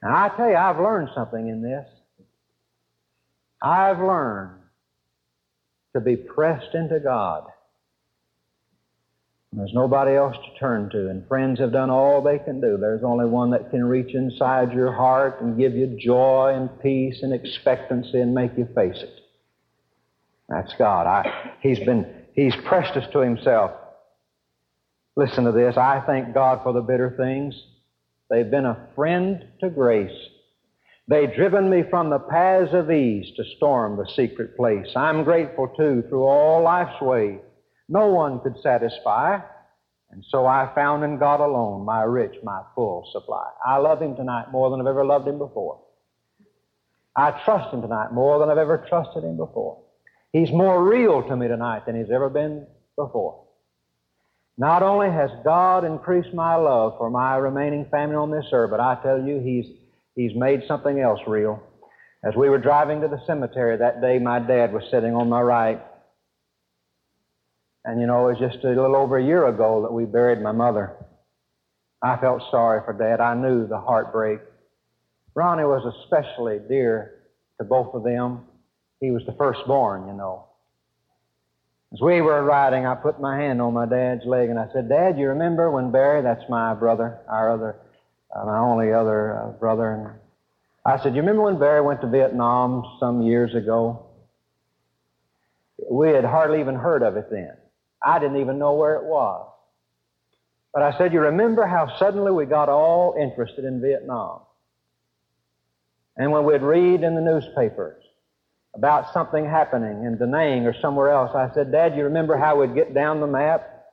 Now, 0.03 0.25
I 0.25 0.29
tell 0.29 0.49
you, 0.49 0.55
I've 0.55 0.79
learned 0.79 1.09
something 1.15 1.47
in 1.47 1.63
this. 1.63 1.87
I've 3.61 3.99
learned 3.99 4.59
to 5.93 5.99
be 5.99 6.15
pressed 6.15 6.75
into 6.75 6.99
God. 6.99 7.47
There's 9.57 9.73
nobody 9.73 10.15
else 10.15 10.35
to 10.35 10.59
turn 10.59 10.91
to, 10.91 11.09
and 11.09 11.27
friends 11.27 11.59
have 11.59 11.71
done 11.71 11.89
all 11.89 12.21
they 12.21 12.37
can 12.37 12.61
do. 12.61 12.77
There's 12.77 13.03
only 13.03 13.25
one 13.25 13.49
that 13.51 13.71
can 13.71 13.83
reach 13.83 14.13
inside 14.13 14.71
your 14.71 14.93
heart 14.93 15.41
and 15.41 15.57
give 15.57 15.73
you 15.73 15.97
joy 15.99 16.53
and 16.55 16.69
peace 16.79 17.23
and 17.23 17.33
expectancy 17.33 18.19
and 18.19 18.35
make 18.35 18.55
you 18.55 18.67
face 18.75 19.01
it. 19.01 19.19
That's 20.47 20.71
God. 20.77 21.07
I, 21.07 21.53
he's 21.61 21.79
been, 21.79 22.05
He's 22.33 22.55
pressed 22.65 22.95
us 22.97 23.11
to 23.13 23.19
Himself. 23.19 23.71
Listen 25.15 25.45
to 25.45 25.51
this. 25.51 25.75
I 25.75 26.03
thank 26.05 26.35
God 26.35 26.61
for 26.61 26.71
the 26.71 26.81
bitter 26.81 27.15
things. 27.17 27.59
They've 28.29 28.49
been 28.49 28.67
a 28.67 28.89
friend 28.95 29.43
to 29.61 29.71
grace. 29.71 30.15
They've 31.07 31.33
driven 31.33 31.67
me 31.67 31.81
from 31.89 32.11
the 32.11 32.19
paths 32.19 32.73
of 32.73 32.91
ease 32.91 33.35
to 33.37 33.43
storm 33.55 33.97
the 33.97 34.07
secret 34.15 34.55
place. 34.55 34.87
I'm 34.95 35.23
grateful, 35.23 35.69
too, 35.75 36.03
through 36.09 36.25
all 36.25 36.61
life's 36.61 37.01
way 37.01 37.39
no 37.89 38.07
one 38.07 38.39
could 38.41 38.55
satisfy. 38.61 39.39
And 40.11 40.23
so 40.29 40.45
I 40.45 40.71
found 40.73 41.03
in 41.03 41.17
God 41.17 41.41
alone 41.41 41.85
my 41.85 42.03
rich, 42.03 42.35
my 42.43 42.61
full 42.75 43.09
supply. 43.11 43.45
I 43.65 43.77
love 43.77 44.01
Him 44.01 44.15
tonight 44.15 44.51
more 44.51 44.69
than 44.69 44.79
I've 44.79 44.87
ever 44.87 45.05
loved 45.05 45.27
Him 45.27 45.37
before. 45.37 45.81
I 47.15 47.31
trust 47.43 47.73
Him 47.73 47.81
tonight 47.81 48.13
more 48.13 48.39
than 48.39 48.49
I've 48.49 48.57
ever 48.57 48.85
trusted 48.87 49.23
Him 49.23 49.37
before. 49.37 49.81
He's 50.31 50.51
more 50.51 50.83
real 50.83 51.23
to 51.23 51.35
me 51.35 51.47
tonight 51.47 51.85
than 51.85 51.99
He's 51.99 52.11
ever 52.11 52.29
been 52.29 52.65
before. 52.95 53.43
Not 54.57 54.81
only 54.81 55.11
has 55.11 55.29
God 55.43 55.83
increased 55.83 56.33
my 56.33 56.55
love 56.55 56.97
for 56.97 57.09
my 57.09 57.35
remaining 57.35 57.85
family 57.91 58.15
on 58.15 58.31
this 58.31 58.45
earth, 58.51 58.71
but 58.71 58.79
I 58.79 58.97
tell 59.03 59.21
you, 59.21 59.39
He's, 59.39 59.65
he's 60.15 60.35
made 60.35 60.63
something 60.67 60.99
else 60.99 61.19
real. 61.27 61.61
As 62.23 62.35
we 62.35 62.49
were 62.49 62.57
driving 62.57 63.01
to 63.01 63.07
the 63.07 63.21
cemetery 63.27 63.77
that 63.77 64.01
day, 64.01 64.19
my 64.19 64.39
dad 64.39 64.73
was 64.73 64.83
sitting 64.89 65.13
on 65.13 65.29
my 65.29 65.41
right. 65.41 65.81
And 67.87 68.01
you 68.01 68.05
know, 68.05 68.27
it 68.27 68.37
was 68.37 68.51
just 68.51 68.65
a 68.65 68.67
little 68.67 68.97
over 68.97 69.17
a 69.17 69.23
year 69.23 69.47
ago 69.47 69.81
that 69.83 69.93
we 69.93 70.03
buried 70.03 70.41
my 70.41 70.51
mother. 70.51 70.91
I 72.01 72.17
felt 72.17 72.43
sorry 72.51 72.81
for 72.83 72.91
Dad. 72.91 73.21
I 73.21 73.33
knew 73.33 73.65
the 73.65 73.79
heartbreak. 73.79 74.41
Ronnie 75.33 75.63
was 75.63 75.85
especially 76.03 76.59
dear 76.67 77.13
to 77.57 77.63
both 77.63 77.95
of 77.95 78.03
them. 78.03 78.43
He 78.99 79.11
was 79.11 79.23
the 79.25 79.31
firstborn, 79.31 80.05
you 80.05 80.13
know. 80.13 80.47
As 81.93 82.01
we 82.01 82.19
were 82.19 82.43
riding, 82.43 82.85
I 82.85 82.93
put 82.93 83.21
my 83.21 83.39
hand 83.39 83.61
on 83.61 83.73
my 83.73 83.85
dad's 83.85 84.25
leg 84.25 84.49
and 84.49 84.59
I 84.59 84.67
said, 84.73 84.89
Dad, 84.89 85.17
you 85.17 85.29
remember 85.29 85.71
when 85.71 85.89
Barry, 85.89 86.21
that's 86.21 86.43
my 86.49 86.73
brother, 86.73 87.19
our 87.29 87.49
other, 87.49 87.77
uh, 88.35 88.43
my 88.43 88.57
only 88.57 88.91
other 88.91 89.37
uh, 89.37 89.51
brother, 89.51 89.93
and 89.93 90.09
I 90.85 91.01
said, 91.01 91.15
You 91.15 91.21
remember 91.21 91.43
when 91.43 91.57
Barry 91.57 91.79
went 91.79 92.01
to 92.01 92.07
Vietnam 92.07 92.83
some 92.99 93.21
years 93.21 93.55
ago? 93.55 94.07
We 95.89 96.09
had 96.09 96.25
hardly 96.25 96.59
even 96.59 96.75
heard 96.75 97.01
of 97.01 97.15
it 97.15 97.29
then. 97.31 97.53
I 98.03 98.19
didn't 98.19 98.37
even 98.37 98.59
know 98.59 98.73
where 98.73 98.95
it 98.95 99.05
was. 99.05 99.51
But 100.73 100.83
I 100.83 100.97
said, 100.97 101.13
You 101.13 101.21
remember 101.21 101.65
how 101.65 101.97
suddenly 101.97 102.31
we 102.31 102.45
got 102.45 102.69
all 102.69 103.15
interested 103.19 103.65
in 103.65 103.81
Vietnam? 103.81 104.41
And 106.15 106.31
when 106.31 106.45
we'd 106.45 106.61
read 106.61 107.03
in 107.03 107.15
the 107.15 107.21
newspapers 107.21 108.03
about 108.75 109.13
something 109.13 109.45
happening 109.45 110.03
in 110.03 110.17
Da 110.17 110.25
Nang 110.25 110.65
or 110.65 110.75
somewhere 110.81 111.09
else, 111.09 111.31
I 111.35 111.53
said, 111.53 111.71
Dad, 111.71 111.95
you 111.95 112.03
remember 112.05 112.37
how 112.37 112.59
we'd 112.59 112.75
get 112.75 112.93
down 112.93 113.21
the 113.21 113.27
map, 113.27 113.85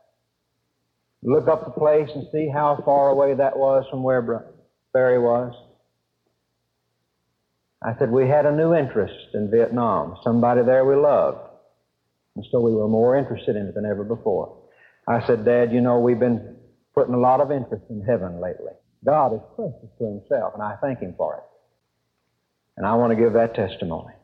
look 1.22 1.48
up 1.48 1.64
the 1.64 1.70
place, 1.70 2.10
and 2.14 2.26
see 2.32 2.48
how 2.48 2.82
far 2.84 3.10
away 3.10 3.34
that 3.34 3.58
was 3.58 3.86
from 3.90 4.02
where 4.02 4.52
Barry 4.92 5.18
was? 5.18 5.54
I 7.82 7.96
said, 7.98 8.10
We 8.10 8.28
had 8.28 8.46
a 8.46 8.56
new 8.56 8.74
interest 8.74 9.34
in 9.34 9.50
Vietnam, 9.50 10.16
somebody 10.22 10.62
there 10.62 10.84
we 10.84 10.96
loved. 10.96 11.53
And 12.36 12.44
so 12.50 12.60
we 12.60 12.74
were 12.74 12.88
more 12.88 13.16
interested 13.16 13.56
in 13.56 13.66
it 13.66 13.74
than 13.74 13.86
ever 13.86 14.04
before. 14.04 14.56
I 15.06 15.24
said, 15.26 15.44
Dad, 15.44 15.72
you 15.72 15.80
know, 15.80 16.00
we've 16.00 16.18
been 16.18 16.56
putting 16.94 17.14
a 17.14 17.20
lot 17.20 17.40
of 17.40 17.52
interest 17.52 17.84
in 17.90 18.02
heaven 18.02 18.40
lately. 18.40 18.72
God 19.04 19.34
is 19.34 19.40
precious 19.54 19.90
to 19.98 20.04
himself, 20.04 20.54
and 20.54 20.62
I 20.62 20.76
thank 20.80 21.00
him 21.00 21.14
for 21.16 21.36
it. 21.36 21.42
And 22.76 22.86
I 22.86 22.94
want 22.94 23.10
to 23.10 23.22
give 23.22 23.34
that 23.34 23.54
testimony. 23.54 24.14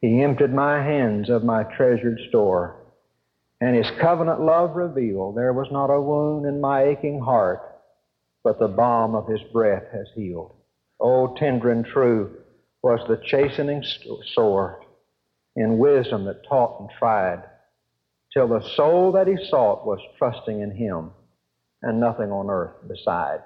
He 0.00 0.22
emptied 0.22 0.52
my 0.52 0.82
hands 0.82 1.30
of 1.30 1.42
my 1.42 1.64
treasured 1.64 2.20
store, 2.28 2.84
and 3.60 3.74
his 3.74 3.90
covenant 4.00 4.42
love 4.42 4.76
revealed 4.76 5.36
there 5.36 5.54
was 5.54 5.68
not 5.72 5.86
a 5.86 6.00
wound 6.00 6.46
in 6.46 6.60
my 6.60 6.84
aching 6.84 7.20
heart, 7.20 7.60
but 8.44 8.58
the 8.60 8.68
balm 8.68 9.14
of 9.14 9.26
his 9.26 9.40
breath 9.52 9.84
has 9.92 10.06
healed. 10.14 10.54
Oh, 11.00 11.34
tender 11.36 11.70
and 11.70 11.84
true 11.84 12.36
was 12.82 13.00
the 13.08 13.20
chastening 13.24 13.82
sore 14.34 14.85
in 15.56 15.78
wisdom 15.78 16.24
that 16.26 16.46
taught 16.46 16.80
and 16.80 16.90
tried, 16.98 17.42
till 18.32 18.46
the 18.46 18.60
soul 18.76 19.12
that 19.12 19.26
he 19.26 19.36
sought 19.48 19.86
was 19.86 19.98
trusting 20.18 20.60
in 20.60 20.70
him 20.70 21.10
and 21.82 21.98
nothing 21.98 22.30
on 22.30 22.50
earth 22.50 22.74
beside. 22.86 23.40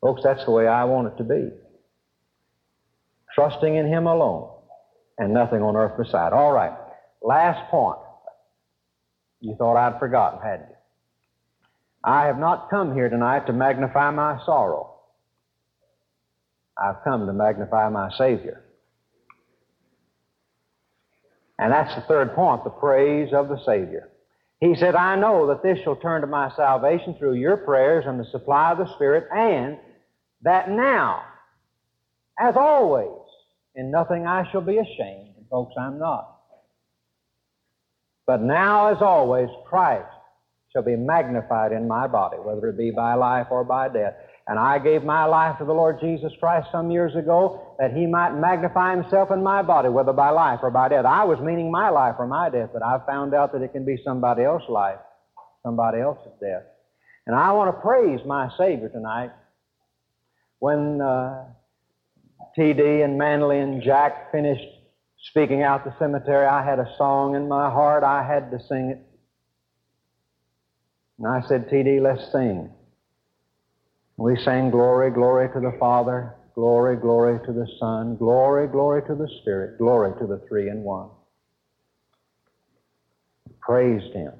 Folks, 0.00 0.22
that's 0.22 0.44
the 0.44 0.50
way 0.50 0.66
I 0.66 0.84
want 0.84 1.08
it 1.08 1.16
to 1.18 1.24
be. 1.24 1.50
Trusting 3.34 3.76
in 3.76 3.86
him 3.86 4.06
alone 4.06 4.50
and 5.18 5.32
nothing 5.32 5.62
on 5.62 5.76
earth 5.76 5.96
beside. 5.96 6.32
All 6.32 6.52
right, 6.52 6.76
last 7.22 7.70
point. 7.70 7.98
You 9.40 9.54
thought 9.56 9.76
I'd 9.76 9.98
forgotten, 9.98 10.40
hadn't 10.40 10.68
you? 10.70 10.76
I 12.02 12.26
have 12.26 12.38
not 12.38 12.70
come 12.70 12.94
here 12.94 13.08
tonight 13.08 13.46
to 13.46 13.52
magnify 13.52 14.10
my 14.10 14.38
sorrow. 14.44 14.94
I've 16.76 17.02
come 17.04 17.26
to 17.26 17.32
magnify 17.32 17.88
my 17.88 18.10
Savior. 18.16 18.64
And 21.58 21.72
that's 21.72 21.94
the 21.94 22.00
third 22.02 22.34
point, 22.34 22.64
the 22.64 22.70
praise 22.70 23.32
of 23.32 23.48
the 23.48 23.62
Savior. 23.64 24.10
He 24.60 24.74
said, 24.74 24.94
I 24.94 25.16
know 25.16 25.46
that 25.48 25.62
this 25.62 25.78
shall 25.84 25.96
turn 25.96 26.22
to 26.22 26.26
my 26.26 26.50
salvation 26.56 27.14
through 27.18 27.34
your 27.34 27.56
prayers 27.56 28.04
and 28.06 28.18
the 28.18 28.24
supply 28.30 28.72
of 28.72 28.78
the 28.78 28.92
Spirit, 28.94 29.28
and 29.34 29.78
that 30.42 30.70
now, 30.70 31.22
as 32.38 32.56
always, 32.56 33.20
in 33.74 33.90
nothing 33.90 34.26
I 34.26 34.50
shall 34.50 34.60
be 34.60 34.78
ashamed. 34.78 35.34
And 35.36 35.48
folks, 35.50 35.74
I'm 35.78 35.98
not. 35.98 36.38
But 38.26 38.40
now, 38.42 38.88
as 38.88 39.02
always, 39.02 39.48
Christ 39.66 40.08
shall 40.72 40.82
be 40.82 40.96
magnified 40.96 41.72
in 41.72 41.86
my 41.86 42.06
body, 42.06 42.38
whether 42.38 42.68
it 42.68 42.78
be 42.78 42.90
by 42.90 43.14
life 43.14 43.48
or 43.50 43.64
by 43.64 43.88
death. 43.88 44.14
And 44.46 44.58
I 44.58 44.78
gave 44.78 45.04
my 45.04 45.24
life 45.24 45.58
to 45.58 45.64
the 45.64 45.72
Lord 45.72 46.00
Jesus 46.00 46.32
Christ 46.38 46.68
some 46.70 46.90
years 46.90 47.16
ago 47.16 47.76
that 47.78 47.94
he 47.94 48.06
might 48.06 48.34
magnify 48.34 48.94
himself 48.94 49.30
in 49.30 49.42
my 49.42 49.62
body, 49.62 49.88
whether 49.88 50.12
by 50.12 50.30
life 50.30 50.60
or 50.62 50.70
by 50.70 50.88
death. 50.88 51.06
I 51.06 51.24
was 51.24 51.40
meaning 51.40 51.70
my 51.70 51.88
life 51.88 52.16
or 52.18 52.26
my 52.26 52.50
death, 52.50 52.68
but 52.72 52.82
I've 52.82 53.06
found 53.06 53.32
out 53.32 53.52
that 53.52 53.62
it 53.62 53.72
can 53.72 53.86
be 53.86 53.96
somebody 54.04 54.44
else's 54.44 54.68
life, 54.68 54.98
somebody 55.62 56.00
else's 56.00 56.32
death. 56.40 56.64
And 57.26 57.34
I 57.34 57.52
want 57.52 57.74
to 57.74 57.80
praise 57.80 58.20
my 58.26 58.50
Savior 58.58 58.90
tonight. 58.90 59.30
When 60.58 61.00
uh, 61.00 61.44
T.D. 62.54 62.82
and 63.00 63.16
Manley 63.16 63.60
and 63.60 63.82
Jack 63.82 64.30
finished 64.30 64.62
speaking 65.30 65.62
out 65.62 65.84
the 65.84 65.94
cemetery, 65.98 66.46
I 66.46 66.62
had 66.62 66.78
a 66.78 66.94
song 66.98 67.34
in 67.34 67.48
my 67.48 67.70
heart. 67.70 68.04
I 68.04 68.22
had 68.22 68.50
to 68.50 68.60
sing 68.60 68.90
it. 68.90 68.98
And 71.18 71.26
I 71.26 71.40
said, 71.48 71.70
T.D., 71.70 72.00
let's 72.00 72.30
sing. 72.30 72.70
We 74.16 74.36
sang 74.44 74.70
glory, 74.70 75.10
glory 75.10 75.48
to 75.52 75.60
the 75.60 75.76
Father, 75.78 76.34
glory, 76.54 76.96
glory 76.96 77.44
to 77.46 77.52
the 77.52 77.66
Son, 77.80 78.16
glory, 78.16 78.68
glory 78.68 79.02
to 79.08 79.14
the 79.14 79.28
Spirit, 79.40 79.78
glory 79.78 80.12
to 80.20 80.26
the 80.26 80.40
three 80.48 80.68
in 80.68 80.82
one. 80.82 81.10
Praised 83.60 84.14
Him. 84.14 84.32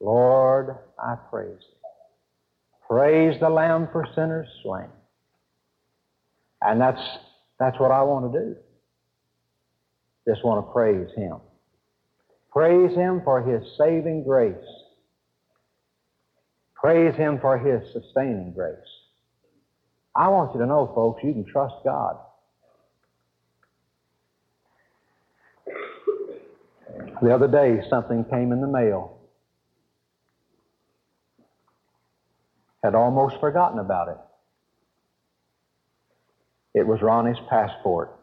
Lord, 0.00 0.76
I 0.98 1.16
praise 1.30 1.58
Thee. 1.58 1.88
Praise 2.88 3.38
the 3.40 3.50
Lamb 3.50 3.88
for 3.92 4.06
sinners 4.14 4.48
slain. 4.62 4.88
And 6.62 6.80
that's, 6.80 7.00
that's 7.58 7.78
what 7.78 7.90
I 7.90 8.02
want 8.02 8.32
to 8.32 8.38
do. 8.38 8.56
Just 10.26 10.44
want 10.44 10.66
to 10.66 10.72
praise 10.72 11.08
Him. 11.14 11.36
Praise 12.52 12.94
Him 12.96 13.20
for 13.22 13.42
His 13.42 13.62
saving 13.76 14.24
grace. 14.24 14.54
Praise 16.84 17.14
Him 17.14 17.38
for 17.40 17.56
His 17.56 17.80
sustaining 17.94 18.52
grace. 18.52 18.76
I 20.14 20.28
want 20.28 20.52
you 20.52 20.60
to 20.60 20.66
know, 20.66 20.92
folks, 20.94 21.24
you 21.24 21.32
can 21.32 21.46
trust 21.50 21.76
God. 21.82 22.18
The 27.22 27.34
other 27.34 27.48
day, 27.48 27.80
something 27.88 28.26
came 28.26 28.52
in 28.52 28.60
the 28.60 28.66
mail. 28.66 29.18
Had 32.82 32.94
almost 32.94 33.40
forgotten 33.40 33.78
about 33.78 34.08
it. 34.08 34.18
It 36.74 36.86
was 36.86 37.00
Ronnie's 37.00 37.40
passport. 37.48 38.14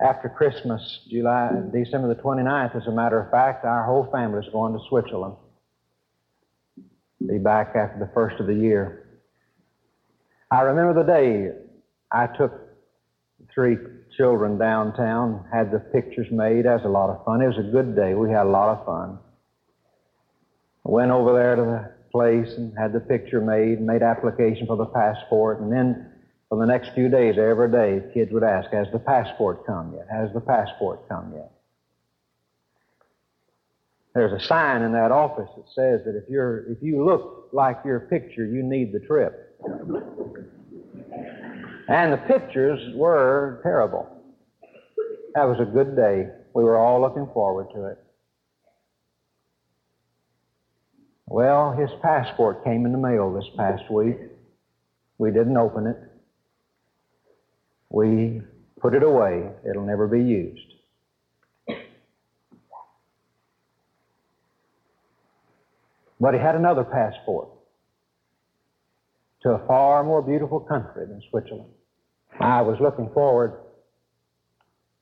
After 0.00 0.28
Christmas, 0.28 1.00
July, 1.10 1.50
December 1.72 2.14
the 2.14 2.22
29th, 2.22 2.76
as 2.76 2.86
a 2.86 2.92
matter 2.92 3.20
of 3.20 3.28
fact, 3.32 3.64
our 3.64 3.84
whole 3.84 4.08
family 4.12 4.38
is 4.38 4.52
going 4.52 4.72
to 4.74 4.78
Switzerland. 4.88 5.34
Be 7.26 7.38
back 7.38 7.74
after 7.74 7.98
the 7.98 8.10
first 8.14 8.40
of 8.40 8.46
the 8.46 8.54
year. 8.54 9.20
I 10.50 10.62
remember 10.62 10.94
the 10.94 11.12
day 11.12 11.50
I 12.10 12.26
took 12.26 12.52
three 13.52 13.76
children 14.16 14.56
downtown, 14.56 15.44
had 15.52 15.70
the 15.70 15.78
pictures 15.78 16.28
made. 16.30 16.64
That 16.64 16.74
was 16.74 16.84
a 16.84 16.88
lot 16.88 17.10
of 17.10 17.24
fun. 17.24 17.42
It 17.42 17.48
was 17.48 17.58
a 17.58 17.70
good 17.70 17.94
day. 17.96 18.14
We 18.14 18.30
had 18.30 18.46
a 18.46 18.50
lot 18.50 18.78
of 18.78 18.86
fun. 18.86 19.18
I 20.86 20.90
went 20.90 21.10
over 21.10 21.32
there 21.34 21.56
to 21.56 21.62
the 21.62 21.92
place 22.10 22.56
and 22.56 22.72
had 22.78 22.92
the 22.92 23.00
picture 23.00 23.40
made, 23.40 23.80
made 23.80 24.02
application 24.02 24.66
for 24.66 24.76
the 24.76 24.86
passport, 24.86 25.60
and 25.60 25.70
then 25.70 26.10
for 26.48 26.58
the 26.58 26.66
next 26.66 26.94
few 26.94 27.08
days, 27.08 27.36
every 27.36 27.70
day, 27.70 28.10
kids 28.14 28.32
would 28.32 28.42
ask, 28.42 28.70
Has 28.70 28.86
the 28.92 28.98
passport 28.98 29.66
come 29.66 29.92
yet? 29.94 30.06
Has 30.10 30.32
the 30.32 30.40
passport 30.40 31.06
come 31.08 31.32
yet? 31.34 31.52
There's 34.14 34.32
a 34.32 34.44
sign 34.46 34.82
in 34.82 34.92
that 34.92 35.12
office 35.12 35.48
that 35.56 35.66
says 35.74 36.04
that 36.04 36.16
if 36.16 36.28
you're 36.28 36.70
if 36.72 36.78
you 36.82 37.04
look 37.04 37.48
like 37.52 37.78
your 37.84 38.00
picture, 38.00 38.44
you 38.44 38.62
need 38.62 38.92
the 38.92 39.00
trip. 39.00 39.56
And 41.88 42.12
the 42.12 42.18
pictures 42.26 42.80
were 42.94 43.60
terrible. 43.62 44.08
That 45.34 45.44
was 45.44 45.58
a 45.60 45.64
good 45.64 45.96
day. 45.96 46.28
We 46.54 46.64
were 46.64 46.76
all 46.76 47.00
looking 47.00 47.28
forward 47.32 47.68
to 47.74 47.86
it. 47.86 47.98
Well, 51.26 51.72
his 51.72 51.90
passport 52.02 52.64
came 52.64 52.86
in 52.86 52.92
the 52.92 52.98
mail 52.98 53.32
this 53.32 53.48
past 53.56 53.90
week. 53.90 54.16
We 55.18 55.30
didn't 55.30 55.56
open 55.56 55.86
it. 55.86 55.96
We 57.90 58.42
put 58.80 58.94
it 58.94 59.02
away. 59.02 59.50
It'll 59.68 59.84
never 59.84 60.06
be 60.06 60.22
used. 60.22 60.74
But 66.20 66.34
he 66.34 66.40
had 66.40 66.54
another 66.54 66.84
passport 66.84 67.48
to 69.42 69.50
a 69.50 69.66
far 69.66 70.02
more 70.02 70.22
beautiful 70.22 70.60
country 70.60 71.06
than 71.06 71.22
Switzerland. 71.30 71.70
I 72.40 72.62
was 72.62 72.78
looking 72.80 73.10
forward 73.14 73.58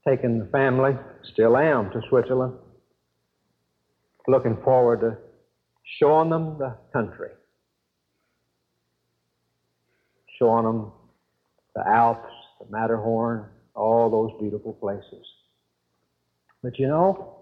taking 0.07 0.39
the 0.39 0.47
family, 0.47 0.93
still 1.33 1.57
am, 1.57 1.91
to 1.91 2.01
Switzerland. 2.09 2.55
Looking 4.29 4.57
forward 4.65 5.01
to 5.01 5.17
showing 5.99 6.31
them 6.31 6.59
the 6.59 6.77
country, 6.93 7.31
showing 10.39 10.65
them 10.65 10.93
the 11.75 11.87
Alps, 11.87 12.33
the 12.61 12.67
Matterhorn, 12.71 13.47
all 13.75 14.11
those 14.11 14.41
beautiful 14.41 14.73
places. 14.75 15.27
But 16.63 16.79
you 16.79 16.89
know, 16.89 17.36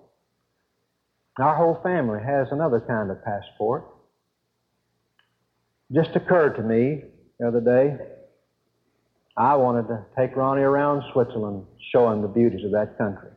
our 1.39 1.57
whole 1.57 1.81
family 1.83 2.21
has 2.25 2.49
another 2.51 2.81
kind 2.81 3.11
of 3.11 3.25
passport. 3.25 3.85
Just 5.93 6.11
occurred 6.15 6.57
to 6.57 6.63
me 6.63 7.03
the 7.39 7.49
other 7.49 7.61
day. 7.61 7.97
I 9.37 9.57
wanted 9.57 9.89
to 9.89 10.05
take 10.17 10.37
Ronnie 10.37 10.63
around 10.63 11.03
Switzerland, 11.13 11.67
show 11.91 12.11
him 12.11 12.23
the 12.23 12.29
beauties 12.29 12.65
of 12.65 12.71
that 12.73 12.97
country. 12.97 13.31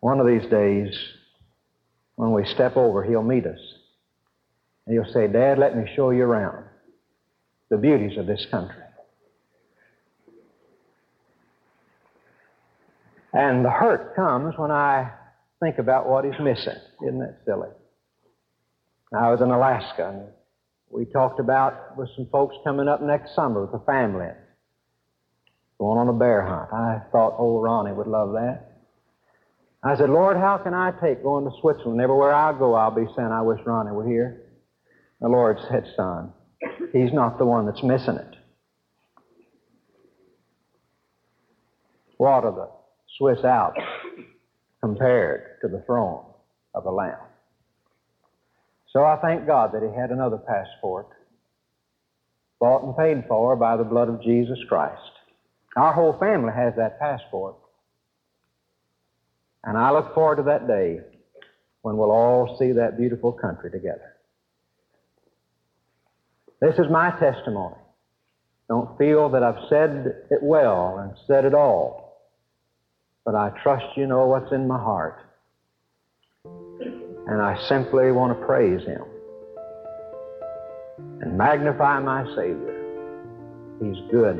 One 0.00 0.20
of 0.20 0.26
these 0.26 0.48
days, 0.48 0.96
when 2.14 2.32
we 2.32 2.44
step 2.44 2.76
over, 2.76 3.02
he'll 3.02 3.24
meet 3.24 3.46
us. 3.46 3.58
And 4.86 4.94
he'll 4.94 5.12
say, 5.12 5.26
Dad, 5.26 5.58
let 5.58 5.76
me 5.76 5.90
show 5.96 6.10
you 6.10 6.22
around 6.22 6.64
the 7.68 7.76
beauties 7.76 8.16
of 8.16 8.26
this 8.26 8.46
country. 8.50 8.76
And 13.32 13.64
the 13.64 13.70
hurt 13.70 14.14
comes 14.14 14.56
when 14.56 14.70
I 14.70 15.12
think 15.60 15.78
about 15.78 16.08
what 16.08 16.24
he's 16.24 16.38
missing. 16.40 16.78
Isn't 17.02 17.18
that 17.20 17.40
silly? 17.44 17.68
I 19.12 19.30
was 19.30 19.40
in 19.40 19.50
Alaska, 19.50 20.10
and 20.10 20.22
we 20.90 21.04
talked 21.06 21.40
about 21.40 21.96
with 21.96 22.08
some 22.16 22.28
folks 22.30 22.56
coming 22.64 22.88
up 22.88 23.02
next 23.02 23.34
summer 23.34 23.62
with 23.62 23.72
the 23.72 23.84
family, 23.86 24.28
going 25.78 25.98
on 25.98 26.08
a 26.08 26.12
bear 26.12 26.42
hunt. 26.46 26.72
I 26.72 27.00
thought 27.10 27.36
old 27.38 27.62
Ronnie 27.62 27.92
would 27.92 28.06
love 28.06 28.32
that. 28.32 28.64
I 29.82 29.96
said, 29.96 30.10
Lord, 30.10 30.36
how 30.36 30.58
can 30.58 30.74
I 30.74 30.90
take 31.00 31.22
going 31.22 31.44
to 31.44 31.52
Switzerland? 31.60 32.00
Everywhere 32.00 32.32
I 32.32 32.52
go, 32.58 32.74
I'll 32.74 32.90
be 32.90 33.06
saying, 33.16 33.30
I 33.30 33.42
wish 33.42 33.60
Ronnie 33.64 33.92
were 33.92 34.06
here. 34.06 34.42
The 35.20 35.28
Lord 35.28 35.58
said, 35.70 35.84
Son, 35.96 36.32
he's 36.92 37.12
not 37.12 37.38
the 37.38 37.44
one 37.44 37.66
that's 37.66 37.82
missing 37.82 38.16
it. 38.16 38.34
What 42.16 42.44
are 42.44 42.52
the 42.52 42.68
Swiss 43.16 43.44
Alps 43.44 43.80
compared 44.80 45.60
to 45.62 45.68
the 45.68 45.82
throne 45.86 46.24
of 46.74 46.84
the 46.84 46.90
Lamb? 46.90 47.18
So 48.92 49.04
I 49.04 49.16
thank 49.20 49.46
God 49.46 49.72
that 49.72 49.82
he 49.82 50.00
had 50.00 50.10
another 50.10 50.38
passport, 50.38 51.08
bought 52.58 52.84
and 52.84 52.96
paid 52.96 53.28
for 53.28 53.54
by 53.56 53.76
the 53.76 53.84
blood 53.84 54.08
of 54.08 54.22
Jesus 54.22 54.58
Christ. 54.68 55.12
Our 55.76 55.92
whole 55.92 56.16
family 56.18 56.52
has 56.54 56.74
that 56.76 56.98
passport. 56.98 57.56
And 59.64 59.76
I 59.76 59.90
look 59.90 60.14
forward 60.14 60.36
to 60.36 60.42
that 60.44 60.66
day 60.66 61.00
when 61.82 61.96
we'll 61.96 62.10
all 62.10 62.56
see 62.58 62.72
that 62.72 62.96
beautiful 62.96 63.32
country 63.32 63.70
together. 63.70 64.16
This 66.60 66.74
is 66.78 66.90
my 66.90 67.10
testimony. 67.18 67.76
Don't 68.68 68.98
feel 68.98 69.30
that 69.30 69.42
I've 69.42 69.68
said 69.68 70.26
it 70.30 70.42
well 70.42 70.98
and 70.98 71.12
said 71.26 71.44
it 71.44 71.54
all, 71.54 72.07
but 73.28 73.34
I 73.34 73.50
trust 73.62 73.84
you 73.94 74.06
know 74.06 74.26
what's 74.26 74.50
in 74.52 74.66
my 74.66 74.78
heart. 74.78 75.20
And 76.46 77.42
I 77.42 77.62
simply 77.68 78.10
want 78.10 78.32
to 78.32 78.46
praise 78.46 78.80
Him 78.86 79.02
and 81.20 81.36
magnify 81.36 82.00
my 82.00 82.24
Savior. 82.34 82.74
He's 83.82 83.98
good. 84.10 84.38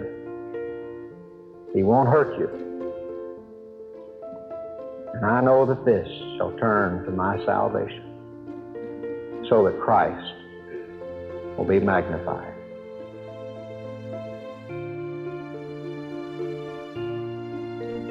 He 1.74 1.82
won't 1.82 2.08
hurt 2.08 2.38
you. 2.38 2.48
And 5.16 5.26
I 5.26 5.42
know 5.42 5.66
that 5.66 5.84
this 5.84 6.08
shall 6.38 6.52
turn 6.52 7.04
to 7.04 7.10
my 7.10 7.36
salvation 7.44 9.44
so 9.50 9.66
that 9.66 9.78
Christ 9.78 10.32
will 11.58 11.66
be 11.66 11.78
magnified. 11.78 12.54